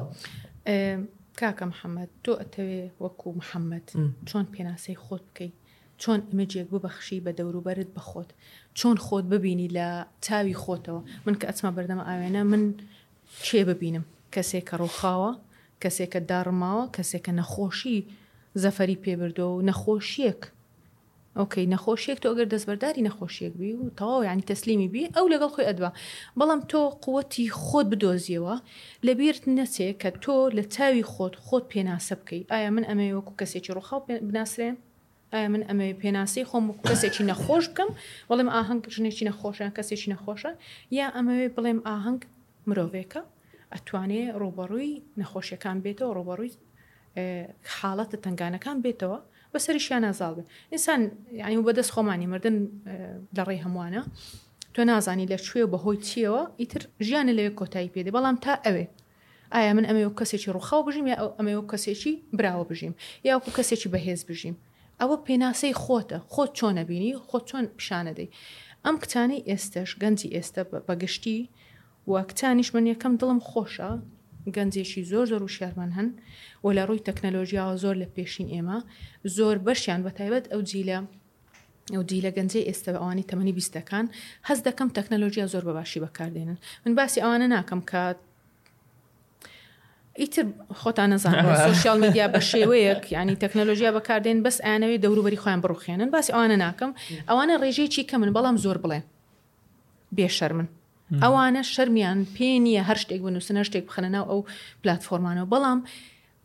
کاکە 1.39 1.65
محەممەد 1.71 2.11
تۆ 2.23 2.31
ئەتەوێ 2.41 2.81
وەکو 3.03 3.27
محەممەد 3.39 3.85
چۆن 4.29 4.45
پێناسەی 4.53 4.97
خۆت 5.05 5.23
بکەیت 5.29 5.55
چۆن 6.01 6.19
ئمەجێک 6.31 6.67
ببەخشی 6.73 7.23
بە 7.25 7.31
دەوروبەرت 7.39 7.89
بخۆت 7.97 8.29
چۆن 8.79 8.95
خۆت 9.05 9.25
ببینی 9.33 9.69
لە 9.77 9.87
چاوی 10.25 10.55
خۆتەوە 10.63 11.01
من 11.25 11.35
کە 11.39 11.45
ئەچمە 11.49 11.71
بەردەمە 11.77 12.03
ئاوێنە 12.09 12.41
من 12.51 12.63
کێ 13.47 13.61
ببینم 13.69 14.03
کەسێک 14.35 14.63
کە 14.69 14.75
ڕۆخاوە 14.81 15.31
کەسێکە 15.83 16.19
داڕماوە 16.29 16.83
کەسێکە 16.95 17.31
نەخۆشی 17.39 17.97
زەفەری 18.61 19.01
پێبردو 19.03 19.47
و 19.53 19.63
نەخۆشیەک 19.69 20.41
ئۆکەی 21.41 21.67
نەخۆشیەک 21.73 22.17
تۆ 22.23 22.27
ئەگەر 22.31 22.47
دەستبەرداری 22.53 23.01
نەخۆشیەک 23.09 23.53
بی 23.59 23.73
و 23.79 23.89
تەواو 23.99 24.23
ینی 24.29 24.45
تەسلیمی 24.51 24.89
بی 24.93 25.03
ئەو 25.15 25.25
لەگەڵ 25.33 25.51
خۆی 25.55 25.67
ئەدوە 25.69 25.89
بەڵام 26.39 26.61
تۆ 26.71 26.81
قوتی 27.05 27.45
خۆت 27.65 27.85
بدۆزیەوە 27.91 28.55
لەبیرت 29.07 29.43
نەچێ 29.59 29.89
کە 30.01 30.09
تۆ 30.23 30.35
لە 30.57 30.63
چاوی 30.73 31.03
خۆت 31.13 31.33
خۆت 31.45 31.65
پێناسە 31.73 32.13
بکەیت 32.19 32.47
ئایا 32.53 32.69
من 32.75 32.83
ئەمە 32.89 33.05
وەکو 33.17 33.33
کەسێکی 33.39 33.71
ڕوخاو 33.77 33.99
بناسرێن 34.29 34.75
ئایا 35.33 35.47
من 35.53 35.61
ئەمە 35.69 35.87
پێناسی 36.01 36.41
خۆم 36.49 36.63
کەسێکی 36.87 37.23
نەخۆش 37.31 37.63
بکەم 37.71 37.89
بەڵێم 38.29 38.49
ئاهنگ 38.55 38.81
ژنێکی 38.95 39.25
نەخۆشە 39.29 39.67
کەسێکی 39.77 40.07
نەخۆشە 40.13 40.51
یا 40.99 41.07
ئەمەوێ 41.15 41.47
بڵێم 41.55 41.79
ئاهنگ 41.87 42.19
مرۆڤێکە 42.69 43.21
ئەتوانێ 43.73 44.23
ڕۆبەڕووی 44.41 44.93
نەخۆشیەکان 45.19 45.77
بێتەوە 45.85 46.11
ڕۆبەڕووی 46.17 46.53
حاڵەتە 47.77 48.17
تنگانەکان 48.23 48.77
بێتەوە 48.85 49.17
بەسەریشیان 49.55 50.01
نازاڵ 50.07 50.31
بن 50.37 50.45
ئینسان 50.73 51.01
ینی 51.41 51.63
بەدەست 51.67 51.91
خۆمانی 51.95 52.27
مردن 52.33 52.55
لە 53.37 53.43
ڕێ 53.47 53.55
هەمووانە 53.65 54.01
تۆ 54.75 54.81
نازانی 54.91 55.25
لە 55.31 55.37
شوێ 55.47 55.63
بەهۆی 55.73 55.97
چیەوە 56.07 56.41
ئیتر 56.61 56.81
ژیانە 57.07 57.33
لەوێ 57.37 57.51
کۆتایی 57.59 57.89
پێدە 57.95 58.09
بەڵام 58.15 58.35
تا 58.45 58.53
ئەوێ 58.65 58.85
ئایا 59.55 59.71
من 59.77 59.85
ئەمەو 59.89 60.11
کەسێکی 60.19 60.49
ڕوخاو 60.55 60.81
بژیم 60.87 61.05
یا 61.11 61.15
ئەمەو 61.39 61.61
کەسێکی 61.71 62.13
براوە 62.37 62.65
بژیم 62.69 62.93
یاکو 63.29 63.49
کەسێکی 63.57 63.89
بەهێز 63.93 64.21
بژیم 64.29 64.55
ئەوە 65.01 65.15
پێناسەی 65.25 65.73
خۆتە 65.83 66.17
خۆت 66.33 66.51
چۆنە 66.59 66.83
بینی 66.89 67.13
خۆت 67.29 67.43
چۆن 67.49 67.65
پیشانەدەی 67.77 68.29
ئەم 68.85 68.95
کتانی 69.03 69.39
ئێستش 69.49 69.89
گەنجی 70.01 70.29
ئێستا 70.35 70.61
بەگشتی 70.87 71.39
وە 72.11 72.19
کتانیش 72.29 72.69
من 72.75 72.85
یەکەم 72.93 73.13
دڵم 73.21 73.39
خۆشە 73.49 73.91
گەنجێکی 74.55 75.01
زۆر 75.11 75.25
زۆر 75.31 75.41
و 75.43 75.47
شارمان 75.57 75.91
هەن 75.97 76.07
و 76.65 76.73
لە 76.77 76.83
ڕووی 76.87 77.03
تەکنەلۆژیاوە 77.09 77.75
زۆر 77.83 77.95
لە 78.01 78.07
پێشین 78.17 78.47
ئێمە 78.53 78.77
زۆر 79.35 79.55
بەشیان 79.65 80.01
بە 80.05 80.11
تایبەت 80.17 80.45
ئەو 80.51 80.61
جیلە 80.69 80.99
ئەو 81.93 82.03
دی 82.09 82.19
لە 82.25 82.31
گەنجی 82.37 82.61
ئێستا 82.69 82.91
ئەوانی 82.99 83.25
تەمەنی 83.31 83.53
بیستەکان 83.57 84.05
هەز 84.47 84.59
دەکەم 84.67 84.89
تەکنەلۆژیا 84.97 85.45
زۆر 85.53 85.63
بەباشی 85.67 85.99
بەکاردێنن 86.05 86.57
من 86.85 86.93
باسی 86.95 87.21
ئەوانە 87.23 87.47
ناکەم 87.55 87.81
کات 87.91 88.17
ئیتر 90.21 90.45
خۆتان 90.81 91.09
نەزانان 91.09 91.55
سوسیال 91.69 91.97
میدیا 92.03 92.25
بە 92.33 92.39
شێوەیەک 92.51 93.03
ینی 93.11 93.35
تەکنەلۆژیا 93.43 93.91
بەکاردێن 93.97 94.39
بەس 94.45 94.57
ئاەوەی 94.65 94.97
دەوروبەری 95.03 95.41
خۆیان 95.43 95.61
بڕوخێنن 95.63 96.09
باسی 96.15 96.31
ئەوانە 96.35 96.57
ناکەم 96.65 96.91
ئەوانە 97.29 97.55
ڕێژەیەکی 97.63 98.03
کە 98.09 98.15
من 98.21 98.29
بەڵام 98.35 98.57
زۆر 98.63 98.77
بڵێن 98.83 99.03
بێشەر 100.17 100.51
من 100.57 100.67
ئەوانە 101.21 101.61
شەرمیان 101.73 102.19
پێ 102.35 102.49
نییە 102.65 102.83
هەر 102.89 102.97
شتێک 103.03 103.21
بنووسنە 103.25 103.61
شتێک 103.67 103.83
بخەنەناو 103.89 104.25
ئەو 104.31 104.41
پلتفۆرمانەوە 104.81 105.51
بەڵام 105.53 105.79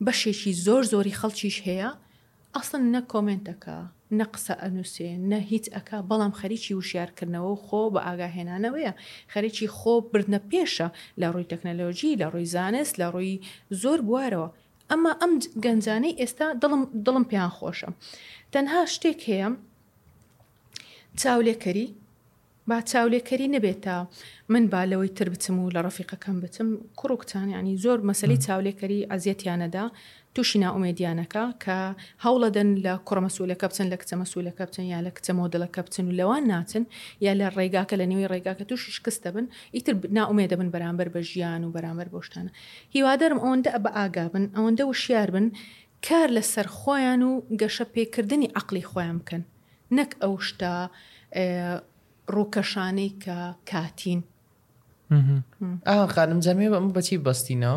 بەشێکی 0.07 0.53
زۆر 0.67 0.83
زۆری 0.93 1.19
خەڵکیش 1.21 1.57
هەیە 1.67 1.91
ئەسن 2.57 2.83
نە 2.95 3.01
کۆمنتەکە 3.13 3.77
نە 4.19 4.25
قسە 4.33 4.55
ئەنووسێ 4.63 5.11
نە 5.31 5.39
هیچ 5.51 5.65
ئەکا 5.75 5.99
بەڵام 6.11 6.33
خەریکی 6.41 6.75
وشارکردنەوە 6.79 7.55
خۆ 7.65 7.81
بە 7.95 8.01
ئاگاهێنانەوەیە 8.07 8.93
خەریکی 9.33 9.69
خۆ 9.79 9.95
بردنە 10.11 10.41
پێشە 10.51 10.89
لە 11.21 11.27
ڕووی 11.33 11.51
تەکنەلۆژی 11.53 12.19
لە 12.21 12.27
ڕووی 12.33 12.51
زانست 12.55 12.95
لە 13.01 13.07
ڕووی 13.15 13.37
زۆر 13.83 13.99
بوارەوە 14.09 14.49
ئەمە 14.91 15.13
ئەم 15.21 15.33
گەنجانەی 15.65 16.19
ئێستا 16.21 16.47
دڵم 17.07 17.25
پێیان 17.31 17.53
خۆشە 17.57 17.91
تەنها 18.53 18.81
شتێک 18.95 19.21
هەیە 19.31 19.49
چاولێکەری 21.21 21.89
با 22.71 22.81
چاولێکەری 22.81 23.49
نەبێتە 23.55 23.97
من 24.49 24.64
با 24.73 24.85
لەوەی 24.91 25.11
تر 25.18 25.29
بچم 25.29 25.59
و 25.59 25.71
لە 25.75 25.81
ڕفیقەکەم 25.87 26.37
بچم 26.45 26.68
کوڕکتان 27.01 27.49
ینی 27.57 27.75
زۆر 27.85 27.99
مەسلی 28.11 28.39
چاولێکەری 28.47 29.01
ئازیەتیانەدا 29.11 29.85
تووشی 30.35 30.59
ناومێدیانەکە 30.64 31.45
کە 31.64 31.79
هەوڵەدەن 32.25 32.71
لە 32.85 32.93
کوڕمەسوولەکە 33.09 33.64
بچن 33.71 33.87
لە 33.93 33.97
کچە 34.03 34.14
مەسوولەکە 34.23 34.62
بچن 34.68 34.83
یا 34.95 35.01
لە 35.07 35.11
کچە 35.16 35.33
مۆدلەکە 35.39 35.81
بچن 35.87 36.05
و 36.07 36.12
لەوان 36.21 36.43
ناچن 36.53 36.85
یا 37.27 37.33
لە 37.41 37.47
ڕێگاکە 37.57 37.95
لە 38.01 38.07
نێوی 38.11 38.27
ڕێگاکە 38.33 38.64
تووشی 38.71 38.93
شکستە 38.99 39.29
بن 39.35 39.47
ئیتر 39.77 39.95
ناومێدە 40.18 40.57
بن 40.61 40.68
بەرامبەر 40.75 41.09
بە 41.14 41.21
ژیان 41.31 41.62
و 41.64 41.73
بەرامبەر 41.77 42.07
بۆشتانە 42.14 42.51
هیوادەرم 42.95 43.39
ئەوەندە 43.45 43.71
بە 43.85 43.91
ئاگا 43.99 44.27
بن 44.35 44.45
ئەوەندە 44.57 44.85
و 44.87 44.93
شیار 45.03 45.31
بن 45.35 45.47
کار 46.09 46.29
لەسەر 46.37 46.66
خۆیان 46.79 47.23
و 47.31 47.43
گەشە 47.61 47.85
پێکردنی 47.95 48.49
عقلی 48.61 48.83
خۆیان 48.91 49.16
بکەن 49.23 49.43
نەک 49.97 50.11
ئەو 50.23 50.33
شتا 50.49 50.75
ڕووکەشانەی 52.37 53.09
کە 53.24 53.39
کاتین 53.70 54.20
خانم 56.14 56.41
جەمێ 56.47 56.66
ئەم 56.74 56.87
بەچی 56.99 57.16
بەستینەوە 57.26 57.76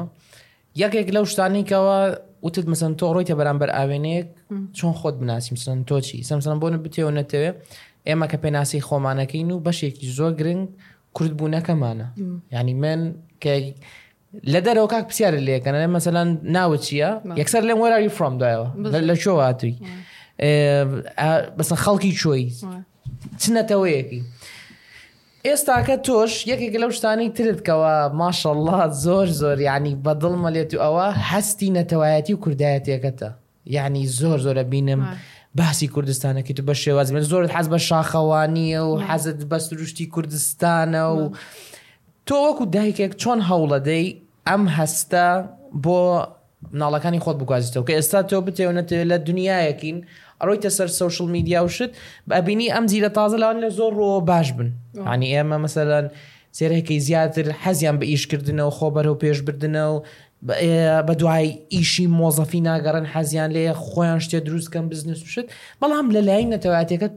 یەکێک 0.81 1.07
لەو 1.15 1.25
شتانێکەوە 1.31 1.97
وتت 2.45 2.65
مەسن 2.71 2.93
تۆ 2.99 3.05
ڕۆیتە 3.15 3.33
بەرامبەر 3.39 3.69
ئاوێنەیەک 3.77 4.27
چۆن 4.77 4.93
خۆت 4.99 5.15
بناسییم 5.21 5.57
سن 5.63 5.79
تۆچی 5.89 6.19
سەمسن 6.29 6.55
بۆن 6.61 6.73
بتێەوە 6.85 7.11
نەتەوێ 7.19 7.49
ئێمە 8.07 8.25
کە 8.31 8.37
پێناسی 8.43 8.79
خۆمانەکەین 8.87 9.49
و 9.51 9.63
بەشێکی 9.65 10.05
زۆر 10.17 10.31
گرنگ 10.39 10.65
کورد 11.15 11.31
بوونەکەمانە 11.39 12.07
ینی 12.55 12.75
من 12.83 13.01
لە 14.53 14.59
دەرەوە 14.65 14.87
کاک 14.93 15.03
پرسیارە 15.09 15.39
لێکەن 15.47 15.73
لە 15.81 15.87
مەسەلاەن 15.97 16.29
ناوە 16.55 16.77
چییە 16.85 17.09
یەکسەر 17.41 17.61
لێم 17.67 17.79
وەراری 17.83 18.11
فرۆم 18.17 18.35
دایەوە 18.41 18.67
لە 19.09 19.15
شۆ 19.23 19.33
هاتووی 19.45 19.75
بەسە 21.57 21.75
خەڵکی 21.83 22.11
چۆی 22.21 22.45
چنەتەوەیەکی 23.41 24.21
ئێستاکە 25.49 25.95
تۆش 26.07 26.33
یەکێک 26.51 26.73
لەو 26.81 26.91
شتانی 26.97 27.27
ترتکەوە 27.37 27.95
ماشەله 28.21 28.79
زۆر 29.05 29.27
زۆر 29.41 29.57
یعنی 29.69 29.91
بەدڵ 30.05 30.33
مەلێت 30.43 30.71
و 30.75 30.79
ئەوە 30.85 31.05
هەستی 31.29 31.69
نەتەوایەتی 31.77 32.33
و 32.35 32.41
کوردایەتێکەکەتە 32.43 33.29
یعنی 33.77 34.01
زۆر 34.19 34.37
زۆرە 34.45 34.63
بینم. 34.73 35.01
باسی 35.55 35.87
کوردستانەکەی 35.95 36.53
تو 36.57 36.63
بە 36.67 36.75
شێواز 36.83 37.07
من 37.15 37.23
زۆرت 37.31 37.51
حەز 37.55 37.67
بە 37.73 37.77
شاخەوانیە 37.89 38.81
و 38.89 38.93
حەزت 39.09 39.39
بە 39.51 39.57
سروشتی 39.67 40.05
کوردستانە 40.13 41.03
و 41.19 41.23
تۆ 42.27 42.33
وەکو 42.45 42.65
دایکێک 42.75 43.11
چۆن 43.21 43.39
هەوڵەدەی 43.49 44.05
ئەم 44.47 44.63
هەستە 44.77 45.25
بۆ 45.83 45.97
ناڵەکانی 46.81 47.19
خۆت 47.23 47.37
بگوازیتەوە 47.41 47.83
کە 47.87 47.93
ئێستا 47.97 48.19
تۆ 48.29 48.37
بتێونەتەوێت 48.47 49.05
لە 49.11 49.17
دنیاەکین 49.27 49.97
ئەڕۆیتە 50.43 50.69
سەر 50.77 50.89
سوشل 51.01 51.27
میدیا 51.35 51.59
وشت 51.67 51.81
ئەبینی 52.37 52.67
ئەم 52.75 52.85
زیرە 52.91 53.09
تازەلاوان 53.17 53.57
لە 53.63 53.69
زۆر 53.79 53.91
ڕۆ 53.99 54.09
باش 54.31 54.47
بن 54.57 54.69
ینی 55.13 55.29
ئێمە 55.35 55.57
مەسەلەن 55.65 56.05
سێرەیەکی 56.57 56.97
زیاتر 57.07 57.45
حەزیان 57.63 57.95
بە 58.01 58.05
ئیشکردنەوە 58.13 58.71
خۆ 58.77 58.87
بەرەو 58.95 59.15
پێشبردنە 59.23 59.83
و 59.91 59.95
بە 61.07 61.13
دوای 61.21 61.47
ئیشی 61.73 62.05
مۆزەفی 62.19 62.61
ناگەڕن 62.69 63.05
حەزیان 63.13 63.49
لێ 63.55 63.63
خۆیان 63.89 64.19
شتێ 64.25 64.39
دروستکەم 64.47 64.85
بزنس 64.91 65.19
وشت 65.25 65.47
بەڵام 65.81 66.07
لەلایەن 66.15 66.49
نەتەواتێکەکە 66.55 67.07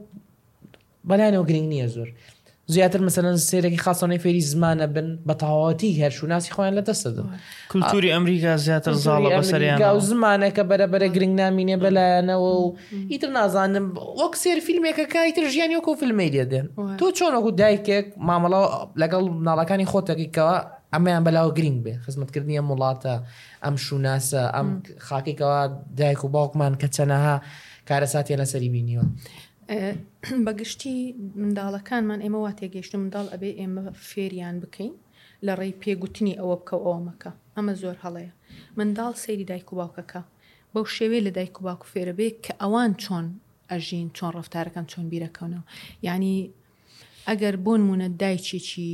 بەلایەوە 1.09 1.47
گرنگ 1.49 1.67
نییە 1.73 1.87
زۆر. 1.95 2.09
زیاتر 2.69 2.99
مثلەن 3.07 3.37
سێرەی 3.49 3.81
خاستانەی 3.85 4.17
فێری 4.23 4.41
زمانە 4.51 4.87
بن 4.95 5.07
بە 5.27 5.33
تەواتی 5.43 5.91
هەرشوناسی 6.01 6.51
خۆیان 6.55 6.75
لە 6.79 6.83
دەستدن 6.87 7.27
کولتوری 7.71 8.09
ئەمریکا 8.13 8.53
زیاتر 8.65 8.93
زاڵە 9.03 9.29
بەسەریان 9.39 9.81
و 9.81 9.99
زمانەکە 10.11 10.61
بەرەبرە 10.71 11.07
گرنگ 11.15 11.33
نامینێ 11.41 11.77
بەلایەنەوە 11.85 12.49
و 12.61 12.75
ئیتر 13.11 13.29
نازانم 13.37 13.85
وەک 14.21 14.33
سێر 14.43 14.59
فیلمێکە 14.67 15.05
کایتر 15.13 15.45
ژیانی 15.53 15.75
وەکو 15.79 15.93
فیلمێدیە 16.01 16.45
دێن 16.51 16.65
تۆ 16.99 17.05
چۆنەکو 17.17 17.49
دایکێک 17.61 18.05
مامەڵە 18.29 18.59
لەگەڵ 19.01 19.23
ناڵەکانی 19.47 19.87
خۆتەکەیکەوە 19.91 20.55
ئەمەیان 20.93 21.23
بەلاوە 21.27 21.51
گرنگ 21.57 21.79
بێ 21.85 21.93
خزمەتکردنی 22.05 22.57
ئەم 22.59 22.67
وڵاتە 22.73 23.15
ئەم 23.65 23.75
شوناسە 23.85 24.43
ئەم 24.55 24.67
خاکێکەوە 25.07 25.59
دایک 25.99 26.21
و 26.25 26.29
باوکمان 26.35 26.73
کە 26.81 26.87
چەنەها 26.95 27.33
کارە 27.89 28.07
ساتیە 28.13 28.35
لەسەری 28.41 28.69
بینیوە. 28.75 29.05
بەگشتی 30.45 30.95
منداڵەکانمان 31.41 32.19
ئێمە 32.25 32.39
وا 32.43 32.51
تێگەیشتن 32.59 32.99
منداڵ 33.03 33.27
ئەبێ 33.33 33.51
ئێمە 33.59 33.83
فێریان 34.09 34.55
بکەین 34.63 34.93
لە 35.45 35.51
ڕێی 35.59 35.73
پێگوتنی 35.83 36.33
ئەوە 36.39 36.55
بکە 36.61 36.75
ئەوە 36.83 36.99
مەکە 37.07 37.31
ئەمە 37.55 37.73
زۆر 37.81 37.95
هەڵەیە 38.03 38.31
منداڵ 38.77 39.13
سەیری 39.23 39.45
دایک 39.51 39.67
و 39.71 39.75
باوکەکە 39.79 40.21
بەو 40.73 40.85
شێوێ 40.97 41.19
لە 41.25 41.31
دایک 41.37 41.55
و 41.57 41.63
باوک 41.67 41.81
فێرە 41.91 42.13
بێ 42.19 42.27
کە 42.43 42.53
ئەوان 42.61 42.91
چۆن 43.03 43.25
ئەژین 43.71 44.07
چۆن 44.17 44.31
ڕفتارەکان 44.37 44.85
چۆن 44.91 45.05
بیرەکەونەوە 45.11 45.63
ینی 46.07 46.37
ئەگەر 47.27 47.55
بۆن 47.65 47.81
مونە 47.87 48.07
دایکێکی 48.21 48.89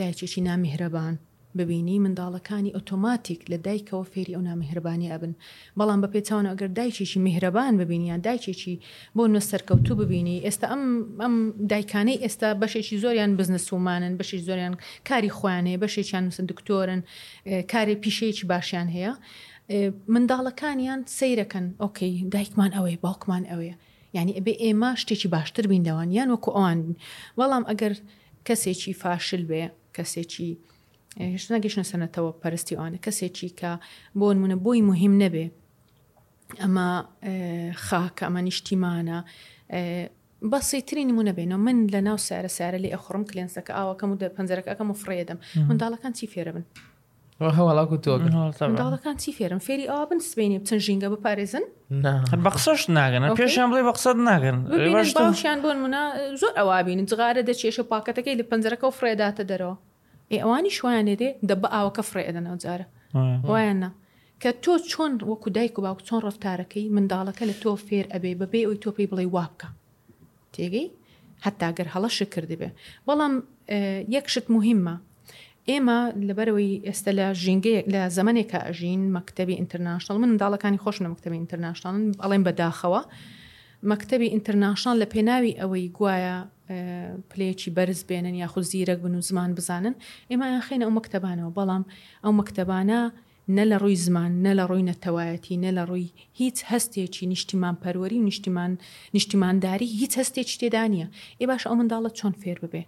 دایکێکی 0.00 0.40
نامیهرەبان 0.48 1.14
ببینی 1.58 1.96
منداڵەکانی 2.04 2.74
ئۆتۆماتیک 2.76 3.40
لە 3.50 3.56
دایکەوە 3.66 4.04
فێری 4.12 4.34
ئەو 4.36 4.42
نامهربانی 4.48 5.10
ئەبن 5.12 5.32
بەڵام 5.78 6.00
بە 6.02 6.08
پێچوانە 6.14 6.48
ئەگەر 6.52 6.70
دایکێکی 6.78 7.18
میهرەبان 7.26 7.72
ببینیان 7.82 8.20
دایکێکی 8.28 8.74
بۆ 9.16 9.22
نوەسەرکەوتوو 9.34 9.94
ببینی 10.02 10.36
ئێستا 10.46 10.66
ئەم 10.72 10.82
ئەم 11.22 11.34
دایکانەی 11.72 12.18
ئێستا 12.24 12.48
بەشێکی 12.62 12.96
زۆریان 13.02 13.30
بزنسومانن 13.40 14.12
بەشی 14.20 14.38
زۆریان 14.48 14.74
کاری 15.08 15.30
خوانێ 15.38 15.74
بەشێکیان 15.82 16.22
نووسن 16.26 16.46
دکتۆرن 16.52 17.00
کارێ 17.72 17.94
پیشەیەکی 18.04 18.44
باشیان 18.52 18.88
هەیە 18.96 19.12
منداڵەکانیان 20.14 21.00
سیرەکەن 21.18 21.66
ئۆکەی 21.82 22.14
دایکمان 22.34 22.70
ئەوەی 22.76 22.96
باوکمان 23.04 23.44
ئەوەیە 23.50 23.76
ینی 24.18 24.32
ئەبێ 24.38 24.52
ئێمە 24.64 24.90
شتێکی 25.02 25.28
باشتر 25.34 25.64
بینەوەن 25.72 26.08
یان 26.18 26.28
وەکو 26.34 26.50
ئەوان 26.56 26.78
بین 26.84 26.96
وەڵام 27.38 27.64
ئەگەر 27.70 27.92
کەسێکی 28.46 28.92
فاشل 29.02 29.42
بێ 29.50 29.62
کەسێکی 29.96 30.52
هێشتا 31.32 31.56
گەشتە 31.64 31.84
سەنەتەوە 31.92 32.30
پەرستیوانە 32.42 32.98
کەسێکی 33.06 33.50
کە 33.60 33.72
بون 34.18 34.36
من 34.42 34.52
بۆی 34.64 34.82
مهم 34.88 35.14
اما 36.64 36.90
ئەمە 37.22 37.76
اما 37.90 38.10
ئەمە 38.24 38.40
نیشتیمانە 38.48 39.18
بەسیترین 40.52 41.10
من 41.16 41.28
بێنەوە 41.36 41.58
من 41.66 41.76
لە 41.94 42.00
ناو 42.06 42.16
سارە 42.28 42.50
سارە 42.58 42.78
لێ 42.84 42.88
ئەخڕم 42.96 43.22
کلێنسەکە 43.30 43.70
ئاوەکەم 43.78 44.08
و 44.10 44.16
پەنجەکەەکەم 44.36 44.88
و 44.90 44.94
فڕێدەم 45.02 45.38
منداڵەکان 45.68 46.12
چی 46.18 46.26
فێرە 46.32 46.50
بن 46.56 46.64
هەواڵاکوتۆڵەکان 47.58 49.16
چی 49.22 49.30
فێرم 49.38 49.58
فێری 49.66 49.86
ئا 49.92 50.00
بن 50.10 50.18
سبینێ 50.30 50.58
بچەند 50.62 50.80
ژینگە 50.86 51.08
بپارێزن 51.14 51.64
بە 52.44 52.50
قسەش 52.56 52.82
ناگەن 52.98 53.22
پێشیان 53.40 53.68
بڵێ 53.72 53.82
بە 53.88 53.92
قسەت 53.98 54.16
ناگەن 54.28 54.56
شیان 55.40 55.58
بۆن 55.64 55.78
منە 55.84 56.02
زۆر 56.40 56.52
ئەوابین 56.58 57.00
جغارە 57.10 57.42
دەچێشە 57.48 57.82
پاکەتەکەی 57.92 58.28
لە 58.32 58.36
اللي 58.36 58.42
بنزرك 58.50 58.82
وفريدات 58.84 59.40
درو 59.50 59.72
ئێ 60.32 60.38
ئەوانی 60.44 60.70
شوانێ 60.78 61.14
دە 61.48 61.54
بە 61.60 61.68
ئاوەکە 61.74 62.02
فڕێ 62.10 62.22
ئەدەنەوە 62.28 62.58
جارە 62.64 62.86
وایەنە 63.50 63.90
کە 64.42 64.50
تۆ 64.62 64.72
چۆن 64.90 65.12
وەکو 65.30 65.48
دایک 65.56 65.74
و 65.78 65.82
باوک 65.84 66.00
چۆن 66.08 66.20
ڕفتارەکەی 66.28 66.90
منداڵەکە 66.96 67.44
لە 67.50 67.54
تۆ 67.62 67.70
فێر 67.86 68.06
ئەبێ 68.12 68.30
بەبێ 68.40 68.60
ئەوی 68.64 68.78
تۆ 68.84 68.88
پێی 68.96 69.08
بڵێ 69.10 69.26
وابکە 69.36 69.68
تێگەی 70.54 70.86
هەتاگەر 71.46 71.86
هەڵەش 71.94 72.16
کردبێ 72.34 72.68
بەڵام 73.06 73.34
یەکشت 74.16 74.46
مهمە 74.56 74.94
ئێمە 75.70 75.98
لەبەرەوەی 76.28 76.72
ئێستا 76.88 77.10
لە 77.18 77.26
ژینگەیەک 77.42 77.86
لە 77.94 78.02
زمانێکە 78.16 78.58
ئەژین 78.66 79.02
مەکتتەبی 79.16 79.54
ئینتەرناشنال 79.60 80.16
من 80.22 80.30
منداڵەکانی 80.32 80.80
خۆشنە 80.84 81.08
مەکتتەبی 81.12 81.38
ئینتەرناشنالن 81.42 82.02
بەڵێن 82.20 82.42
بەداخەوە 82.46 83.00
مەکتتەبی 83.90 84.28
ئینتەرناشنال 84.34 84.96
لە 85.02 85.06
پێناوی 85.14 85.52
ئەوەی 85.60 85.86
گوایە 85.96 86.36
پلەیەکی 87.30 87.70
بەرز 87.76 88.00
بێنن 88.08 88.34
یاخود 88.42 88.64
زیرەک 88.70 88.98
بن 89.04 89.14
و 89.14 89.20
زمان 89.28 89.50
بزانن 89.56 89.94
ئێمایان 90.30 90.62
خێنە 90.68 90.84
ئەو 90.86 90.94
مەکتتەبانەوە 90.98 91.50
بەڵام 91.58 91.82
ئەو 92.24 92.32
مەکتتەبانە 92.38 93.00
نە 93.56 93.64
لە 93.70 93.76
ڕووی 93.82 93.98
زمان 94.06 94.32
نە 94.46 94.52
لە 94.58 94.64
ڕووی 94.70 94.86
نەتەوایەتی 94.90 95.56
نە 95.64 95.70
لە 95.76 95.82
ڕووی 95.88 96.08
هیچ 96.40 96.58
هەستێکی 96.72 97.24
نیشتیمان 97.32 97.74
پەروەری 97.84 98.18
و 98.20 98.24
نیشتیمان 98.30 98.72
نیشتیمانداری 99.14 99.86
هیچ 100.00 100.12
هەستێکی 100.20 100.56
تێدانە 100.60 101.06
ئێ 101.40 101.44
باش 101.50 101.62
ئەو 101.68 101.74
منداڵە 101.80 102.10
چۆن 102.18 102.32
فێر 102.42 102.58
ببێ 102.64 102.82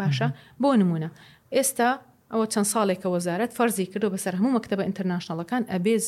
باشە 0.00 0.28
بۆ 0.62 0.68
نمونە 0.80 1.08
ئێستا 1.56 1.90
ئەوە 2.32 2.46
چەند 2.52 2.68
ساڵێکە 2.72 3.08
وەزارەت 3.14 3.50
فەرزی 3.56 3.86
کردو 3.92 4.12
بەسەر 4.14 4.32
هەموو 4.38 4.54
مەکتتەبە 4.56 4.82
ئینتەرناشنەڵەکان 4.86 5.62
ئەبێز 5.72 6.04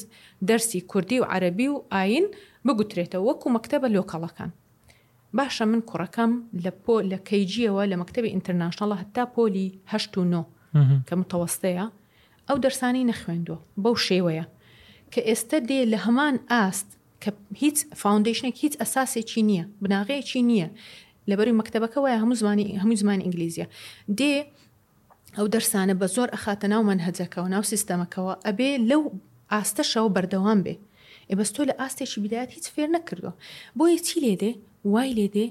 دەرسی 0.49 0.81
کوردی 0.91 1.21
و 1.21 1.29
عەربی 1.33 1.69
و 1.73 1.77
ئاین 1.95 2.27
بگوترێتەوە 2.67 3.25
وەکو 3.29 3.47
مەکتتەبە 3.57 3.89
لۆکەڵەکان 3.97 4.51
باشە 5.37 5.63
من 5.65 5.83
کوڕەکەم 5.91 6.33
لە 6.65 6.71
پۆ 6.85 6.95
لە 7.13 7.19
کەیجیەوە 7.29 7.83
لە 7.91 7.97
مەکتتەبی 8.01 8.33
ئینتەرناشناڵە 8.35 8.97
هەتا 9.03 9.25
پۆلی 9.37 9.69
هەشت 9.93 10.13
و 10.19 10.25
نۆ 10.33 10.43
کە 11.09 11.15
متەوەستەیە 11.21 11.87
ئەو 12.49 12.57
دەرسانی 12.65 13.07
نەخوێندووە 13.11 13.59
بەو 13.83 13.95
شێوەیە 14.07 14.45
کە 15.13 15.21
ئێستا 15.29 15.59
دێ 15.69 15.81
لە 15.93 15.99
هەمان 16.07 16.35
ئاست 16.51 16.89
کە 17.23 17.31
هیچ 17.63 17.77
فاونندیشنێک 18.01 18.57
هیچ 18.65 18.75
ئەساسێکی 18.81 19.43
نییە 19.49 19.65
بناغەیەکی 19.85 20.41
نییە 20.51 20.69
لەبەری 21.31 21.53
مەکتتەبەکە 21.61 21.99
وایە 22.03 22.19
هەموو 22.25 22.39
زمانی 22.43 22.67
هەموو 22.83 23.01
زمانی 23.03 23.23
ئینگلیزیە 23.27 23.67
دێ 24.19 24.35
ئەو 25.39 25.47
دەرسانە 25.55 25.95
بە 26.01 26.07
زۆر 26.17 26.29
ئەخاتە 26.35 26.67
ناو 26.73 26.83
منهجەکەەوە 26.89 27.49
ناو 27.55 27.63
سیستەمەکەەوە 27.73 28.35
ئەبێ 28.47 28.71
لەو 28.91 29.03
ئاستەشەوە 29.53 30.09
بەردەوام 30.17 30.59
بێ 30.67 30.75
ئێبەستۆ 31.31 31.63
لە 31.69 31.75
ئاستێکی 31.81 32.21
بیدایەت 32.25 32.51
هیچ 32.57 32.67
فێر 32.75 32.89
نەکردووە 32.97 33.33
بۆیە 33.79 33.99
چی 34.07 34.17
لێدێ 34.25 34.53
وای 34.85 35.13
لێ 35.19 35.29
دێ 35.37 35.47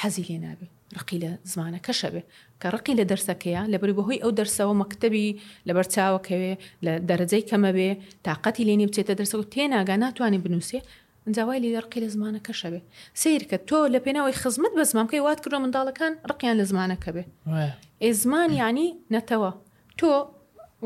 حەزی 0.00 0.24
لێ 0.28 0.38
نابێ 0.46 0.68
ڕقی 0.98 1.20
لە 1.24 1.30
زمانە 1.52 1.78
کەشە 1.86 2.08
بێ 2.14 2.22
کە 2.60 2.68
ڕقی 2.74 2.94
لە 3.00 3.04
دەرسەکەیە 3.10 3.62
لەبەر 3.72 3.90
بەهۆی 3.98 4.22
ئەو 4.22 4.32
دەرسەوە 4.40 4.74
مەکتتەبی 4.82 5.28
لەبەر 5.68 5.86
چاوەکەوێ 5.94 6.52
لە 6.84 6.92
دەرەجەی 7.08 7.42
کەمە 7.50 7.70
بێ 7.76 7.90
تااقەتی 8.24 8.64
لێنی 8.68 8.86
بچێتە 8.88 9.14
دەرسە 9.20 9.34
و 9.38 9.44
تێناگا 9.54 9.96
ناتوانێ 10.04 10.38
بنووسێ 10.44 10.80
ئەنجاوای 11.26 11.60
لێ 11.64 11.68
ڕقی 11.84 12.00
لە 12.04 12.08
زمانە 12.14 12.40
کەشە 12.46 12.68
بێ 12.72 12.80
سیر 13.20 13.42
کە 13.50 13.58
تۆ 13.68 13.78
لە 13.94 13.98
پێناوەی 14.04 14.36
خزمت 14.42 14.72
بە 14.78 14.84
زمانکەی 14.92 15.20
وات 15.26 15.38
کردۆ 15.44 15.58
منداڵەکان 15.64 16.12
ڕقیان 16.30 16.56
لە 16.60 16.64
زمانەکە 16.70 17.10
بێ 17.16 17.24
ئێ 18.04 18.10
زمان 18.22 18.50
ینی 18.64 18.88
نەتەوە 19.14 19.52
تۆ 20.00 20.10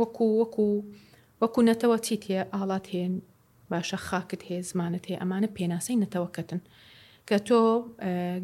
وەکو 0.01 0.27
وەکو 0.41 0.69
وەکو 1.43 1.61
نەتەوە 1.71 1.97
چیت 2.07 2.23
هەیە 2.29 2.43
ئاڵات 2.55 2.87
هێن 2.95 3.15
باشە 3.71 3.99
خاکت 4.09 4.43
هەیە 4.49 4.61
زمانت 4.71 5.05
هەیە 5.09 5.19
ئەمانە 5.23 5.49
پێناسەی 5.57 5.97
نەتەوەکەتن. 6.05 6.61
کە 7.29 7.37
تۆ 7.49 7.61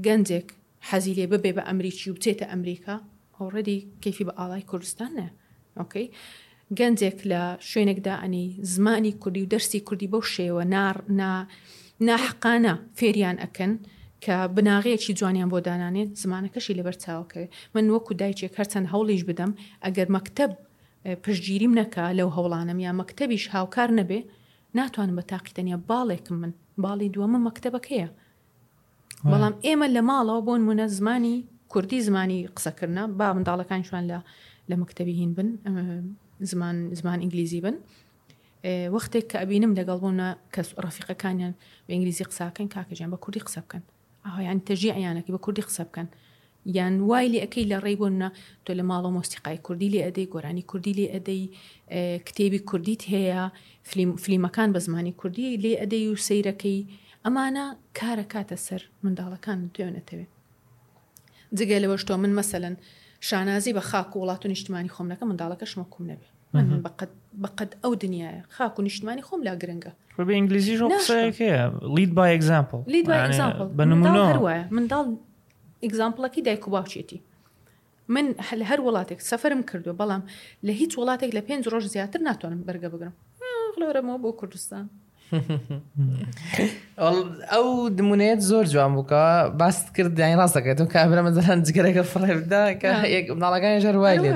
گەنجێک 0.07 0.47
حەزی 0.89 1.15
لێ 1.19 1.27
ببێ 1.33 1.51
بە 1.57 1.63
ئەمریکی 1.69 2.07
و 2.11 2.15
بچێتە 2.17 2.47
ئەمریکا 2.53 2.97
هەوڕێدی 3.39 3.79
کەفی 4.03 4.25
بە 4.29 4.33
ئاڵای 4.39 4.69
کوردستانە 4.71 5.29
ئۆکەی 5.79 6.07
گەنجێک 6.79 7.19
لە 7.31 7.41
شوێنێکدا 7.69 8.15
ئەنی 8.23 8.47
زمانی 8.75 9.13
کوردی 9.23 9.43
و 9.47 9.51
دەرسی 9.55 9.81
کوردی 9.89 10.09
بەو 10.13 10.23
شێوە 10.35 10.63
ناحقانە 12.09 12.75
فێریان 12.99 13.37
ئەکەن 13.45 13.73
کە 14.25 14.35
بناغەیەکی 14.57 15.17
جوانیان 15.19 15.49
بۆ 15.53 15.59
دانانێت 15.67 16.11
زمانەکەشی 16.23 16.77
لەبەر 16.79 16.97
چاوکە 17.05 17.43
من 17.75 17.85
وەکو 17.95 18.13
دایکێک 18.21 18.53
هەرچەند 18.59 18.87
هەوڵیش 18.93 19.23
بدەم 19.31 19.53
ئەگەر 19.85 20.09
مەکتب 20.17 20.51
پشتگیریم 21.25 21.73
نەکە 21.81 22.05
لەو 22.19 22.29
هەوڵانم 22.37 22.79
یا 22.87 22.91
مەکتەبیش 23.01 23.45
هاوکار 23.55 23.91
نەبێ 24.01 24.21
ناتوانم 24.79 25.15
بە 25.19 25.25
تاقیتەنیە 25.33 25.79
باڵێکم 25.91 26.37
من 26.43 26.53
باڵی 26.83 27.09
دووەمە 27.15 27.39
مەکتەبەکەیە 27.47 28.09
بەڵام 29.31 29.55
ئێمە 29.67 29.87
لە 29.97 30.01
ماڵەوە 30.09 30.41
بۆن 30.47 30.61
منە 30.69 30.87
زمانی 30.99 31.37
کوردی 31.73 32.01
زمانی 32.09 32.39
قسەکردە 32.57 33.03
با 33.19 33.29
منداڵەکان 33.37 33.83
شوان 33.89 34.05
لە 34.13 34.19
لە 34.71 34.75
مەکتتەبی 34.81 35.15
هین 35.21 35.31
بن 35.37 35.49
زمان 36.51 36.77
زمان 36.99 37.19
ئینگلیزی 37.23 37.61
بن 37.67 37.77
وەختێک 38.93 39.25
کە 39.31 39.37
ئەبینم 39.43 39.73
لەگەڵ 39.79 39.99
بوونە 40.03 40.29
کەس 40.55 40.69
ڕفیقەکانیان 40.85 41.55
بە 41.87 41.91
ئینگلیزی 41.95 42.25
قساکەن 42.31 42.67
کاکەژیان 42.75 43.11
بە 43.15 43.19
کوردی 43.25 43.41
قسە 43.47 43.61
بکەن 43.67 43.83
ئاهیان 44.27 44.59
تەژی 44.69 44.91
ئەیانەکە 44.97 45.31
بە 45.35 45.39
کوردی 45.45 45.63
قسە 45.69 45.83
بکەن 45.89 46.09
یان 46.77 46.95
وای 47.09 47.27
لێ 47.33 47.39
ئەەکەی 47.45 47.67
لە 47.71 47.77
ڕێ 47.85 47.93
بوونە 48.01 48.29
تۆ 48.65 48.71
لە 48.79 48.85
ماڵە 48.91 49.11
مۆستیقای 49.17 49.59
کوردی 49.67 49.89
لێ 49.95 50.01
ئەدەی 50.07 50.27
گۆرانی 50.35 50.63
کوردی 50.71 50.93
لێ 50.99 51.07
ئەدەی 51.15 51.43
کتێبی 52.27 52.61
کوردیت 52.71 53.03
هەیە 53.13 53.43
فلیمەکان 54.23 54.69
بە 54.75 54.79
زمانی 54.87 55.13
کوردی 55.21 55.57
لێ 55.65 55.73
ئەدەی 55.83 56.05
و 56.13 56.17
سیرەکەی 56.27 56.81
ئەمانە 57.27 57.65
کارە 57.99 58.25
کاتە 58.33 58.57
سەر 58.67 58.83
منداڵەکان 59.05 59.59
دوێنێتەوێت 59.75 60.31
جگە 61.59 61.77
لەوەش 61.83 62.03
تۆ 62.09 62.13
من 62.25 62.33
مەسەن 62.39 62.75
شانازی 63.29 63.73
بە 63.77 63.83
خاک 63.91 64.11
و 64.17 64.19
وڵات 64.23 64.43
و 64.45 64.49
نیشتمانی 64.53 64.93
خۆم 64.95 65.07
نەکە 65.13 65.25
منداڵەکەشمە 65.31 65.85
کوم 65.93 66.05
نەبێ 66.11 66.29
من 66.55 66.83
بەقەت 67.45 67.71
ئەو 67.83 67.93
دنیاە 68.03 68.43
خاک 68.57 68.75
و 68.79 68.83
نیشتمانی 68.89 69.23
خۆم 69.29 69.41
لا 69.47 69.55
گرنگە 69.63 69.93
بە 70.27 70.31
ئینگلیزی 70.39 70.75
لید 71.97 72.11
با 72.19 72.25
ئەگزامپل 72.33 72.79
بە 73.79 73.83
نمونە 73.91 74.11
منداڵ 74.77 75.07
ئگزامپلەکی 75.87 76.43
دایک 76.47 76.69
و 76.69 76.71
باوچێتی 76.75 77.19
من 78.15 78.27
هە 78.49 78.55
هەر 78.71 78.81
وڵاتێک 78.87 79.21
سەفرم 79.31 79.63
کردو 79.71 79.93
بەڵام 80.01 80.23
لە 80.67 80.73
هیچ 80.81 80.93
وڵاتێک 81.01 81.31
لە 81.37 81.43
پێنج 81.49 81.63
ڕۆژ 81.73 81.85
زیاتر 81.95 82.21
ناتوانم 82.29 82.63
بەرگە 82.69 82.89
بگرم 82.95 83.15
لەرەمەوە 83.81 84.19
بۆ 84.23 84.31
کوردستان 84.41 84.87
ئەو 87.53 87.67
دمونێت 87.99 88.41
زۆر 88.51 88.65
جوان 88.73 88.93
بووکە 88.97 89.23
باست 89.61 89.87
کرد 89.97 90.13
داین 90.21 90.37
ڕاستەکەێت 90.41 90.79
و 90.81 90.87
کابرا 90.95 91.21
مەزەران 91.27 91.59
جگەرەکە 91.67 92.03
فڕێبدا 92.13 92.63
کە 92.81 92.91
ناڵەکانی 93.43 93.83
ژەر 93.85 93.97
وای 94.03 94.19
لێ 94.25 94.31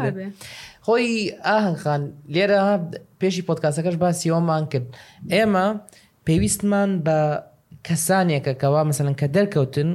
خۆی 0.86 1.07
ئاهنخان 1.47 2.03
لێرە 2.34 2.61
پێشی 3.20 3.47
پۆتکاسەکەش 3.49 3.97
باسیەوەمان 4.03 4.64
کرد 4.72 4.86
ئێمە 5.34 5.66
پێویستمان 6.26 6.90
بە 7.07 7.18
کەسانێکە 7.86 8.53
کەوا 8.62 8.80
مەمثلەن 8.84 9.14
کە 9.20 9.26
دەرکەوتن 9.34 9.90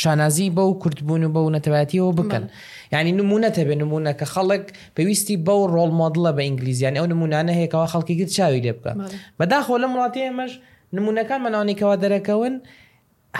شانازی 0.00 0.48
بەو 0.56 0.70
کورتبوون 0.82 1.22
و 1.24 1.32
بەو 1.34 1.46
نەتەباتیەوە 1.56 2.10
بکەن. 2.18 2.44
یعنی 2.92 3.10
نمونەتە 3.18 3.58
بێ 3.68 3.74
نمونە 3.82 4.12
کە 4.20 4.26
خەڵک 4.34 4.64
پێویستی 4.96 5.36
بەو 5.46 5.60
ڕۆڵ 5.74 5.90
مۆدلە 6.00 6.30
بە 6.36 6.42
ئینگلیزیانی 6.48 6.98
ئەو 7.00 7.06
نمونانە 7.12 7.52
هەیەەوە 7.58 7.86
خەڵکی 7.92 8.14
گر 8.20 8.28
چاوی 8.36 8.60
لێ 8.64 8.72
بکە 8.78 8.92
بەداخۆ 9.40 9.74
لە 9.82 9.86
وڵاتی 9.92 10.20
ئێمەش 10.26 10.52
نمونونەکان 10.96 11.38
مەناونێکەوە 11.44 11.96
دەرەکەون 12.02 12.54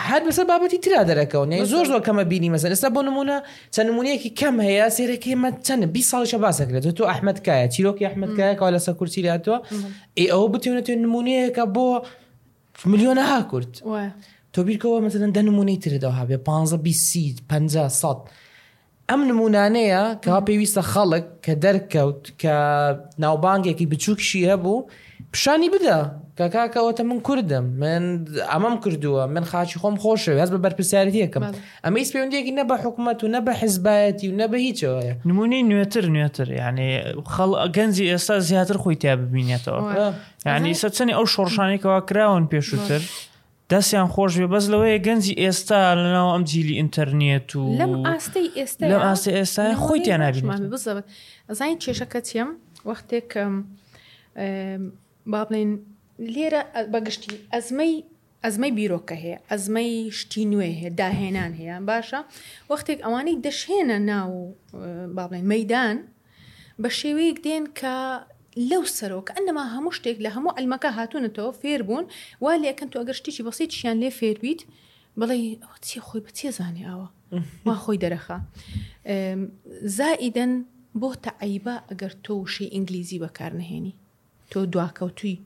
هەر 0.09 0.20
بەسەر 0.26 0.44
بابەتی 0.51 0.78
تررا 0.84 1.03
دەرەکەون 1.11 1.49
زۆر 1.72 1.84
زۆر 1.92 2.03
کەمە 2.07 2.24
بینی 2.30 2.51
مەسەر 2.55 2.70
ئستا 2.76 2.88
بۆ 2.97 3.01
نمونە 3.09 3.36
چەند 3.74 3.86
نمونونەیەکی 3.90 4.30
کەم 4.40 4.57
هەیە 4.66 4.86
سێرەکەمە 4.97 5.51
چەند 5.66 5.82
بی 5.94 6.03
ساڵشە 6.11 6.38
باسەکرێت 6.44 6.84
تۆ 6.99 7.03
ئەحمدکایە 7.11 7.66
چیرۆکی 7.74 8.05
ئەحمدکایەکەەوە 8.09 8.70
لەسەر 8.74 8.94
کورسی 8.99 9.22
لاتوە 9.26 9.59
ئێ 10.20 10.24
ئەو 10.32 10.44
بتونێت 10.55 10.88
نمونونەیەەکە 11.05 11.64
بۆ 11.76 11.86
میلیۆنە 12.90 13.24
ها 13.30 13.40
کورت 13.51 13.74
تۆ 14.55 14.59
بیرکەوە 14.68 14.99
مەسەن 15.05 15.30
دە 15.36 15.42
نمونەی 15.49 15.78
تردا 15.84 16.11
هابێ 16.18 16.36
15 16.49 16.76
بیسیت 16.86 17.36
50 17.49 17.88
سات. 17.88 18.20
ئەم 19.11 19.20
نمونانەیە 19.30 20.00
کە 20.24 20.32
پێویستە 20.46 20.82
خەڵک 20.92 21.26
کە 21.44 21.52
دەرکەوت 21.64 22.22
کە 22.42 22.57
ناوبانگێکی 23.24 23.86
بچووکشی 23.92 24.40
هەبوو 24.50 24.78
پیشانی 25.32 25.68
بدە 25.74 25.98
کە 26.38 26.44
کاکەوەتە 26.54 27.02
من 27.11 27.18
کوردم 27.26 27.64
من 27.82 28.04
ئەمەم 28.52 28.74
کردووە 28.84 29.22
من 29.34 29.44
خاچی 29.50 29.78
خۆم 29.80 29.96
خۆشە 30.02 30.32
هەست 30.42 30.52
بە 30.54 30.59
بەرپسیارەتی 30.64 31.20
یەکەم 31.24 31.42
ئەمە 31.84 31.96
هیچ 32.02 32.11
پەیوەندێکی 32.12 32.52
نە 32.59 32.64
بە 32.70 32.76
حکوومەت 32.84 33.18
و 33.24 33.28
نە 33.34 33.40
بە 33.46 33.52
حزبایەتی 33.62 34.26
و 34.28 34.34
نە 34.40 34.46
بە 34.52 34.59
هیچەوەە 34.66 35.12
نمونەی 35.28 35.62
نوێتر 35.70 36.04
نوێتر 36.14 36.48
یعنی 36.62 36.88
گەنجی 37.76 38.04
ئێستا 38.12 38.34
زیاتر 38.48 38.76
خۆی 38.82 38.94
تیا 39.02 39.14
ببینێتەوە 39.22 39.80
یعنی 40.48 40.68
ئێستا 40.72 40.88
چەنی 40.96 41.12
ئەو 41.18 41.26
شۆڕشانێکەوە 41.34 41.98
کراون 42.09 42.44
پێشووتر. 42.52 43.02
دەستیان 43.73 44.09
خۆش 44.14 44.33
بێ 44.41 44.47
بەس 44.55 44.64
لەوەیە 44.73 44.99
گەنجی 45.07 45.35
ئێستا 45.43 45.81
لەناو 46.03 46.29
ئەم 46.35 46.43
جیلی 46.51 46.75
ئینتەرنێت 46.81 47.49
و 47.57 47.62
لەم 47.81 47.93
ئاستی 48.09 48.47
ئێستا 48.59 48.85
لەم 48.93 49.03
ئاستی 49.09 49.31
ئێستا 49.39 49.62
خۆیان 49.85 50.23
نبیین 50.27 50.59
زانین 51.59 51.79
کێشەکە 51.85 52.21
چیم 52.29 52.51
وەختێک 52.91 53.31
با 55.33 55.41
بڵین 55.49 55.71
لێرە 56.35 56.62
بەگشتی 56.95 57.31
ئەزمەی 57.55 57.95
ئەزمەی 58.45 58.73
بیرۆکە 58.79 59.17
هەیە 59.25 59.39
ئەزمەی 59.51 59.93
شتی 60.19 60.45
نوێ 60.53 60.71
هەیە 60.81 60.91
داهێنان 61.01 61.53
هەیە 61.61 61.77
باشە 61.91 62.21
وەختێک 62.71 62.99
ئەوانەی 63.05 63.37
دەشێنە 63.47 63.99
ناو 64.11 64.33
با 65.17 65.25
بڵێن 65.31 65.45
مەدان 65.53 65.97
بە 66.83 66.89
شێوەیەک 66.99 67.39
دێن 67.47 67.64
کە 67.79 67.97
لەو 68.70 68.82
سەرۆک 68.98 69.28
ئەنما 69.36 69.62
هەموو 69.74 69.96
شتێک 69.98 70.18
لە 70.24 70.30
هەموو 70.36 70.57
ئەلمەکە 70.57 70.90
هاتوونەتەوە 70.98 71.52
فێر 71.61 71.80
بوون 71.88 72.04
وا 72.44 72.52
لەکەن 72.64 72.88
تو 72.92 72.96
ئەگەشتیی 73.00 73.44
بەسییت 73.46 73.70
شیان 73.78 73.96
لێ 74.02 74.11
فێربیت 74.18 74.61
بڵێ 75.20 75.36
چی 75.86 75.98
خۆی 76.07 76.22
بچێ 76.26 76.50
زانێ 76.59 76.82
ئەوە 76.90 77.09
وا 77.66 77.76
خۆی 77.84 77.98
دەرەخە 78.04 78.38
زائیدەن 79.96 80.52
بۆ 81.00 81.09
تەعیبە 81.24 81.74
ئەگەر 81.88 82.12
تۆ 82.24 82.32
وشەی 82.42 82.72
ئینگلیزی 82.74 83.18
بەکار 83.24 83.52
نهێنی 83.61 83.94
تۆ 84.50 84.59
دواکەوتوی 84.72 85.38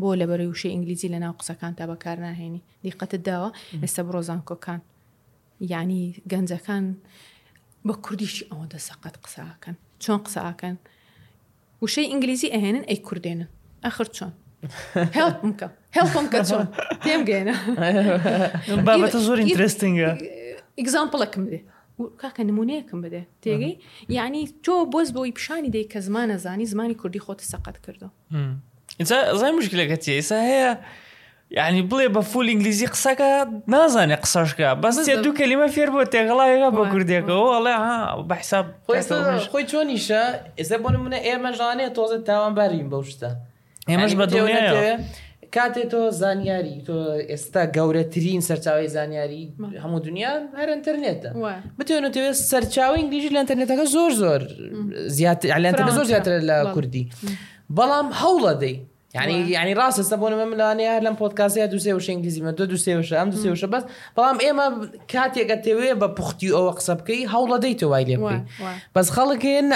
بۆ 0.00 0.08
لە 0.20 0.24
بەرەی 0.30 0.50
وشەی 0.52 0.72
ئینگلیزی 0.74 1.12
لە 1.14 1.18
ناو 1.24 1.32
قسەکان 1.40 1.72
تا 1.78 1.84
بەکار 1.92 2.16
ناهێنی 2.26 2.60
دیقەتت 2.84 3.22
داوە 3.28 3.50
ئێستا 3.82 4.02
بڕۆزانکۆکان 4.06 4.80
ینی 5.76 6.02
گەنجەکان 6.32 6.84
بە 7.86 7.94
کوردیشی 8.04 8.44
ئەوە 8.50 8.66
دەسەقەت 8.74 9.14
قسەکەن 9.24 9.74
چۆن 10.02 10.18
قسەکەن 10.26 10.76
وشەی 11.86 12.06
ئینگلیزی 12.12 12.48
ئەهێنن 12.54 12.84
ئەی 12.90 12.98
کوردێنن 13.06 13.48
ئەخر 13.86 14.06
چۆن 14.16 14.32
هێڵم 15.16 15.50
بکە 15.54 15.68
هێڵم 15.96 16.26
کە 16.32 16.40
چۆن 16.48 16.64
پێم 17.04 17.22
گێنە 17.28 17.54
بابەتە 18.86 19.18
زۆر 19.26 19.38
ئینترستنگە 19.42 20.10
ئگزامپڵەکەم 20.80 21.44
دێ 21.50 21.60
کاکە 22.20 22.42
نمونەیەکم 22.48 22.98
بدێ 23.04 23.22
تێگەی 23.44 23.74
یعنی 24.18 24.42
تۆ 24.64 24.74
بۆز 24.92 25.08
بۆی 25.16 25.32
پیشانی 25.38 25.70
دەی 25.74 25.84
کە 25.92 25.98
زمانە 26.06 26.36
زانی 26.44 26.66
زمانی 26.72 26.96
کوردی 27.02 27.20
خۆت 27.24 27.40
سەقەت 27.52 27.76
کردو. 27.84 28.08
ئینسا 29.00 29.16
زای 29.40 29.52
مشکلەکە 29.58 29.96
تێ 30.04 30.12
ئێسا 30.18 30.38
هەیە 30.50 30.72
یعنی 31.50 31.82
بڵێ 31.90 32.08
بە 32.14 32.18
فول 32.30 32.46
ئینگلیزی 32.48 32.86
قسەکە 32.92 33.30
نازانێ 33.74 34.16
قسەشکە 34.24 34.68
بەس 34.82 34.96
دوو 35.24 35.36
کەلیمە 35.40 35.68
فێر 35.74 35.88
بۆ 35.94 36.02
تێغڵایەکە 36.12 36.68
بۆ 36.76 36.82
کوردێکەوە 36.92 37.48
ئەڵێ 37.56 37.74
بەحساب 38.30 38.66
خۆی 39.52 39.64
چۆنیشە 39.72 40.22
ئێستا 40.58 40.76
بۆن 40.84 40.94
منە 41.04 41.18
ئێمە 41.26 41.50
ژانێ 41.58 41.86
تۆزە 41.96 42.18
تاوان 42.28 42.52
باریم 42.58 42.88
بەوشتە 42.92 43.30
ئێمەش 43.90 44.12
بە 44.20 44.24
دڵێ 44.34 44.64
کاتێ 45.56 45.84
تۆ 45.92 46.00
زانیاری 46.20 46.76
تۆ 46.88 46.96
ئێستا 47.30 47.62
گەورەترین 47.76 48.40
سەرچاوی 48.48 48.88
زانیاری 48.96 49.42
هەموو 49.82 49.98
دنیا 50.06 50.32
هەر 50.58 50.68
ئەتەرنێتە 50.74 51.30
بتێنە 51.78 52.08
توێت 52.14 52.34
سەرچاوی 52.52 52.98
ئینگلیژی 53.02 53.30
لە 53.34 53.40
ئەتەرنێتەکە 53.42 53.84
زۆر 53.94 54.12
زۆر 54.22 54.42
زیاتر 55.16 55.90
زۆر 55.98 56.06
زیاتر 56.12 56.32
لە 56.50 56.56
کوردی 56.74 57.04
بەڵام 57.76 58.08
هەوڵە 58.20 58.54
دەی 58.62 58.76
یعنی 59.16 59.50
یعنی 59.50 59.74
ڕاستە 59.74 60.02
سەبوونە 60.10 60.36
مەملانەیە 60.42 60.96
لەم 61.06 61.16
پۆتکاسەیە 61.20 61.66
دوسێ 61.72 61.92
و 61.96 62.00
شنگلیزیمە 62.06 62.50
دو 62.58 62.66
دو 62.66 62.76
سێوەشە 62.84 63.12
ئەم 63.20 63.28
دو 63.32 63.38
سێوەشە 63.44 63.68
بەس 63.74 63.84
بەڵام 64.16 64.38
ئێمە 64.44 64.66
کاتێکە 65.12 65.56
تەوێ 65.66 65.90
بە 66.00 66.08
پوختی 66.16 66.48
ئەوە 66.56 66.72
قسە 66.78 66.94
بکەی 67.00 67.28
هەوڵە 67.32 67.58
دەیت 67.64 67.82
وای 67.82 68.04
لێ 68.08 68.16
بەس 68.94 69.08
خەڵکێن 69.16 69.66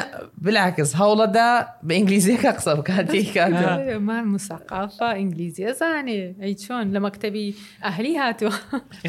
بلاکس 0.47 0.91
هەوڵەدا 1.01 1.51
بە 1.87 1.93
ئینگلیزیەکە 1.99 2.51
قسە 2.59 2.73
بکاتێکمان 2.79 4.25
مساقافە 4.35 5.09
ئینگلیزیە 5.21 5.73
زانێ 5.81 6.21
ئەی 6.43 6.55
چۆن 6.63 6.87
لە 6.95 6.99
مەکتتەبی 7.07 7.47
ئەهلی 7.87 8.15
هاتووە 8.23 8.55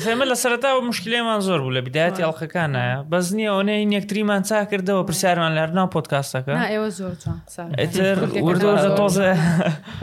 ئێمە 0.08 0.26
لە 0.32 0.36
سەرتا 0.44 0.70
و 0.78 0.82
مشکلێمان 0.92 1.40
زۆر 1.48 1.60
بوو 1.64 1.74
لە 1.78 1.82
بدایەتی 1.88 2.22
ئەڵخەکانە 2.28 2.86
بەس 3.12 3.28
نییە 3.38 3.52
ئەوەی 3.54 3.84
یەکتریمان 3.98 4.42
چا 4.50 4.58
کردەوە 4.72 5.02
پرسیارمان 5.10 5.52
لەرنا 5.58 5.86
پۆتکاسەکە 5.94 6.54
ئێوە 6.74 6.90
زۆر 7.00 7.14
چۆن 7.24 7.70
ئەتر 7.82 8.18
وردۆ 8.46 8.72
تۆزە 9.00 9.30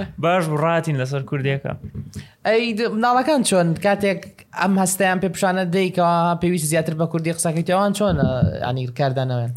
باش 0.22 0.44
بڕاتین 0.50 0.96
لەسەر 1.02 1.22
کوردیەکە 1.30 1.72
ئەی 2.48 2.64
مناڵەکان 2.96 3.40
چۆن 3.48 3.66
کاتێک 3.86 4.20
ئەم 4.60 4.74
هەستیان 4.82 5.18
پێ 5.22 5.28
پیششانە 5.34 5.64
دەیکەوە 5.74 6.14
پێویست 6.42 6.66
زیاتر 6.72 6.94
بە 7.00 7.06
کوردی 7.12 7.32
قسەکەیتەوەوان 7.36 7.92
چۆن 7.98 8.14
ئەنیرکاردانەوەن 8.66 9.50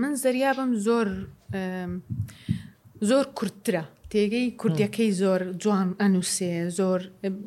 من 0.00 0.14
زریابم 0.22 0.70
زۆر 0.86 1.08
زۆر 3.10 3.24
کورترە 3.38 3.82
تێگەی 4.12 4.46
کوردیەکەی 4.60 5.10
زۆر 5.22 5.40
جوان 5.62 5.88
ئەنووسێ 6.00 6.54
زۆر 6.78 7.00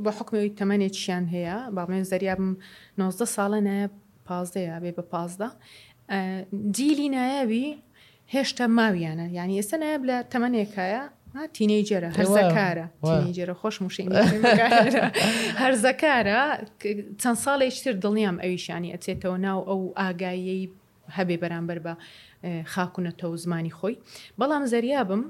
بە 0.03 0.11
حکمەوەی 0.18 0.55
تەمەێکیان 0.59 1.26
هەیە 1.34 1.57
باڵێن 1.78 2.03
زریابم 2.11 2.49
19 2.97 3.26
ساڵە 3.36 3.59
نایە 3.68 3.88
پازدەیە 4.28 4.78
بێ 4.84 4.91
بە 4.97 5.03
پازدا 5.11 5.49
دیلی 6.76 7.07
نایەوی 7.16 7.66
هێشتا 8.36 8.66
ماویانە 8.78 9.28
یعنی 9.38 9.53
ئێستا 9.59 9.78
نایە 9.82 9.97
لە 10.09 10.18
تەمەنێکایە 10.34 11.03
تینەیجێرە 11.54 12.10
هەرزەکارە 12.18 12.86
تینەیجێرە 13.08 13.54
خۆش 13.62 13.76
موشین 13.84 14.08
هەرزەکارە 15.62 16.42
چەند 17.22 17.38
ساڵێشتر 17.46 17.94
دڵنیام 18.04 18.38
ئەویشانی 18.44 18.90
ئەچێتەوە 18.96 19.38
ناو 19.48 19.60
ئەو 19.70 19.82
ئاگایەی 20.00 20.66
هەبێ 21.18 21.36
بەرامبەر 21.44 21.78
بە 21.86 21.94
خاکوونەتەوە 22.74 23.36
زمانی 23.44 23.74
خۆی 23.80 23.96
بەڵام 24.40 24.64
زەریابم 24.74 25.24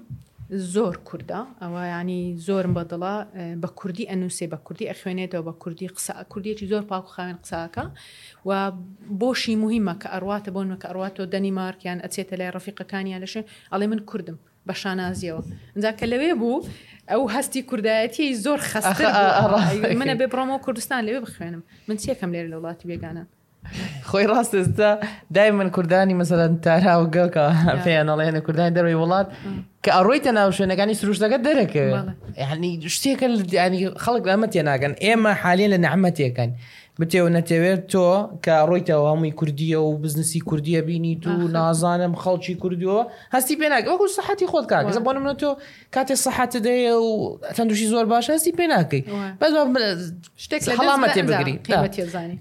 زۆر 0.76 0.96
کووردە 1.08 1.40
ئەوە 1.62 1.82
ینی 1.96 2.22
زۆرم 2.48 2.74
بەدڵە 2.78 3.16
بە 3.62 3.70
کوردی 3.80 4.06
ئەنووسێ 4.12 4.46
بە 4.54 4.58
کوردی 4.66 4.86
ئەخوێنێتەوە 4.92 5.42
بە 5.48 5.54
کوردی 5.64 5.88
قسە 5.96 6.14
کوردیەکی 6.32 6.66
زۆر 6.74 6.84
پاکوخاوێن 6.92 7.38
قساکە 7.44 7.86
و 8.48 8.52
بۆشی 9.22 9.56
مهمە 9.64 9.94
کە 10.02 10.08
ئەڕواتە 10.14 10.50
بۆنمە 10.56 10.78
کە 10.82 10.88
ئەڕاتەوە 10.90 11.28
دەنیمارکیان 11.34 12.00
ئەچێتە 12.04 12.34
لای 12.40 12.52
ڕفیقەکانیان 12.58 13.22
لەشێ 13.26 13.42
ئەڵێ 13.72 13.86
من 13.92 14.02
کوردم 14.10 14.38
بە 14.70 14.74
شانازیەوە 14.84 15.42
اینجا 15.76 15.92
کە 16.00 16.06
لەوێ 16.12 16.34
بوو 16.42 16.66
ئەو 17.12 17.22
هەستی 17.36 17.62
کوردایەتی 17.70 18.28
زۆر 18.46 18.60
خەست 18.72 18.98
منە 20.00 20.16
بێ 20.20 20.28
بڕۆمەوە 20.34 20.60
کوردستان 20.66 21.00
لەوێ 21.08 21.20
بخوێنم 21.26 21.64
من 21.88 21.98
چیەکەم 22.02 22.30
لێر 22.36 22.48
لە 22.52 22.56
وڵاتی 22.58 22.86
بێگانە 22.90 23.24
خۆی 24.10 24.26
ڕاستێستا 24.32 24.90
دای 25.36 25.52
من 25.58 25.70
کوردانی 25.76 26.16
مەسەرەن 26.22 26.52
تارا 26.64 26.94
و 27.02 27.06
گەڵکە 27.16 27.46
پێیانەڵێنە 27.86 28.40
کوردانی 28.46 28.76
دەروی 28.78 28.98
وڵات 29.02 29.28
کە 29.86 29.92
ئەڕۆیتە 29.96 30.32
ناو 30.38 30.52
شوێنەکانی 30.58 30.96
سروشەکە 31.02 31.38
دەرەکە 31.48 31.84
ینی 32.42 32.72
شتێکە 32.96 33.26
ینی 33.60 33.82
خەڵک 34.04 34.24
ئەمە 34.32 34.48
تێناگەن 34.54 34.94
ئێمە 35.06 35.32
حالێن 35.42 35.70
لە 35.74 35.78
نەحمەتێکەکەن 35.86 36.52
بتێو 37.02 37.28
نەتەوێت 37.38 37.80
تۆ 37.92 38.06
کە 38.46 38.54
ڕۆیتەوە 38.70 39.06
هەمووی 39.12 39.34
کوردیە 39.40 39.80
و 39.88 39.98
بزنسی 40.02 40.40
کوردیە 40.50 40.82
بینی 40.88 41.14
تو 41.24 41.30
نازانم 41.58 42.14
خەڵکی 42.22 42.56
کوردیەوە 42.62 43.02
هەستی 43.36 43.56
پێناک 43.62 43.84
وەکو 43.92 44.08
سەحەتی 44.18 44.46
خۆت 44.52 44.66
کاکە 44.72 45.00
بۆ 45.06 45.12
منە 45.20 45.36
تۆ 45.42 45.50
کاتێ 45.96 46.16
سەحەتە 46.26 46.60
دەیە 46.68 46.94
و 47.08 47.40
تەندوشی 47.56 47.88
زۆر 47.94 48.06
باش 48.12 48.26
هەستی 48.36 48.52
پێناکەی 48.58 49.02
بەس 49.40 49.52
شتێک 50.44 50.62
هەڵامەتێ 50.80 51.22
بگری 51.30 51.56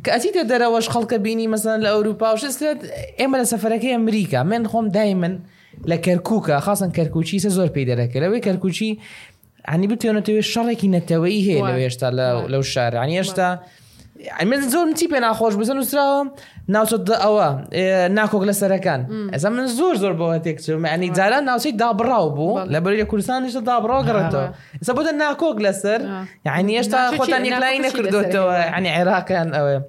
کە 0.05 0.11
ئەتیتە 0.14 0.42
دەرەوەش 0.50 0.86
خەڵکە 0.94 1.16
بینی 1.24 1.46
مەسەن 1.55 1.78
لە 1.84 1.88
ئەوروپا 1.94 2.28
و 2.34 2.36
شستێت 2.44 2.78
ئێمە 3.18 3.36
لە 3.40 3.46
سەفەرەکەی 3.52 3.92
ئەمریکا 3.96 4.40
من 4.52 4.62
خۆم 4.70 4.86
دای 4.96 5.14
من 5.14 5.34
لە 5.90 5.96
کەرکووکە 6.07 6.55
خاصن 6.66 6.90
کەرکوچی 6.96 7.38
سە 7.44 7.48
زۆر 7.57 7.68
پێی 7.74 7.86
دەرەکە 7.90 8.16
لەوەی 8.22 8.40
کەرکوچی 8.46 8.90
عنی 9.74 9.86
بتێنێتەوەی 9.90 10.46
شەڕێکی 10.52 10.88
نەتەوەی 10.96 11.38
هەیە 11.46 11.61
لەێشتا 11.76 12.09
لەو 12.52 12.62
شارە 12.72 12.98
عنی 13.05 13.16
هێشتا. 13.20 13.50
يعني 14.17 14.51
من 14.51 14.61
زور 14.69 14.85
من 14.85 14.95
تيبي 14.95 15.19
ناخوش 15.19 15.55
بس 15.55 15.71
نسرا 15.71 16.27
ناو 16.69 16.85
صد 16.85 17.11
اوا 17.11 17.73
إيه، 17.73 18.07
ناكو 18.07 18.41
كلا 18.41 18.53
سركان 18.53 19.31
اذا 19.35 19.49
من 19.49 19.67
زور 19.67 19.97
زور 19.97 20.12
بو 20.12 20.25
هتيك 20.27 20.69
يعني 20.69 21.11
آه. 21.11 21.15
زالا 21.15 21.41
ناو 21.41 21.59
سي 21.59 21.71
دابراو 21.71 22.31
بو 22.31 22.59
لا 22.61 23.03
كل 23.05 23.23
سنة 23.23 23.45
ايش 23.47 23.57
دابراو 23.57 24.01
آه. 24.01 24.03
قرتو 24.07 24.53
اذا 24.83 24.93
بو 24.93 25.01
ناكو 25.03 25.55
كلا 25.55 25.73
سر 25.73 26.01
آه. 26.03 26.25
يعني 26.45 26.79
ايش 26.79 26.89
تا 26.89 27.11
خوتاني 27.17 27.51
كلاين 27.57 27.91
كردوتو 27.91 28.51
يعني 28.51 29.23
كان 29.23 29.55
اوا 29.55 29.81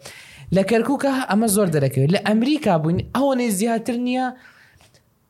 لكركوكا 0.52 1.10
اما 1.10 1.48
زور 1.48 1.68
دركي 1.68 2.06
لامريكا 2.06 2.78
بو 2.78 2.98
او 3.16 3.34
نزيها 3.34 3.78
ترنيا 3.78 4.34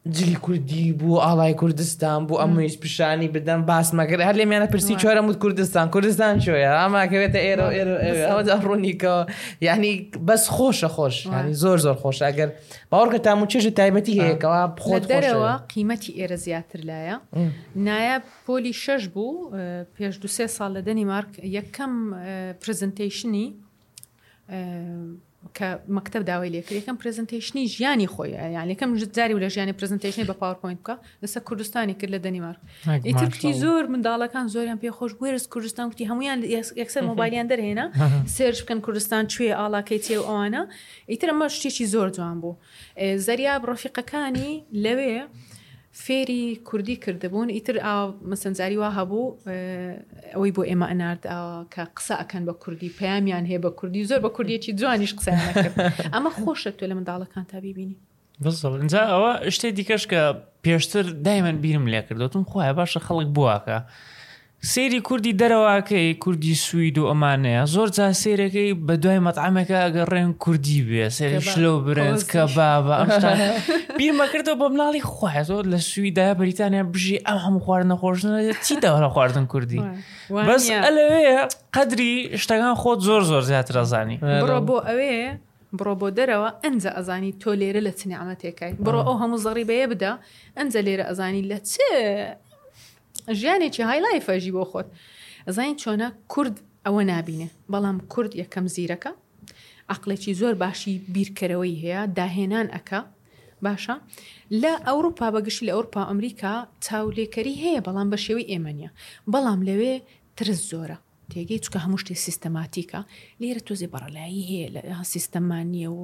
جلی 0.09 0.33
کوردی 0.41 0.91
بوو 1.01 1.17
ئاڵای 1.17 1.53
کوردستان 1.57 2.27
بوو 2.29 2.37
ئەمویش 2.39 2.77
پیشانی 2.79 3.27
بدەم 3.33 3.65
باس 3.65 3.89
مەگەر 3.93 4.21
هەر 4.21 4.35
لێمیانە 4.37 4.67
پرسی 4.69 4.95
چۆرەمووت 5.01 5.37
کوردستان 5.41 5.89
کوردستان 5.89 6.39
شوۆە 6.45 6.69
ئاماکەوێتە 6.77 7.41
ئێرە 7.45 7.69
ئێرە 7.73 8.57
ڕوونیکەوە 8.63 9.25
یعنی 9.67 10.09
بەس 10.27 10.43
خۆشە 10.55 10.89
خۆش 10.95 11.15
ینی 11.25 11.53
زۆر 11.61 11.77
زۆر 11.85 11.95
خۆش 12.03 12.17
ئەگەر 12.29 12.49
باوەڕکە 12.91 13.19
تام 13.25 13.39
و 13.41 13.45
چێژە 13.51 13.71
تایبەتی 13.79 14.13
هەیەکەوە 14.23 14.61
بخۆ 14.77 14.95
دەرەوە 15.11 15.51
قیمەتی 15.73 16.11
ئێرە 16.19 16.37
زیاتر 16.45 16.79
لایە 16.89 17.17
نایە 17.87 18.15
پۆلی 18.45 18.73
شەش 18.83 19.03
بوو 19.07 19.49
پێش 19.97 20.15
دو 20.21 20.27
سێ 20.37 20.45
ساڵ 20.57 20.69
لە 20.77 20.81
دەنیمارک 20.87 21.31
یەکەم 21.57 21.93
پرزنتیشنی 22.61 23.47
کە 25.57 25.67
مەکتب 25.97 26.21
داوای 26.31 26.49
لێکرێکم 26.55 26.95
پرزنتیشنی 27.03 27.63
ژیانی 27.75 28.07
خۆی 28.13 28.29
یان 28.57 28.65
لەکەم 28.71 28.89
جاری 29.17 29.33
و 29.35 29.41
لە 29.49 29.51
ژیانی 29.53 29.73
پرزنتیشنی 29.79 30.25
بە 30.29 30.35
پاورپۆینت 30.41 30.79
بکە 30.83 30.95
لەسەر 31.23 31.41
کوردستانی 31.49 31.93
کرد 31.99 32.11
لە 32.15 32.19
دەنیمار 32.25 32.55
ئیترتی 33.09 33.53
زۆر 33.61 33.83
منداڵەکان 33.93 34.45
زۆریان 34.53 34.79
پێ 34.83 34.89
خۆش 34.97 35.11
وێرز 35.21 35.43
کوردستان 35.53 35.85
کوتی 35.91 36.05
هەمویان 36.11 36.37
یەکسەر 36.81 37.03
مۆبایلیان 37.11 37.47
دەرهێنا 37.51 37.87
سێرش 38.35 38.59
بکەن 38.63 38.79
کوردستان 38.85 39.23
کوێ 39.33 39.51
ئاڵاکەی 39.59 39.99
تێ 40.05 40.15
ئەوانە 40.27 40.61
ئیتر 41.11 41.27
ئەمە 41.31 41.47
شتێکی 41.57 41.85
زۆر 41.93 42.09
جوان 42.15 42.37
بوو 42.41 42.55
زەریا 43.27 43.53
بڕۆفیقەکانی 43.63 44.51
لەوێ 44.83 45.19
فێری 46.03 46.45
کوردی 46.69 46.95
کردبوون 47.03 47.49
ئیتر 47.57 47.75
مەسەنجاری 48.31 48.77
وا 48.81 48.89
هەبوو 48.97 49.27
ئەوەی 50.35 50.51
بۆ 50.55 50.61
ئێمە 50.69 50.87
ئەنارد 50.91 51.23
کە 51.73 51.83
قسە 51.97 52.15
ئەکەن 52.21 52.43
بە 52.47 52.53
کوردی 52.63 52.89
پامیان 52.99 53.43
هەیە 53.49 53.59
بە 53.65 53.71
کوردی 53.79 54.03
زۆر 54.09 54.19
بە 54.25 54.29
کوردیەکی 54.37 54.73
جوانیش 54.79 55.11
قسە 55.17 55.31
ئەمە 56.13 56.31
خۆشە 56.41 56.71
تۆ 56.77 56.83
لە 56.89 56.95
منداڵەکان 56.97 57.45
تا 57.51 57.57
بیبینی 57.65 57.97
بەڵجا 58.43 59.01
ئەوە 59.13 59.31
شتێک 59.55 59.71
دیکەش 59.79 60.03
کە 60.11 60.21
پێشتر 60.65 61.05
دایمەن 61.27 61.57
بیرم 61.63 61.85
لێ 61.93 62.01
کردوتم 62.07 62.43
خۆیان 62.51 62.75
باشە 62.79 62.99
خەڵک 63.07 63.29
بواکە. 63.37 63.77
سێری 64.63 64.99
کوردی 65.01 65.33
دەرەواکەی 65.41 66.13
کوردی 66.23 66.55
سوید 66.67 66.97
و 66.97 67.09
ئەمانەیە 67.11 67.63
زۆر 67.73 67.87
جا 67.97 68.07
سێرەکەی 68.21 68.75
بە 68.87 68.95
دوای 69.03 69.19
مەتعامەکە 69.27 69.75
ئەگەر 69.85 70.07
ڕێن 70.13 70.31
کوردی 70.43 70.81
بێ 70.89 71.05
سێری 71.17 71.41
شلۆ 71.51 71.73
برنج 71.85 72.21
کە 72.31 72.43
بابە 72.57 72.97
بیرمەکردەوە 73.97 74.55
بە 74.61 74.67
مناڵی 74.73 75.01
خوای 75.09 75.43
زۆر 75.49 75.63
لە 75.73 75.79
سویدداە 75.91 76.33
بریتانیا 76.41 76.83
بژی 76.93 77.17
ئەم 77.27 77.37
هەموو 77.45 77.61
خوارد 77.65 77.85
نەخۆشنە 77.91 78.39
چی 78.65 78.75
داوەە 78.83 79.09
خواردن 79.13 79.45
کوردی 79.51 79.81
بەس 80.47 80.65
ئەلەوەیە 80.85 81.41
قەدری 81.75 82.11
شتەکان 82.41 82.75
خۆت 82.81 82.99
زۆر 83.07 83.21
زۆر 83.31 83.41
زیاتر 83.49 83.75
ئەزانی 83.81 84.17
بڕۆ 84.43 84.59
بۆ 84.67 84.77
ئەوەیە 84.87 85.31
بڕۆ 85.77 85.93
بۆ 85.99 86.07
دەرەوە 86.17 86.49
ئەنجە 86.63 86.91
ئەزانی 86.97 87.31
تۆ 87.41 87.49
لێرە 87.59 87.81
لە 87.87 87.91
چنیامەتێکای 87.99 88.73
بڕۆ 88.85 89.01
ئەو 89.07 89.15
هەموو 89.21 89.43
زەڕیبەیە 89.45 89.87
بدە 89.91 90.11
ئەنجە 90.57 90.81
لێرە 90.87 91.05
ئەزانی 91.09 91.43
لە 91.51 91.57
چ 91.69 91.71
ژیانێکی 93.33 93.81
هایلای 93.89 94.21
فەژی 94.27 94.51
بۆ 94.55 94.63
خۆت 94.71 94.87
زین 95.55 95.73
چۆنە 95.81 96.07
کورد 96.31 96.55
ئەوە 96.85 97.01
نابینێ 97.11 97.47
بەڵام 97.71 97.97
کورد 98.13 98.31
یەکەم 98.41 98.65
زیرەکە 98.75 99.11
عقلێکی 99.93 100.33
زۆر 100.41 100.53
باشی 100.61 101.01
بیرکەرەوەی 101.13 101.77
هەیە 101.83 102.01
داهێنان 102.17 102.67
ئەکە 102.75 102.99
باشە 103.65 103.95
لە 104.61 104.71
ئەوروپا 104.87 105.27
بەگشتی 105.35 105.65
لە 105.67 105.71
ئەوروپا 105.75 106.01
ئەمریکا 106.09 106.53
چاولێکەری 106.85 107.55
هەیە 107.63 107.81
بەڵام 107.87 108.07
بە 108.13 108.17
شێوەی 108.25 108.49
ئێمەنیە 108.51 108.89
بەڵام 109.33 109.59
لەوێ 109.67 109.93
ترس 110.37 110.59
زۆرە 110.71 110.97
تێگەی 111.31 111.59
چکە 111.65 111.77
هەموو 111.85 112.01
شتێک 112.01 112.17
سیستەماتیکە 112.27 113.01
لێرە 113.41 113.61
تۆزی 113.67 113.87
بەڕلایی 113.93 114.43
هەیە 114.49 114.67
لە 114.75 114.81
سیستەمانیە 115.13 115.89
و 115.99 116.01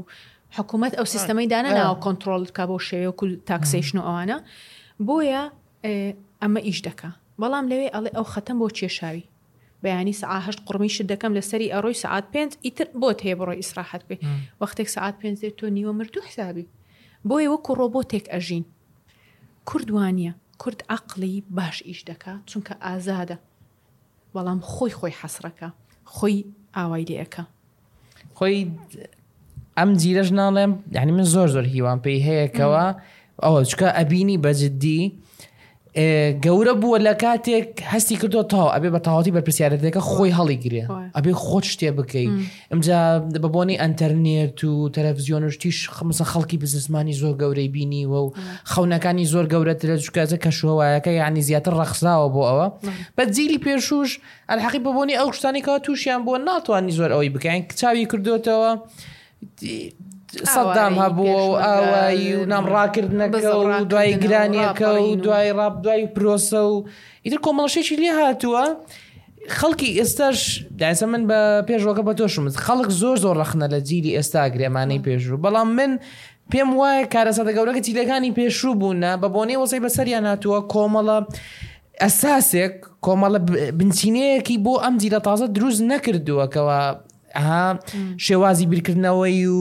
حکوومەت 0.58 0.94
ئەو 1.00 1.06
سیستەمەی 1.14 1.48
دانا 1.54 1.72
ناوە 1.80 1.98
کۆنتترۆل 2.06 2.44
کا 2.58 2.64
بۆ 2.70 2.76
شێوەیە 2.88 3.10
و 3.12 3.14
تاکسیشن 3.52 3.96
و 4.00 4.04
ئەوانە 4.08 4.38
بۆیە 5.08 5.44
ئەمە 6.42 6.62
ئیش 6.68 6.80
دەکا 6.88 7.10
بەڵام 7.42 7.66
لەوێ 7.72 7.88
ئەڵێ 7.96 8.12
ئەو 8.18 8.26
خەتەم 8.34 8.58
بۆ 8.62 8.68
کێشاوی 8.78 9.26
بەیانی 9.84 10.16
سعاهشت 10.22 10.60
قڕمیشت 10.68 11.04
دەکەم 11.12 11.32
لە 11.38 11.44
سەری 11.50 11.70
ئەڕۆی 11.74 11.98
سعات 12.04 12.26
پێ 12.34 12.42
ئیتر 12.66 12.88
بۆت 13.02 13.20
هەیە 13.26 13.36
بڕۆی 13.40 13.60
ئیسراحەت 13.62 14.04
بێ 14.10 14.16
وەختێک 14.62 14.88
سعات 14.96 15.16
پێ 15.20 15.28
تۆ 15.60 15.66
نیوە 15.78 15.92
مردوو 16.00 16.28
حسابی 16.30 16.66
بۆیە 17.30 17.48
وەکو 17.54 17.72
ڕۆبۆتێک 17.80 18.26
ئەژین 18.34 18.64
کوردوانە 19.70 20.32
کورد 20.62 20.80
عقلی 20.98 21.34
باش 21.58 21.78
ئیش 21.90 22.00
دەکا 22.10 22.34
چونکە 22.50 22.74
ئازادە 22.86 23.38
بەڵام 24.34 24.60
خۆی 24.74 24.94
خۆی 25.00 25.16
حەسرەکە 25.22 25.70
خۆی 26.16 26.38
ئاوای 26.76 27.06
لێەکە 27.10 27.44
خۆی 28.38 28.58
ئەم 29.78 29.90
جیرەش 30.02 30.30
ناڵێم 30.40 30.72
یعنی 30.98 31.12
من 31.18 31.26
زۆر 31.34 31.48
زۆر 31.56 31.66
هیوان 31.74 31.98
پێی 32.04 32.20
هەیەکەوە 32.28 32.84
ئەوە 33.44 33.62
چکە 33.70 33.88
ئەبینی 33.98 34.38
بەجددی 34.44 35.02
گەورە 36.46 36.74
بووە 36.82 36.98
لە 37.06 37.14
کاتێک 37.24 37.68
هەستی 37.94 38.16
کردو 38.24 38.44
تا 38.44 38.64
ئەبێ 38.76 38.90
بە 38.96 39.00
تاواتی 39.08 39.32
بەرپسیارەتەکە 39.36 40.00
خۆی 40.12 40.32
هەڵی 40.38 40.58
گرێ 40.64 40.84
ئەبێ 41.16 41.32
خۆت 41.46 41.66
شتێ 41.74 41.92
بکەیت 41.98 42.32
ئەمجا 42.72 43.00
بەبوونی 43.44 43.76
ئەتەرنێت 43.82 44.60
و 44.64 44.74
تەلەڤزیۆنشتیش 44.96 45.78
خمسە 45.98 46.24
خەڵکی 46.32 46.58
بزمانی 46.62 47.14
زۆر 47.22 47.34
گەورەی 47.42 47.70
بینیوە 47.76 48.20
و 48.26 48.30
خەونەکانی 48.72 49.26
زۆر 49.34 49.46
گەورەترە 49.54 49.96
جوکازە 50.06 50.38
کەشوهوایەکە 50.44 51.12
یعنی 51.22 51.42
زیاتر 51.48 51.74
ڕەخساوە 51.80 52.28
بۆ 52.34 52.42
ئەوە 52.50 52.68
بە 53.18 53.24
زیری 53.36 53.60
پێشوش 53.66 54.12
ئەلحەقی 54.50 54.80
ببوونی 54.86 55.16
ئەو 55.20 55.28
شتانێکەوە 55.38 55.80
تووشیان 55.86 56.22
بۆ 56.26 56.34
ناتوانانی 56.48 56.94
زۆر 57.00 57.10
ئەوی 57.16 57.30
بکەین 57.36 57.62
چاوی 57.80 58.04
کردوتەوە. 58.12 58.72
سەدام 60.32 60.94
هەبووە 61.04 61.42
و 61.50 61.54
ئاوایی 61.66 62.36
و 62.42 62.46
نامڕاکردنەکە 62.52 63.46
و 63.56 63.86
دوای 63.92 64.14
گرانیەکە 64.24 64.82
و 65.02 65.16
دوای 65.26 65.52
ڕاب 65.58 65.76
دوای 65.84 66.06
پرۆسە 66.16 66.54
و 66.68 66.76
ئیتر 67.26 67.40
کۆمەڵشێکی 67.46 67.98
لێ 68.02 68.12
هاتووە 68.20 68.66
خەڵکی 69.60 69.90
ئێستاش 70.00 70.40
داسە 70.80 71.04
من 71.12 71.24
بە 71.30 71.40
پێشۆکە 71.68 72.04
بە 72.08 72.14
تۆشمت 72.20 72.56
خەڵک 72.66 72.90
زۆر 73.02 73.18
زۆر 73.24 73.36
ڕخنە 73.44 73.68
لە 73.74 73.80
جیری 73.88 74.12
ئێستا 74.18 74.50
گرێمانەی 74.56 75.02
پێشوو 75.08 75.42
بەڵام 75.44 75.70
من 75.78 75.92
پێم 76.52 76.70
وایە 76.80 77.06
کارەسەدە 77.14 77.52
گەورەکە 77.58 77.82
تیلەکانی 77.86 78.32
پێشوو 78.40 78.76
بوونە 78.82 79.12
بە 79.22 79.28
بۆنێ 79.36 79.56
وەسی 79.62 79.80
بەسەریان 79.86 80.26
هاتووە 80.32 80.60
کۆمەڵە 80.74 81.18
ئەساسێک 82.04 82.74
کۆمەڵە 83.06 83.40
بنچینەیەکی 83.80 84.58
بۆ 84.66 84.74
ئەم 84.84 84.96
جیرە 85.02 85.20
تازە 85.28 85.48
دروست 85.56 85.82
نەکردووەکەەوە 85.92 86.80
ئەها 87.36 87.68
شێوازی 88.26 88.66
بیرکردنەوەی 88.72 89.42
و 89.56 89.60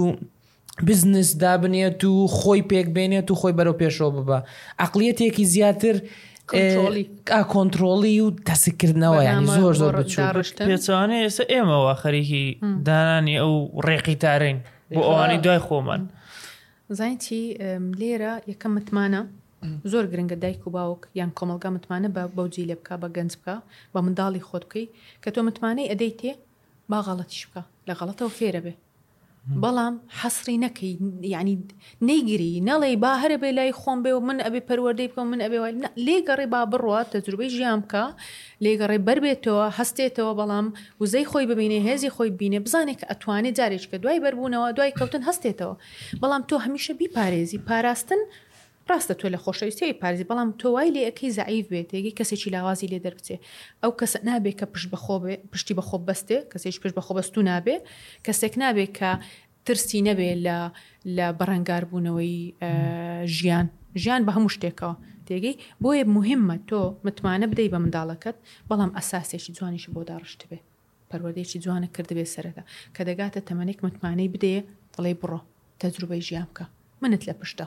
بزنس 0.87 1.35
دابنێت 1.45 2.05
و 2.05 2.27
خۆی 2.39 2.63
پێک 2.73 2.87
بێنێت 2.97 3.31
و 3.31 3.35
خۆی 3.41 3.55
بەرەو 3.59 3.79
پێشەوە 3.83 4.11
ببە 4.17 4.39
ئەقلیەتێکی 4.81 5.45
زیاتر 5.55 5.97
کۆنتترۆلی 7.53 8.15
و 8.25 8.29
دەسکردنەوە 8.49 9.21
یانی 9.29 9.47
زۆر 9.59 9.75
زۆر 9.83 9.95
پێچوانە 10.69 11.17
ئێستا 11.25 11.45
ئێمەەوە 11.55 11.93
خەریکی 12.03 12.47
دانانی 12.87 13.37
ئەو 13.43 13.55
ڕێقی 13.87 14.17
تارین 14.23 14.59
بۆ 14.95 15.01
ئەوانی 15.09 15.39
دوای 15.45 15.61
خۆمان 15.67 16.03
زانیتی 16.99 17.43
لێرە 18.01 18.33
یەکەم 18.51 18.73
متمانە 18.77 19.23
زۆر 19.93 20.05
گرنگە 20.13 20.37
دایک 20.43 20.61
و 20.67 20.71
باوک 20.77 21.01
یان 21.19 21.31
کۆمەلگا 21.39 21.69
متمانە 21.77 22.09
بە 22.17 22.23
بەو 22.37 22.49
جیلێ 22.55 22.75
بکە 22.81 22.95
بە 23.03 23.09
گەنج 23.17 23.33
بکە 23.39 23.57
بە 23.93 23.99
منداڵی 24.07 24.43
خۆت 24.49 24.65
بکەی 24.69 24.87
کە 25.23 25.29
تۆ 25.35 25.39
متمانەی 25.47 25.91
ئەدەی 25.91 26.13
تێ 26.21 26.33
باغاڵەتیش 26.91 27.43
بکە 27.51 27.63
لە 27.89 27.93
غەڵەتەوە 27.99 28.31
فێرە 28.39 28.61
بێ 28.67 28.75
بەڵام 29.63 29.95
حەسری 30.23 30.57
نەکەی 30.65 30.95
ینی 31.35 31.57
نەیگیری 32.09 32.63
نەڵێ 32.69 32.93
با 33.03 33.13
هەرە 33.23 33.37
بێ 33.43 33.51
لای 33.59 33.73
خۆم 33.81 33.99
بێ 34.05 34.13
و 34.15 34.21
من 34.29 34.39
ئەبێ 34.47 34.61
پەروەەردەی 34.69 35.09
بکەم 35.11 35.27
من 35.33 35.41
ئەبێ 35.45 35.59
لێگەڕێ 36.07 36.47
با 36.53 36.61
بڕوە 36.73 37.01
تەجروبەی 37.13 37.51
ژیان 37.57 37.81
بکە 37.85 38.05
لێگەڕێ 38.65 38.99
بربێتەوە 39.07 39.67
هەستێتەوە 39.79 40.33
بەڵام 40.41 40.67
وزەی 41.01 41.27
خۆی 41.31 41.47
ببینێ 41.51 41.79
هێزی 41.89 42.11
خۆی 42.17 42.31
بینێ 42.41 42.61
بزانێک 42.67 43.01
ئەتوانێت 43.11 43.55
جارێک 43.59 43.85
کە 43.91 43.97
دوای 44.03 44.21
بەربوونەوە 44.25 44.69
دوای 44.77 44.93
کەوتن 44.99 45.23
هەستێتەوە 45.29 45.75
بەڵام 46.23 46.43
تۆ 46.49 46.57
هەمیشە 46.65 46.93
بیپارێزی 47.01 47.59
پاراستن 47.69 48.21
ڕاستە 48.91 49.15
تۆ 49.21 49.27
لە 49.35 49.39
خۆشەویستی 49.45 49.93
پارێزی 50.03 50.25
بەڵام 50.31 50.49
تۆوای 50.61 50.91
لەکەی 50.97 51.31
زعیف 51.39 51.67
بێت 51.73 51.91
ێگەی 51.99 52.15
کەسێکی 52.19 52.49
لاوازی 52.55 52.89
لێ 52.93 52.99
دەربچێ 53.07 53.37
ئەو 53.83 53.93
کەس 54.01 54.13
نابێت 54.29 54.57
کە 54.61 54.67
پشت 54.73 54.87
بەخۆ 54.95 55.17
پشتی 55.53 55.75
بەخۆ 55.79 55.97
بەستێ 56.09 56.39
کەسێک 56.53 56.75
پشت 56.83 56.95
بەخۆ 56.99 57.13
بەستو 57.19 57.41
نابێ 57.51 57.77
کەسێک 58.27 58.55
نابێت 58.63 58.91
کە 58.99 59.11
ترسی 59.67 60.01
نەبێت 60.09 60.39
لە 60.47 60.59
لە 61.17 61.27
بەڕەنگاربوونەوەی 61.39 62.35
ژیان 63.37 63.67
ژیان 64.03 64.23
بە 64.27 64.33
هەموو 64.37 64.51
شتێکەوە 64.57 64.95
تێگەی 65.29 65.55
بۆیە 65.83 66.05
مهمە 66.17 66.57
تۆ 66.69 66.81
متمانە 67.05 67.47
بدەی 67.53 67.69
بە 67.75 67.79
منداڵەکەت 67.85 68.37
بەڵام 68.71 68.91
ئەساسێکی 68.99 69.53
جوانیش 69.57 69.85
بۆ 69.95 70.01
داڕشت 70.11 70.41
بێ 70.51 70.59
پەروەردێکی 71.11 71.59
جوانە 71.65 71.89
کردبێ 71.97 72.25
سەرەکە 72.35 72.63
کە 72.95 73.03
دەگاتە 73.09 73.41
تەمەێک 73.49 73.79
متمانەی 73.87 74.29
بدێ 74.35 74.57
دڵێ 74.95 75.13
بڕۆ 75.21 75.39
تەجروبەی 75.81 76.23
ژیان 76.29 76.47
بکە 76.53 76.65
منت 77.03 77.25
لە 77.31 77.35
پشتە 77.41 77.67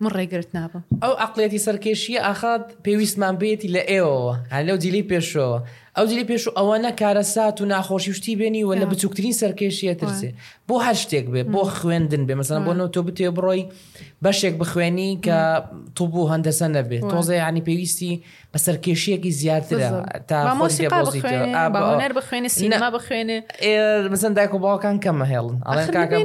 من 0.00 0.10
ڕێگرت 0.16 0.46
نابم 0.54 0.82
ئەو 1.02 1.12
عقلەتی 1.24 1.58
سەرکێشیە 1.66 2.18
ئاخات 2.26 2.64
پێویستمان 2.84 3.34
بێتی 3.40 3.68
لە 3.74 3.82
ئێوەوە 3.90 4.34
هە 4.52 4.60
لەو 4.68 4.76
دیلی 4.82 5.06
پێشەوە 5.10 5.58
ئەو 5.96 6.04
دیلی 6.10 6.24
پێش 6.28 6.42
و 6.48 6.50
ئەوانە 6.58 6.92
کارەسات 7.00 7.56
و 7.60 7.66
ناخۆشی 7.72 8.12
شتی 8.18 8.34
بێنی 8.38 8.62
و 8.64 8.74
لە 8.80 8.84
بچووکترین 8.92 9.32
سەرکێشیە 9.40 9.94
ترسێ 10.00 10.30
بۆ 10.70 10.74
هەر 10.86 10.96
شتێک 11.02 11.26
بێ 11.32 11.42
بۆ 11.54 11.60
خوێندن 11.78 12.22
بێ 12.28 12.34
مەسەن 12.40 12.62
بۆ 12.66 12.72
تۆ 12.96 12.98
بتێ 13.06 13.28
بڕۆی 13.36 13.62
بەشێک 14.24 14.54
بخوێنی 14.62 15.10
کە 15.26 15.38
تو 15.96 16.04
بوو 16.12 16.30
هەندەسە 16.32 16.66
نەبێت 16.76 17.02
تۆزە 17.12 17.34
ینی 17.48 17.62
پێویستی 17.68 18.14
بە 18.52 18.58
سەرکێشیەکی 18.66 19.30
زیاترە 19.40 19.88
تا 20.28 20.38
بخوێنێ 20.60 22.08
بخوێنێ 22.18 22.48
سینما 22.58 22.90
بخوێنێ 22.96 23.38
مەسەن 24.12 24.32
دایک 24.36 24.52
و 24.54 24.58
باوەکان 24.64 24.96
کەمە 25.04 25.26
هێڵن 25.32 25.56
ئەڵێن 25.66 25.90
کاکە 25.94 26.16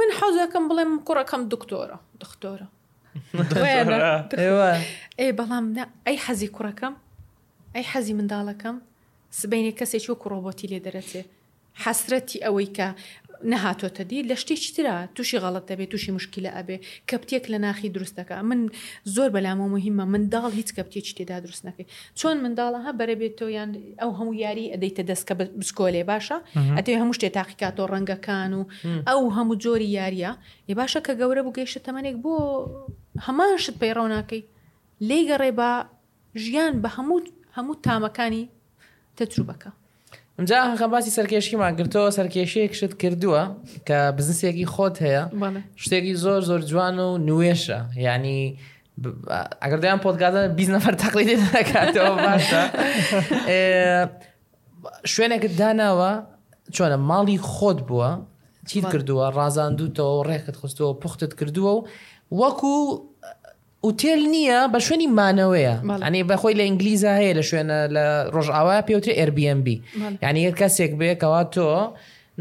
من 0.00 0.10
حەزەکەم 0.20 0.64
بڵێم 0.70 0.90
کوڕەکەم 1.06 1.42
دکتۆرە 1.52 1.98
دکتۆرە 2.22 2.66
ئێ 5.20 5.28
بەڵام 5.38 5.64
ئەی 6.06 6.16
حەزی 6.24 6.48
کوڕەکەم 6.56 6.94
ئەی 7.74 7.84
حەزی 7.92 8.14
منداڵەکەم 8.18 8.76
سبینێ 9.40 9.70
کەسێکی 9.78 10.10
و 10.12 10.16
کوڕۆبەتی 10.22 10.66
لێ 10.70 10.78
دەرەچێ 10.86 11.22
حەسرەتی 11.84 12.38
ئەوەی 12.44 12.68
کە 12.76 12.88
نەهاتۆتە 13.52 14.02
دی 14.10 14.20
لە 14.30 14.36
شتێکی 14.42 14.70
تررا 14.76 14.96
تووشی 15.16 15.38
غەڵت 15.42 15.64
دەبێت 15.70 15.88
تووشی 15.92 16.12
مشکلە 16.18 16.50
ئەبێ 16.56 16.76
کەپتێک 17.10 17.44
لە 17.52 17.58
ناخی 17.64 17.88
دروستەکە 17.96 18.36
من 18.50 18.60
زۆر 19.14 19.28
بەلامە 19.34 19.66
مهمە 19.74 20.04
منداڵ 20.12 20.44
هیچ 20.60 20.68
کەپتێکی 20.76 21.14
تێدا 21.18 21.36
دروست 21.44 21.62
نەکەی 21.68 21.86
چۆن 22.18 22.36
منداڵەها 22.44 22.92
بەرەبێتەوە 23.00 23.50
یان 23.58 23.70
ئەو 24.02 24.10
هەموو 24.18 24.34
یاری 24.44 24.66
ئەدەیتە 24.72 25.02
دەستکە 25.10 25.34
بسکۆلێ 25.60 26.02
باشە 26.10 26.36
ئەتێ 26.76 26.92
هەموو 27.00 27.16
شتێ 27.18 27.28
تاقیکاتۆ 27.38 27.82
ڕەنگەکان 27.92 28.52
و 28.58 28.62
ئەو 29.08 29.20
هەموو 29.36 29.60
جۆری 29.64 29.88
یاریە 29.98 30.32
ێ 30.70 30.74
باشە 30.80 31.00
کە 31.06 31.12
گەورە 31.20 31.42
بوو 31.44 31.56
گەیشتە 31.58 31.80
تەمەێک 31.86 32.16
بۆ 32.24 32.34
هەمان 33.26 33.50
شت 33.64 33.76
پەیڕەو 33.80 34.06
ناکەی 34.14 34.42
لێگەڕێ 35.08 35.50
با 35.60 35.70
ژیان 36.44 36.74
بە 36.82 36.88
هەموو 36.96 37.18
هەموو 37.56 37.80
تامەکانی 37.86 38.44
تەجروبەکە 39.18 39.70
جا 40.48 40.62
هەخە 40.74 40.86
باسی 40.92 41.10
سەرکێشیمان 41.18 41.72
گرتەوە 41.78 42.10
سەرکێشەیەکشت 42.18 42.92
کردووە 43.02 43.42
کە 43.88 43.98
بزنسێکی 44.16 44.66
خۆت 44.74 44.96
هەیە 45.04 45.22
شتێکی 45.82 46.14
زۆر 46.24 46.40
زۆر 46.48 46.60
جوان 46.70 46.96
و 47.06 47.08
نوێشە 47.28 47.78
ینی 48.06 48.42
ئەگەر 49.62 49.80
دەیان 49.84 49.98
پۆتگادە 50.04 50.42
بیست 50.58 50.70
نەفەر 50.76 50.94
تەقلیدی 51.02 51.36
دەکاتەوە 51.54 52.14
باشە 52.26 52.62
شوێنێکت 55.12 55.52
داناوە 55.60 56.12
چۆنە 56.74 56.98
ماڵی 57.08 57.38
خۆت 57.52 57.78
بووە 57.88 58.10
چیت 58.68 58.84
کردووە 58.92 59.26
ڕازاندوتەوە 59.38 60.14
ڕێکت 60.28 60.56
خستەوە 60.60 60.92
پختت 61.02 61.32
کردووە 61.40 61.72
و 61.76 61.84
وەکو 62.40 62.74
ئوتێل 63.86 64.20
نییە 64.34 64.60
بە 64.72 64.78
شوێنی 64.86 65.08
مانەوەیە 65.18 65.74
ئەنی 66.04 66.24
بەخۆی 66.30 66.54
لە 66.60 66.64
ئینگلیزە 66.68 67.12
هەیە 67.20 67.34
لە 67.40 67.44
شوێنە 67.50 67.78
لە 67.94 68.04
ڕۆژاوای 68.34 68.82
پێوتری 68.88 69.14
Airbnb 69.22 69.66
یعنی 70.24 70.40
هر 70.48 70.54
کەسێک 70.60 70.92
بێکەوە 71.00 71.42
تۆ 71.54 71.68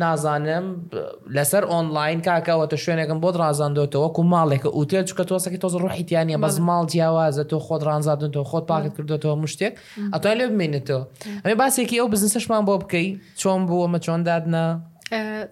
نازانم 0.01 0.65
لەسەر 1.35 1.63
ئۆنلاین 1.71 2.19
کاکەوەتە 2.27 2.75
شوێنێکم 2.83 3.17
بۆ 3.23 3.29
ڕازاندۆتەوە 3.41 4.07
و 4.19 4.23
ماڵێکە 4.33 4.69
ئوتێل 4.77 5.03
چکە 5.09 5.23
تۆسەکی 5.29 5.59
تۆز 5.63 5.73
ڕحیتیانە 5.85 6.37
بەس 6.43 6.55
ماڵ 6.67 6.83
جیاوازە 6.91 7.43
تۆ 7.51 7.57
خۆت 7.65 7.81
ڕانزادن 7.89 8.29
تۆ 8.35 8.41
خۆت 8.49 8.65
پاکت 8.69 8.93
کردێتەوە 8.97 9.35
مشتێک 9.43 9.73
ئەتوان 10.13 10.35
لێ 10.39 10.45
بمێنێتەوە 10.51 11.01
ئەمێ 11.45 11.55
باسێکی 11.61 11.97
ئەو 12.01 12.07
بزنسەشمان 12.13 12.63
بۆ 12.67 12.73
بکەیت 12.83 13.11
چۆن 13.41 13.61
بووەمە 13.69 13.99
چۆن 14.05 14.21
دادنا 14.29 14.65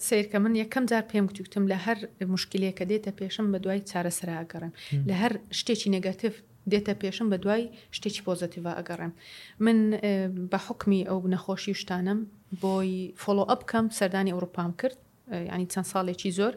سیرکە 0.10 0.38
من 0.44 0.54
یەکەم 0.64 0.84
جار 0.92 1.04
پێم 1.12 1.26
گوتوتم 1.30 1.66
لە 1.72 1.78
هەر 1.86 1.98
مشکلەکە 2.34 2.84
دێتە 2.92 3.12
پێشم 3.20 3.46
بە 3.54 3.58
دوای 3.64 3.82
چارەسرا 3.92 4.34
ئەگەڕم 4.42 4.72
لە 5.10 5.16
هەر 5.22 5.34
شتێکی 5.60 5.90
نگاتیف 5.98 6.34
دێتە 6.72 6.94
پێشم 7.02 7.28
بە 7.32 7.38
دوای 7.44 7.64
شتێکی 7.98 8.22
پۆزتیڤ 8.28 8.66
ئەگەڕم 8.78 9.12
من 9.66 9.78
بە 10.52 10.58
حکمی 10.68 11.02
ئەو 11.10 11.20
نەخۆشی 11.34 11.74
شتانم 11.82 12.20
بۆی 12.64 12.92
فۆلۆ 13.22 13.44
ئەبکەم 13.52 13.86
سەردانی 14.00 14.32
ئەوروپام 14.36 14.72
کرد 14.82 14.98
ینی 15.54 15.68
چەند 15.74 15.88
ساڵێکی 15.94 16.32
زۆر 16.40 16.54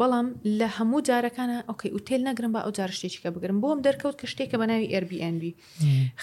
بەڵام 0.00 0.26
لە 0.60 0.68
هەموو 0.76 1.04
جارەکانە 1.08 1.56
ئۆکەی 1.68 1.92
ئوتێل 1.94 2.22
نەگرم 2.28 2.52
بە 2.54 2.60
ئەو 2.64 2.72
جار 2.78 2.90
شتێکیکە 2.98 3.30
بگرم 3.36 3.58
بۆم 3.62 3.78
دەرکەوت 3.86 4.16
کە 4.20 4.26
شتێکە 4.32 4.56
بە 4.60 4.66
ناوی 4.70 4.88
Airbnb 4.96 5.42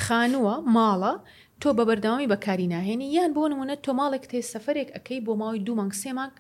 خانووە 0.04 0.56
ماڵە 0.76 1.14
تۆ 1.64 1.68
بە 1.78 1.84
بەرداوامی 1.90 2.28
بەکاری 2.34 2.68
ناهێنی 2.74 3.08
یان 3.16 3.32
بۆ 3.36 3.44
نمونە 3.52 3.76
تۆماڵێک 3.86 4.24
تێ 4.32 4.40
سەفرێک 4.52 4.90
ئەەکەی 4.96 5.20
بۆ 5.26 5.32
ماوەی 5.42 5.64
دوو 5.68 5.76
مانگ 5.80 5.94
سێ 6.02 6.12
مانگ 6.20 6.34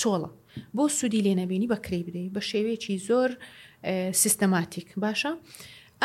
چۆڵە 0.00 0.30
بۆ 0.76 0.84
سوودی 0.98 1.24
لێنەبینی 1.26 1.68
بەکری 1.72 2.02
بدەیت 2.06 2.30
بە 2.36 2.40
شێوەیەکی 2.50 2.94
زۆر 3.08 3.30
سیستەماتیک 4.22 4.88
باشە 5.02 5.30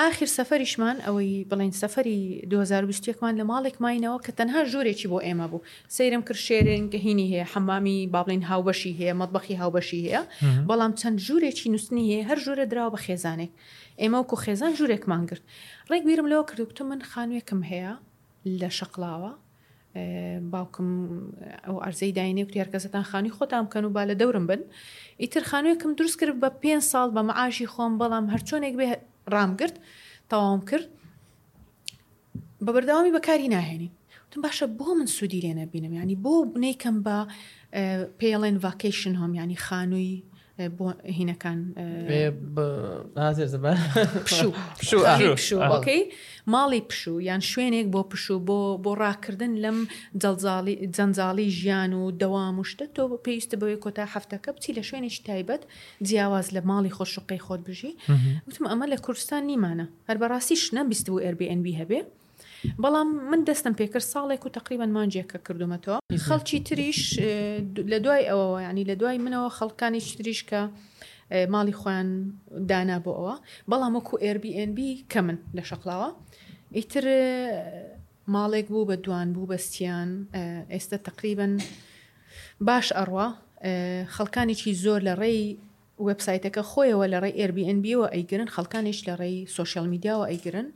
آخر 0.07 0.27
سەفریشمان 0.37 0.97
ئەوەی 1.05 1.33
بڵین 1.49 1.73
سەفری 1.81 2.19
2020مان 2.51 3.31
لە 3.39 3.43
ماڵێک 3.51 3.75
ماینەوە 3.83 4.17
کە 4.25 4.31
تەنها 4.39 4.61
ژۆرێکی 4.71 5.07
بۆ 5.13 5.17
ئێمە 5.27 5.45
بوو 5.51 5.65
سەیرم 5.95 6.23
کرد 6.27 6.41
شێرن 6.47 6.83
گەهینی 6.93 7.27
هەیە 7.31 7.45
حەمامی 7.53 7.97
بابلین 8.13 8.43
هاوبەشی 8.49 8.91
هەیە 8.99 9.13
مەتبخی 9.21 9.55
هاوبەشی 9.61 9.99
هەیە 10.05 10.21
بەڵام 10.69 10.93
چەند 10.99 11.17
ژورێکی 11.27 11.67
نووسنی 11.73 12.05
هەیە 12.09 12.23
هەر 12.29 12.39
ژۆرە 12.45 12.65
درراوە 12.71 12.91
بە 12.95 12.99
خێزانێک 13.05 13.51
ئێمە 14.01 14.17
وکو 14.21 14.35
خێزان 14.45 14.71
ژورێکمان 14.79 15.23
کرد 15.29 15.43
ڕێک 15.91 16.03
بیرم 16.07 16.27
لەوە 16.31 16.43
کردوتم 16.49 16.85
من 16.91 17.01
خانوێکم 17.11 17.61
هەیە 17.71 17.93
لە 18.59 18.69
شەقلاوە 18.79 19.31
باوکم 20.51 20.87
ئەو 21.65 21.75
ئەرزەی 21.83 22.13
داینێ 22.17 22.43
کوتی 22.45 22.61
هەرکەسەتان 22.63 23.05
خانی 23.11 23.31
خۆتان 23.35 23.63
بکەن 23.67 23.83
و 23.85 23.89
با 23.95 24.03
لە 24.09 24.15
دەورم 24.21 24.45
بن 24.49 24.61
ئیتر 25.21 25.43
خانوویەکەم 25.49 25.91
دروست 25.97 26.19
کرد 26.19 26.35
بە 26.43 26.49
پێ 26.61 26.73
ساڵ 26.91 27.09
بە 27.15 27.21
مەعاشی 27.29 27.67
خۆم 27.73 27.93
بەڵام 27.99 28.25
هەرچۆنێک 28.33 28.75
بێ 28.79 28.87
ڕامگررت 29.33 29.77
تەواوم 30.31 30.61
کرد 30.69 30.87
بە 32.65 32.69
بەرداوامی 32.75 33.11
بەکاری 33.17 33.49
ناهێنی 33.55 33.89
تم 34.31 34.41
باشە 34.45 34.65
بۆ 34.79 34.87
من 34.99 35.07
سوودی 35.17 35.41
لێ 35.43 35.51
نەبینم 35.59 35.93
ینی 35.99 36.15
بۆ 36.25 36.33
بنیکەم 36.53 36.95
بە 37.05 37.17
پێڵێن 38.19 38.55
ڤاکیشن 38.65 39.13
هەم 39.21 39.31
ینی 39.41 39.57
خانووی 39.65 40.19
بۆ 40.78 40.93
هینەکان 41.18 41.60
پشوکەی 44.26 46.03
ماڵی 46.53 46.82
پشوو 46.89 47.22
یان 47.28 47.39
شوێنێک 47.51 47.88
بۆ 47.95 48.01
پشوو 48.12 48.39
بۆ 48.49 48.60
بۆ 48.84 48.91
ڕاکردن 49.03 49.53
لەم 49.64 49.78
جەنجاڵی 50.95 51.47
ژیان 51.60 51.91
و 51.93 52.03
دەوام 52.22 52.55
وشتە 52.64 52.86
تۆ 52.95 53.03
پێویستە 53.26 53.55
بەوەی 53.62 53.80
کۆتا 53.84 54.05
هەفتەکە 54.14 54.49
بچی 54.55 54.74
لە 54.78 54.84
شوێنێکی 54.89 55.22
تایبەت 55.30 55.62
جیاواز 56.07 56.47
لە 56.55 56.62
ماڵی 56.70 56.95
خۆشقەی 56.97 57.41
خۆت 57.45 57.62
بژی 57.68 57.91
وتم 58.47 58.66
ئەمە 58.72 58.86
لە 58.93 58.97
کوردستان 59.05 59.43
نیمانە 59.49 59.86
هەر 60.10 60.18
بەڕاستیش 60.22 60.64
نەبیست 60.78 61.07
و 61.10 61.22
Airbnb 61.32 61.68
هەبێ 61.82 62.01
بەڵام 62.82 63.07
من 63.32 63.43
دەستم 63.47 63.74
پێکرد 63.80 64.03
ساڵێک 64.03 64.45
و 64.45 64.49
تقریبان 64.57 64.89
مانجیەکە 64.95 65.39
کردومەتەوە 65.47 65.97
خەڵکی 66.26 66.60
تریش 66.68 67.01
لە 67.91 67.97
دوای 68.05 68.28
ئەوەوە 68.30 68.60
ینی 68.68 68.86
لە 68.89 68.95
دوای 69.01 69.18
منەوە 69.26 69.49
خەڵکانی 69.57 70.01
تریش 70.18 70.41
کە 70.49 70.62
ماڵی 71.53 71.74
خوان 71.80 72.07
دانا 72.70 72.97
بۆ 73.05 73.12
ئەوە 73.20 73.36
بەڵام 73.72 73.93
وەکو 73.97 74.16
Airbnb 74.28 74.80
کە 75.12 75.20
من 75.28 75.38
لە 75.57 75.64
شەقلاوە 75.70 76.10
ئیتر 76.76 77.05
ماڵێک 78.34 78.66
بوو 78.72 78.88
بە 78.89 78.95
دوان 79.05 79.28
بوو 79.34 79.49
بەستیان 79.55 80.10
ئێستا 80.74 80.97
تقریبن 81.10 81.53
باش 82.68 82.88
ئەڕوا 82.97 83.28
خەڵکانێکی 84.16 84.72
زۆر 84.84 85.01
لە 85.07 85.14
ڕێی 85.22 85.41
وبسایتەکە 86.07 86.62
خۆیەوە 86.72 87.05
لە 87.14 87.18
ڕێی 87.24 87.34
Airbnb 87.43 87.86
و 87.99 88.03
ئەیگرن 88.14 88.47
خەڵکانیش 88.55 88.99
لە 89.07 89.14
ڕێی 89.22 89.38
سوۆشال 89.55 89.86
میدیاوە 89.93 90.26
ئەیگرن. 90.32 90.68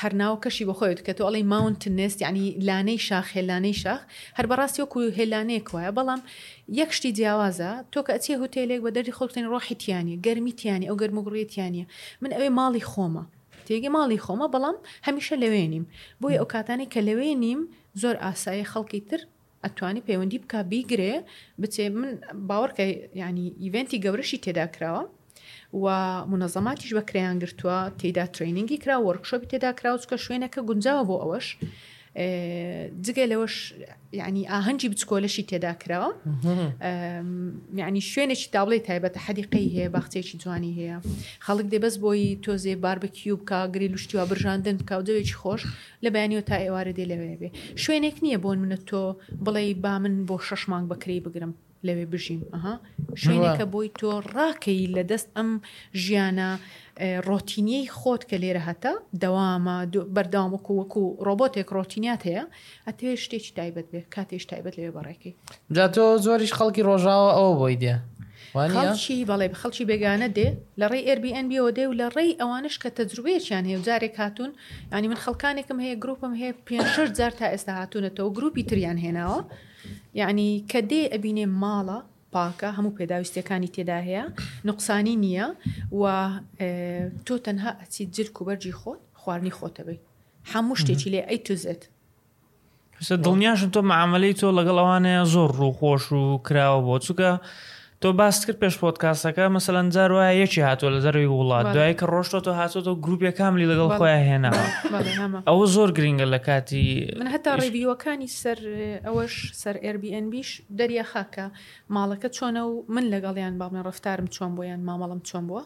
هەر 0.00 0.12
ناوکەشی 0.20 0.68
بەخۆیت 0.68 1.00
کە 1.06 1.12
تۆ 1.18 1.22
ئەڵی 1.28 1.44
ماونت 1.52 1.82
نست 1.98 2.18
ینی 2.22 2.46
لانەی 2.68 3.00
شاخ 3.08 3.26
هێلانەی 3.36 3.76
شاخ 3.82 4.00
هەر 4.36 4.46
بەڕاستیوەکو 4.50 4.98
هێلانەیەک 5.18 5.66
وایە 5.74 5.92
بەڵام 5.96 6.20
یەکشتی 6.80 7.12
جیاوازە 7.18 7.70
تۆ 7.92 8.00
کە 8.06 8.10
ئەچی 8.14 8.34
هوتێلێک 8.42 8.80
بە 8.84 8.90
دەری 8.96 9.12
خۆڵکتین 9.16 9.46
ڕۆحیتیانی 9.52 10.14
گەرمیتیانی 10.26 10.86
ئەو 10.88 10.96
گەرمگوڕێتیانە 11.02 11.84
من 12.22 12.30
ئەوێ 12.36 12.48
ماڵی 12.58 12.84
خۆمە 12.90 13.24
تێگە 13.66 13.90
ماڵی 13.96 14.18
خۆمە 14.24 14.46
بەڵام 14.54 14.76
هەمیشە 15.06 15.34
لەوێ 15.42 15.64
نیم 15.72 15.84
بۆیە 16.20 16.36
ئەو 16.40 16.46
کاتانی 16.54 16.86
کە 16.92 17.00
لەوێ 17.08 17.30
نیم 17.44 17.60
زۆر 18.02 18.14
ئاسایی 18.24 18.68
خەڵکی 18.72 19.00
تر 19.08 19.20
ئەتوانی 19.64 20.02
پەیوەندی 20.08 20.38
بک 20.44 20.52
بیگرێ 20.70 21.14
بچێ 21.60 21.84
من 21.96 22.10
باوەڕکە 22.48 22.84
ینی 23.22 23.46
ئیڤنتی 23.62 23.98
گەورەشی 24.04 24.38
تێدا 24.44 24.66
کراوە 24.74 25.02
و 25.74 25.86
منەظەماتیش 26.32 26.90
بەکریان 26.98 27.36
گرتووە 27.42 27.78
تێدا 28.00 28.24
ترینینگی 28.36 28.78
کرا 28.84 28.96
وەرکشۆپی 29.08 29.48
تێدا 29.52 29.70
کراوچکە 29.78 30.16
شوێنەکە 30.24 30.60
گونجاوە 30.68 31.02
بۆ 31.08 31.14
ئەوەش 31.22 31.46
جگە 33.04 33.24
لەوەش 33.32 33.56
یعنی 34.20 34.42
ئاهەنگی 34.52 34.88
بچکۆلەشی 34.92 35.44
تێدا 35.50 35.72
کراوە 35.82 36.10
یعنی 37.82 38.00
شوێنێکی 38.12 38.48
دابڵی 38.54 38.80
تایبەتە 38.88 39.18
حەدیقی 39.26 39.70
هەیە 39.74 39.88
باختێکی 39.96 40.36
جوانی 40.42 40.72
هەیە 40.78 40.96
خەڵک 41.46 41.66
دەبەست 41.74 41.98
بۆی 42.04 42.22
تۆزێ 42.44 42.74
باربکیوب 42.84 43.40
کا 43.50 43.58
گری 43.74 43.88
لوشتیوە 43.92 44.24
برژاندن 44.30 44.76
کاودەوێکی 44.90 45.36
خۆش 45.40 45.62
لە 46.04 46.08
بەیانیەوە 46.14 46.44
تا 46.48 46.56
ئێوارە 46.64 46.92
دێ 46.98 47.04
لەوێ 47.10 47.34
بێ 47.40 47.48
شوێنێک 47.84 48.16
نییە 48.24 48.38
بۆ 48.44 48.50
منە 48.62 48.78
تۆ 48.88 49.02
بڵێ 49.44 49.62
با 49.84 49.94
من 50.02 50.14
بۆ 50.28 50.36
شەش 50.48 50.62
مانگ 50.70 50.86
بەکری 50.92 51.20
بگرم 51.26 51.52
لەوێ 51.86 52.04
بژیم 52.12 52.40
ئەها 52.54 52.74
شوێنێکە 53.22 53.66
بۆی 53.72 53.88
تۆ 53.98 54.10
ڕاکەی 54.34 54.86
لە 54.96 55.02
دەست 55.10 55.28
ئەم 55.36 55.50
ژیانە 56.02 56.48
ڕۆتینیەی 57.28 57.86
خۆت 57.98 58.22
کە 58.30 58.36
لێرە 58.42 58.62
هەتا 58.68 58.92
دەوامە 59.22 59.76
بەرداوامکو 60.16 60.70
وەکو 60.80 61.02
ڕۆبۆتێک 61.26 61.68
ڕۆتینات 61.76 62.20
هەیە 62.28 62.44
ئەتێ 62.88 63.06
شتێکی 63.24 63.52
تایبەت 63.58 63.86
بێ 63.92 64.00
کاتێش 64.14 64.44
تایبەت 64.50 64.74
لەوێ 64.78 64.92
بەڕێکی 64.96 65.30
جا 65.74 65.86
تۆ 65.94 66.04
زۆریش 66.24 66.52
خەڵکی 66.58 66.82
ڕۆژاوە 66.88 67.30
ئەوە 67.36 67.52
بۆی 67.60 67.78
دێ 67.84 67.94
خەڵکی 68.76 69.16
بەڵێ 69.30 69.46
خەڵکی 69.60 69.84
بێگانە 69.90 70.28
دێ 70.36 70.48
لە 70.80 70.86
ڕێی 70.92 71.02
Airbnbەوە 71.10 71.70
دێ 71.76 71.84
و 71.88 71.92
لە 72.00 72.06
ڕێی 72.16 72.32
ئەوانش 72.40 72.74
کە 72.82 72.88
تەجروبەیەکیان 72.96 73.64
هەیە 73.68 73.78
جارێک 73.86 74.14
هاتوون 74.22 74.52
ینی 74.94 75.08
من 75.12 75.18
خەڵکانێکم 75.24 75.78
هەیە 75.84 75.96
گرروپم 76.02 76.32
هەیە 76.40 76.52
پێ 76.66 76.78
جار 77.18 77.32
تا 77.38 77.46
ئێستا 77.52 77.72
هاتوونەتەوە 77.80 78.28
گروپی 78.36 78.64
تریان 78.68 78.98
هێناوە 79.04 79.40
یعنی 80.20 80.64
کە 80.70 80.80
دێ 80.90 81.02
ئەبینێ 81.12 81.46
ماڵە 81.62 81.98
پاکە 82.34 82.68
هەموو 82.76 82.92
پێداویستەکانی 82.98 83.68
تێدا 83.76 83.98
هەیە 84.08 84.24
نقصانی 84.68 85.16
نییە 85.24 85.46
و 86.00 86.04
تۆ 87.26 87.34
تەنها 87.44 87.70
ئەچی 87.80 88.02
جرک 88.14 88.36
و 88.40 88.44
بەرجی 88.48 88.72
خۆت 88.80 89.00
خواردنی 89.20 89.52
خۆتەبی 89.58 89.98
هەموو 90.52 90.74
شتێکی 90.80 91.08
لێ 91.14 91.20
ئەی 91.28 91.38
توزێت 91.46 91.82
دڵنیاشم 93.24 93.70
تۆ 93.74 93.80
معاملەی 93.92 94.34
تۆ 94.40 94.46
لەگەڵ 94.58 94.76
ئەوانەیە 94.80 95.22
زۆر 95.34 95.50
ڕووخۆش 95.60 96.04
و 96.18 96.22
کراوە 96.46 96.80
بۆ 96.86 96.94
چووکە 97.04 97.30
تۆ 98.02 98.10
باس 98.18 98.38
کرد 98.46 98.58
پێش 98.62 98.74
پۆتکاسەکە 98.82 99.44
مەسەەن 99.56 99.86
جار 99.94 100.10
وایە 100.14 100.32
یەکی 100.42 100.62
هاتووە 100.66 100.90
لە 100.94 101.00
زەروی 101.06 101.28
وڵات 101.34 101.66
دوای 101.74 101.94
کە 102.00 102.04
ڕۆشتۆ 102.12 102.38
تۆ 102.44 102.52
هاتۆ 102.58 102.90
گروپی 103.04 103.30
کاملی 103.38 103.66
لەگەڵ 103.70 103.88
خۆیان 103.98 104.22
هێناوە 104.30 104.64
ئەوە 105.48 105.64
زۆر 105.74 105.88
گرینگە 105.98 106.26
لە 106.34 106.38
کاتی 106.46 106.86
من 107.20 107.28
هەتا 107.34 107.50
ڕێویەکانی 107.60 108.28
سەر 108.42 108.58
ئەوەش 109.06 109.34
سەر 109.62 109.76
Airbnbش 109.86 110.50
دەریە 110.78 111.04
خاکە 111.12 111.46
ماڵەکە 111.94 112.28
چۆنە 112.36 112.62
و 112.70 112.74
من 112.94 113.04
لەگەڵیان 113.14 113.54
با 113.60 113.66
من 113.72 113.82
ڕفتارم 113.88 114.26
چۆن 114.34 114.50
بۆیان 114.56 114.82
مامەڵم 114.88 115.20
چۆن 115.28 115.44
بووە 115.48 115.62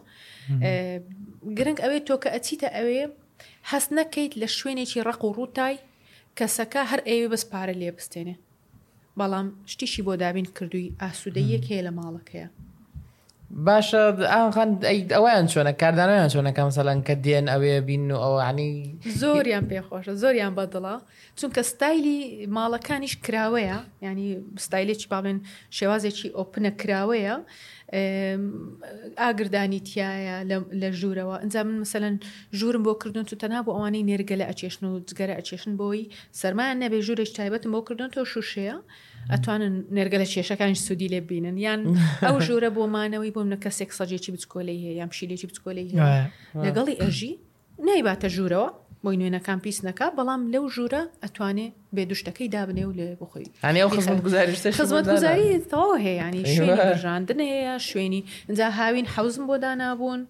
گرنگ 1.57 1.79
ئەوێ 1.83 1.99
تۆ 2.07 2.15
کە 2.23 2.29
ئەچیتە 2.35 2.67
ئەوێ 2.77 3.01
هەست 3.71 3.89
نەکەیت 3.97 4.33
لە 4.41 4.47
شوێنێکی 4.57 4.99
ڕق 5.07 5.21
و 5.27 5.33
ڕووتای 5.37 5.75
کەسەکە 6.37 6.81
هەر 6.91 7.01
ئەوێ 7.09 7.25
بەس 7.31 7.43
پارە 7.51 7.73
لێ 7.81 7.91
بستێنێ 7.97 8.35
بەڵام 9.19 9.47
شتیشی 9.73 10.01
بۆ 10.07 10.13
دابین 10.23 10.45
کردووی 10.57 10.93
ئاسوودەیەک 11.01 11.63
هەیە 11.71 11.81
لە 11.87 11.91
ماڵەکەیە 11.99 12.47
باشە 13.65 14.01
ئاخەن 14.33 14.69
ئەویان 15.17 15.45
چۆنە 15.53 15.73
کاردانیان 15.81 16.29
چۆنەکەم 16.33 16.69
سەلەن 16.77 16.99
کە 17.07 17.13
دێن 17.25 17.45
ئەوێ 17.53 17.75
بین 17.87 18.05
و 18.11 18.17
ئەوانی 18.25 18.71
زۆریان 19.21 19.65
پێخۆشە 19.69 20.13
زۆریان 20.21 20.53
بەدڵە 20.57 20.95
چونکە 21.39 21.61
ستایلی 21.73 22.19
ماڵەکانیش 22.57 23.13
کراوەیە 23.25 23.77
ینی 24.07 24.27
ستایلێکی 24.65 25.07
باڵێن 25.11 25.37
شێوازێکی 25.77 26.33
ئۆپنە 26.37 26.71
کراوەیە. 26.81 27.35
ئاگردانی 27.93 29.79
تایە 29.87 30.35
لە 30.81 30.89
ژوورەوە 30.99 31.35
ئەجا 31.43 31.61
من 31.63 31.77
مثلەن 31.85 32.15
ژورم 32.59 32.83
بۆ 32.87 32.93
کردن 33.03 33.23
تو 33.29 33.35
تەنا 33.41 33.59
بۆ 33.65 33.71
ئەوانەی 33.77 34.03
نێرگە 34.11 34.35
لە 34.41 34.45
ئەچێشن 34.49 34.83
و 34.85 34.93
جگەرە 35.09 35.33
ئەچێشن 35.39 35.73
بۆی 35.79 36.03
سەرمان 36.39 36.75
نەبێ 36.83 36.99
ژوورێک 37.07 37.29
تایبەتم 37.39 37.69
بۆ 37.75 37.79
کردن 37.87 38.09
تۆ 38.15 38.21
شوشەیە 38.31 38.75
ئەتوانن 39.33 39.75
نێرگە 39.95 40.17
لە 40.21 40.27
کێشەکانی 40.33 40.77
سوودی 40.87 41.07
لێ 41.13 41.19
بینن 41.29 41.57
یان 41.65 41.81
ئەو 42.27 42.35
ژورە 42.47 42.69
بۆ 42.77 42.83
مانەوەی 42.95 43.31
بۆ 43.35 43.41
منە 43.47 43.57
کەسێک 43.65 43.89
سەجێکی 43.99 44.31
بچکۆلی 44.35 44.77
هەیە 44.83 44.93
یان 44.99 45.09
پشیلێکی 45.11 45.47
بچکۆلی 45.49 45.85
هەیە 45.89 46.07
لەگەڵی 46.67 46.95
ئەژی 47.01 47.31
نایباتە 47.87 48.27
ژوورەوە 48.35 48.69
بۆی 49.05 49.17
نوێنەکان 49.19 49.59
پیس 49.65 49.77
نەکە 49.87 50.05
بەڵام 50.17 50.41
لەو 50.53 50.65
ژوورە 50.75 51.01
ئەتوانێ 51.23 51.67
بێ 51.95 52.03
دوشتەکەی 52.09 52.49
دابنێ 52.55 52.83
و 52.87 52.91
لێ 52.97 53.07
بخۆی 53.21 53.47
خزمەت 53.95 54.21
گوزاری 55.13 55.47
تەواو 55.71 55.97
هەیە 56.05 56.25
ینی 56.29 56.43
ژاندن 57.03 57.39
هەیە 57.53 57.75
شوێنی 57.87 58.21
اینجا 58.49 58.65
هاوین 58.79 59.07
حوزم 59.13 59.43
بۆ 59.49 59.55
دانابوون 59.63 60.21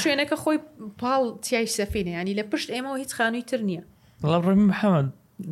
شوێنەکە 0.00 0.36
خۆی 0.42 0.58
پاڵ 1.00 1.22
تیای 1.44 1.66
سەفینە 1.78 2.12
ینی 2.18 2.34
لە 2.38 2.44
پشت 2.50 2.68
ئێمەەوە 2.74 2.98
هیچ 3.02 3.10
خانووی 3.18 3.46
تر 3.50 3.60
نییە. 3.68 3.82
ڵەڕێمی 4.22 4.66
محەممەد 4.70 5.08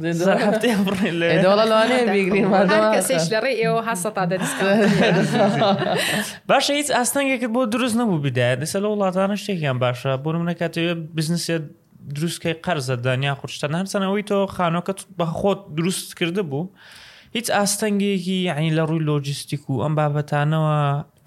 باشە 6.48 6.72
هیچ 6.80 6.90
ئاستەنگێکت 6.96 7.50
بۆ 7.54 7.60
دروست 7.74 7.96
نەبوو 8.00 8.18
بدایە 8.26 8.56
دەسە 8.62 8.78
لە 8.84 8.88
وڵاتانە 8.92 9.36
شتێکیان 9.42 9.78
باشە 9.84 10.10
بۆ 10.22 10.28
من 10.40 10.46
نکاتەوێت 10.52 10.98
بزنسێت 11.16 11.62
دروستکەی 12.16 12.54
قەرزە 12.64 12.96
دانیا 13.06 13.34
خوشتە 13.40 13.66
هەمسەنەوەی 13.80 14.22
تۆ 14.30 14.38
خانۆکەت 14.56 15.00
بەخۆت 15.18 15.60
دروست 15.78 16.08
کرده 16.18 16.42
بوو 16.50 16.62
هیچ 17.36 17.46
ئاستەنگێکی 17.56 18.38
یعنی 18.48 18.70
لە 18.78 18.82
ڕووی 18.88 19.02
لۆجیستیک 19.10 19.62
و 19.70 19.74
ئەم 19.84 19.92
بابەتانەوە 19.98 20.78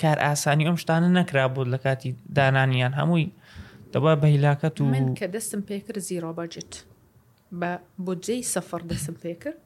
کار 0.02 0.18
ئاسانی 0.26 0.64
ئەم 0.70 0.78
شتانە 0.84 1.10
نەکرا 1.18 1.46
بۆ 1.56 1.62
لە 1.74 1.78
کاتی 1.86 2.10
دانانیان 2.38 2.94
هەمووی 3.00 3.28
دەبە 3.94 4.12
بەهیلاکەت 4.22 4.76
و 4.82 4.86
من 4.94 5.08
کە 5.20 5.28
دەستم 5.36 5.62
پێکرد 5.70 6.00
زیڕۆبەجت. 6.10 6.74
بە 7.60 7.72
بۆجێی 8.06 8.44
سەفەر 8.54 8.82
دەسم 8.92 9.16
پێ 9.24 9.34
کرد 9.42 9.60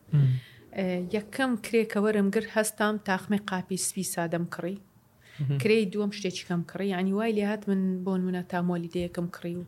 یەکەم 1.17 1.51
کرێکەوەرم 1.65 2.27
گر 2.35 2.45
هەستام 2.55 2.95
تاخمێ 3.07 3.39
قاپی 3.49 3.77
سوی 3.87 4.05
سادەم 4.15 4.45
کڕی 4.53 4.77
کرێی 5.61 5.89
دووەم 5.93 6.11
شتێکیکەم 6.17 6.61
کڕی 6.71 6.87
ینی 6.95 7.13
وای 7.17 7.31
لێ 7.37 7.43
هات 7.51 7.63
من 7.69 7.81
بۆن 8.05 8.21
منە 8.27 8.43
تا 8.51 8.57
مۆلیدەیەکم 8.69 9.27
کڕی 9.35 9.55
و 9.59 9.63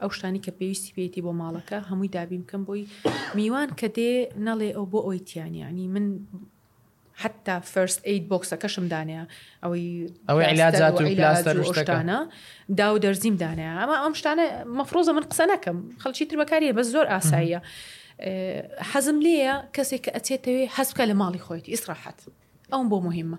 ئەو 0.00 0.10
شتانی 0.16 0.42
کە 0.44 0.50
پێویستی 0.58 0.94
پێێتی 0.96 1.24
بۆ 1.26 1.32
ماڵەکە 1.40 1.78
هەمووی 1.88 2.12
دابیم 2.16 2.42
بکەم 2.44 2.62
بۆی 2.68 2.82
میوان 3.38 3.70
کە 3.78 3.88
دێ 3.96 4.10
نەڵێ 4.46 4.68
ئەو 4.76 4.84
بۆ 4.92 5.00
ئۆیتیانیانی 5.06 5.86
من 5.94 6.04
حتا 7.22 7.60
فرست 7.60 8.02
ئەید 8.08 8.24
بۆکسەکەشم 8.32 8.84
دانەیە 8.94 9.22
ئەوەی 9.62 9.88
ئەوەی 10.28 10.44
عیلاجات 10.50 10.94
و 11.00 11.04
پلاستەرشتانە 11.14 12.18
دا 12.78 12.86
و 12.94 12.98
دەرزیم 13.04 13.36
دانەیە 13.42 13.72
ئەمە 13.82 13.96
ئەم 14.04 14.14
شتانە 14.20 14.44
مەفرۆزە 14.78 15.12
من 15.16 15.24
قسە 15.30 15.44
نەکەم 15.52 15.78
خەڵکی 16.02 16.24
ترمەکاریە 16.30 16.72
بە 16.78 16.82
زۆر 16.94 17.06
ئاساییە 17.12 17.60
حەزم 18.90 19.18
لێیە 19.26 19.54
کەسێک 19.76 20.00
کە 20.04 20.10
ئەچێتەوەی 20.16 20.66
هەسکە 20.76 21.02
لە 21.10 21.14
ماڵی 21.20 21.40
خۆیت 21.46 21.66
ئیسراحەت 21.74 22.18
ئەوم 22.72 22.86
بۆ 22.90 22.98
مهمە 23.08 23.38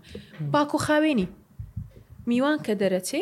باکو 0.54 0.78
خاوێنی 0.86 1.28
میوان 2.30 2.58
کە 2.66 2.74
دەرەچێ 2.82 3.22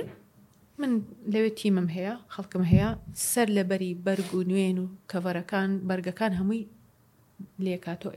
من 0.80 0.91
لەوێت 1.34 1.55
تیمم 1.62 1.88
هەیە 1.95 2.14
خەڵکم 2.34 2.64
هەیە 2.72 2.89
سەر 3.32 3.47
لە 3.57 3.64
بەری 3.70 3.91
بەرگ 4.05 4.28
و 4.38 4.43
نوێن 4.49 4.78
و 4.84 4.86
کەڤەرەکان 5.12 5.70
بەرگەکان 5.89 6.32
هەمووی 6.39 6.66
لێکاتۆ 7.66 8.09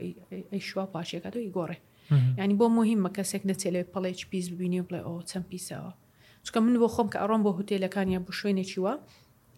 ئەی 0.51 0.61
شوا 0.69 0.85
پاشێکات 0.93 1.35
و 1.35 1.39
ئی 1.43 1.51
گۆڕێ 1.57 1.77
ینی 2.11 2.55
بۆ 2.61 2.65
مهمە 2.77 3.09
کەسێک 3.17 3.41
نەچێت 3.49 3.71
لەوێ 3.75 3.85
پڵێک 3.93 4.19
پیس 4.29 4.45
ببینی 4.53 4.79
و 4.81 4.85
بڵێ 4.87 5.01
ئەو 5.05 5.15
چەند 5.29 5.45
پیسەوە 5.51 5.91
چکە 6.45 6.57
من 6.65 6.75
بۆ 6.81 6.87
خۆم 6.95 7.07
کە 7.13 7.17
ئەڕۆم 7.21 7.41
بۆ 7.45 7.51
هوتێلەکانیان 7.57 8.23
بۆ 8.27 8.31
شوێنێکی 8.39 8.79
وە 8.85 8.93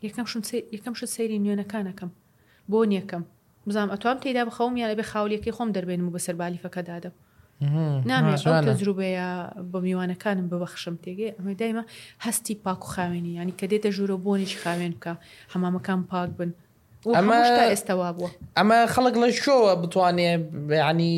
یەکەم 0.05 0.97
ش 0.99 1.01
سەیری 1.15 1.39
نوێنەکانەکەم 1.45 2.11
بۆ 2.71 2.79
نیەکەم 2.91 3.23
بزانام 3.67 3.89
ئەتوام 3.95 4.17
تێدا 4.23 4.43
بخەوم 4.49 4.73
یاە 4.81 4.95
بێ 4.99 5.05
خاولەکەی 5.11 5.53
خۆم 5.57 5.69
دەربێن 5.75 6.01
و 6.01 6.13
بەسەر 6.15 6.35
بالیفەکە 6.41 6.81
دادەم 6.89 7.15
نامێتزروبەیە 8.09 9.27
بە 9.71 9.77
میوانەکانم 9.85 10.47
ببەخشم 10.51 10.95
تێگەی 11.03 11.31
ئەمە 11.37 11.53
دایمە 11.59 11.83
هەستی 12.25 12.55
پاک 12.65 12.81
و 12.85 12.89
خاوێنی 12.93 13.33
ینی 13.41 13.53
کە 13.59 13.65
دێتە 13.71 13.89
ژوورە 13.95 14.17
بۆنیش 14.25 14.53
خاوێن 14.63 14.93
بکە 14.97 15.13
هەمامەکان 15.53 15.99
پاک 16.11 16.29
بن 16.39 16.51
ئەمە 17.17 17.35
ئێستاوا 17.71 18.09
بووە 18.17 18.29
ئەمە 18.57 18.77
خەڵک 18.93 19.15
لە 19.21 19.27
شۆوە 19.43 19.71
بتوانێ 19.81 20.31
ینی 20.89 21.13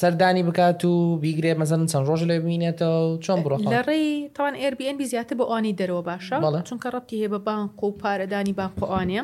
سەردانی 0.00 0.42
بکات 0.42 0.84
و 0.90 1.20
بیگرێت 1.22 1.56
مەزەن 1.62 1.82
چەند 1.92 2.06
ڕۆژ 2.08 2.20
لێ 2.30 2.36
ببینێتەوە 2.42 2.98
و 3.06 3.18
چۆن 3.24 3.38
بڕۆ 3.44 3.56
لە 3.72 3.80
ڕێی 3.88 4.06
تاوان 4.36 4.54
ئێربN 4.62 4.96
زیاتر 5.12 5.34
بە 5.40 5.44
ئانی 5.50 5.74
دەرەوە 5.80 6.02
باشە 6.10 6.36
چونکە 6.68 6.88
ڕەتی 6.94 7.16
هەیە 7.20 7.28
بە 7.34 7.38
بانق 7.46 7.78
و 7.84 7.96
پارەدانی 8.02 8.54
باقۆوانە 8.60 9.22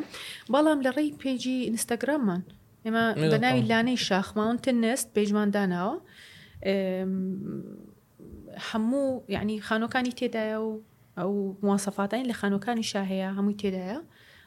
بەڵام 0.53 0.79
لە 0.87 0.91
ڕێی 0.97 1.11
پێیجی 1.21 1.57
ئینستاگراممان 1.69 2.43
ئێمە 2.87 3.05
لە 3.33 3.39
ناوی 3.45 3.63
لانەی 3.71 3.99
شاخماونتن 4.07 4.77
نست 4.85 5.07
پێیجمانداناوە 5.15 5.97
هەموو 8.69 9.11
یعنی 9.35 9.55
خانۆکانی 9.67 10.13
تێدایە 10.19 10.59
و 10.67 10.71
ئەو 11.19 11.33
موواسەفاتانی 11.65 12.29
لە 12.31 12.35
خانۆکانی 12.41 12.85
شاهەیە 12.93 13.29
هەمووی 13.39 13.59
تێدایە 13.63 13.99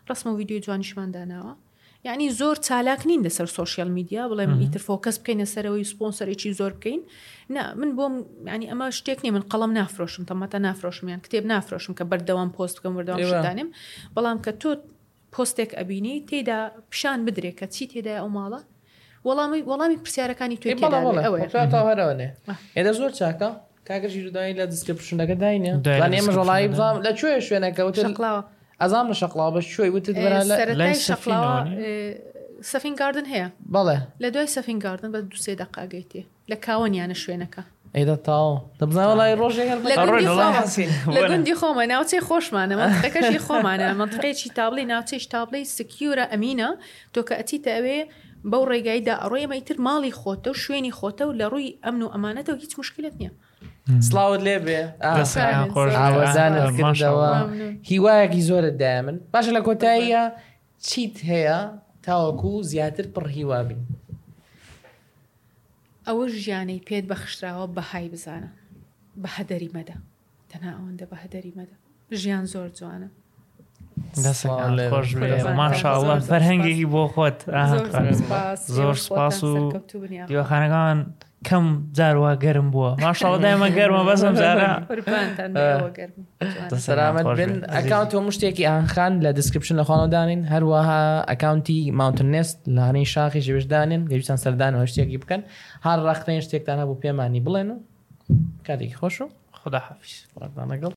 ڕسممە 0.09 0.35
ویددیو 0.39 0.59
جوانیشمانداناوە 0.65 1.53
یعنی 2.05 2.29
زۆر 2.29 2.57
چالاک 2.67 3.07
نین 3.07 3.21
لەسەر 3.27 3.47
سوۆسیال 3.55 3.87
میدیا 3.97 4.23
بڵێم 4.31 4.51
ئیتر 4.63 4.81
فۆکەس 4.87 5.15
بکەینە 5.21 5.47
سەرەوەی 5.53 5.85
سپۆنسەرێکی 5.91 6.49
زۆر 6.59 6.71
بکەین 6.77 7.01
ن 7.55 7.57
من 7.79 7.89
بۆم 7.97 8.13
ینی 8.53 8.65
ئەمە 8.71 8.85
شتێک 8.99 9.19
نیە 9.23 9.31
من 9.35 9.43
قەڵم 9.51 9.71
نافرۆشم 9.79 10.23
تەمەتە 10.29 10.57
نافرۆشمیان 10.67 11.19
کتێب 11.25 11.43
نافرۆشم 11.51 11.93
کە 11.99 12.03
بەردەوام 12.11 12.49
پۆست 12.57 12.75
بکەم 12.79 12.93
وەردەوامدانم 12.97 13.69
بەڵام 14.15 14.37
کە 14.45 14.51
تۆ 14.61 14.69
پۆستێک 15.33 15.69
ئەبینی 15.79 16.15
تێدا 16.29 16.59
پیشان 16.91 17.19
بدرێت 17.27 17.55
کە 17.59 17.65
چی 17.75 17.85
تێدا 17.91 18.13
ئەو 18.21 18.27
ماڵە 18.37 18.59
وەڵامی 19.27 19.61
وەڵامی 19.71 19.97
پرسیارەکانی 20.03 20.57
توێ 20.61 20.71
هەرەوەێ 20.75 22.27
ئێدە 22.75 22.91
زۆر 22.99 23.11
چاکە 23.19 23.49
کاگەژی 23.87 24.21
رودایی 24.25 24.53
لە 24.59 24.63
دیسکرپشنەکە 24.71 25.35
داینە 25.41 25.71
ئێمە 26.17 26.33
ڕڵایی 26.37 26.67
بڵام 26.73 26.95
لە 27.05 27.11
کوێ 27.19 27.39
شوێنەکەوت 27.47 27.95
قلاوە 28.19 28.41
ئەزام 28.83 29.05
لە 29.11 29.15
شەقڵاوە 29.21 29.59
شوێی 29.73 29.91
وتت 29.95 30.15
سەفین 32.73 32.95
گاردن 33.01 33.27
هەیە 33.33 33.47
بەڵێ 33.75 33.97
لە 34.23 34.27
دوای 34.33 34.47
سەفین 34.55 34.79
گاردن 34.85 35.09
بە 35.15 35.19
دو 35.31 35.37
سێ 35.45 35.53
دقاگەیتێ 35.63 36.21
لە 36.51 36.57
کاوەنیانە 36.65 37.15
شوێنەکە 37.23 37.61
ئەیدا 37.95 38.15
تاو 38.27 38.49
دەبزانەوە 38.79 39.15
لای 39.19 39.35
ڕۆژێ 39.41 39.63
گوندی 41.29 41.55
خۆمە 41.59 41.83
ناوچەی 41.93 42.21
خۆشمانە 42.27 42.75
دەکەشی 43.05 43.39
خۆمانە 43.45 43.87
منتقێکی 44.01 44.49
تابلی 44.59 44.85
ناوچەی 44.91 45.25
تابلی 45.33 45.63
سکیورە 45.77 46.25
ئەمینە 46.31 46.69
تۆ 47.13 47.21
کە 47.27 47.33
ئەتیتە 47.39 47.69
ئەوێ 47.77 47.99
بەو 48.51 48.63
ڕێگایدا 48.71 49.15
ئەڕۆیەمەیتر 49.23 49.77
ماڵی 49.87 50.13
خۆتە 50.19 50.49
و 50.51 50.59
شوێنی 50.63 50.93
خۆتە 50.99 51.23
و 51.27 51.37
لە 51.39 51.45
ڕووی 51.51 51.71
ئەمن 51.85 52.01
و 52.05 52.09
ئەمانەتەوە 52.15 52.57
هیچ 52.63 52.73
مشکلت 52.81 53.13
نییە 53.19 53.31
سلااوت 53.99 54.39
لێ 54.47 54.57
بێ 54.65 54.79
ئاوەزانەوە 55.03 57.31
هیوایەکی 57.91 58.41
زۆرت 58.49 58.75
دا 58.85 58.93
من 59.05 59.17
باشە 59.33 59.51
لە 59.57 59.61
کۆتاییە 59.67 60.21
چیت 60.87 61.15
هەیە 61.31 61.57
تاوەکو 62.05 62.51
زیاتر 62.71 63.05
پڕ 63.13 63.25
هیوابین 63.37 63.81
ئەوە 66.07 66.25
ژیانەی 66.43 66.79
پێت 66.87 67.05
بەخشراوە 67.11 67.65
بەهای 67.77 68.07
بزانە 68.13 68.51
بە 69.21 69.29
هەدەری 69.37 69.69
مەدە 69.77 69.97
تەنها 70.49 70.71
ئەوەندە 70.77 71.05
بە 71.11 71.15
هەدەری 71.23 71.53
مەدە 71.59 71.75
ژیان 72.21 72.45
زۆر 72.53 72.69
جوانە 72.79 73.09
ماشاءله 75.59 76.13
فەرهەنگێکی 76.29 76.87
بۆ 76.93 77.03
خۆت 77.13 77.39
زۆر 78.77 78.95
سپاس 79.05 79.37
و 79.43 79.53
دیوەخانەکان 80.29 80.97
کەم 81.49 81.65
جاروا 81.99 82.31
گەرم 82.45 82.67
بووە 82.73 82.89
ماشەڵدامە 83.05 83.67
گەرممە 83.77 84.03
بەزم 84.09 84.33
جارە 84.43 84.69
سەرامەت 86.87 87.25
بن 87.39 87.51
ئەکاونت 87.77 88.09
تۆ 88.13 88.17
مشتێکی 88.27 88.63
ئاخان 88.69 89.13
لە 89.25 89.29
دیسکرپشن 89.39 89.75
لە 89.81 89.85
خۆنەدانین 89.89 90.41
هەروەها 90.53 91.01
ئەکاونتی 91.31 91.77
ماونتنست 91.99 92.59
لە 92.75 92.81
هەنەی 92.87 93.07
شاخی 93.13 93.41
ژێشدانین 93.47 94.01
گەویستان 94.11 94.37
سەردانەوە 94.43 94.85
شتێکی 94.91 95.17
بکەن 95.23 95.41
هەر 95.85 95.97
ڕختین 96.07 96.41
شتێکتانە 96.45 96.83
بۆ 96.89 96.95
پێمانی 97.03 97.41
بڵێن 97.45 97.67
و 97.73 97.77
کاتێکی 98.67 98.97
خۆش 99.01 99.15
و 99.21 99.27
خدا 99.61 99.79
حافش 99.87 100.13
ڕگەڵ 100.41 100.93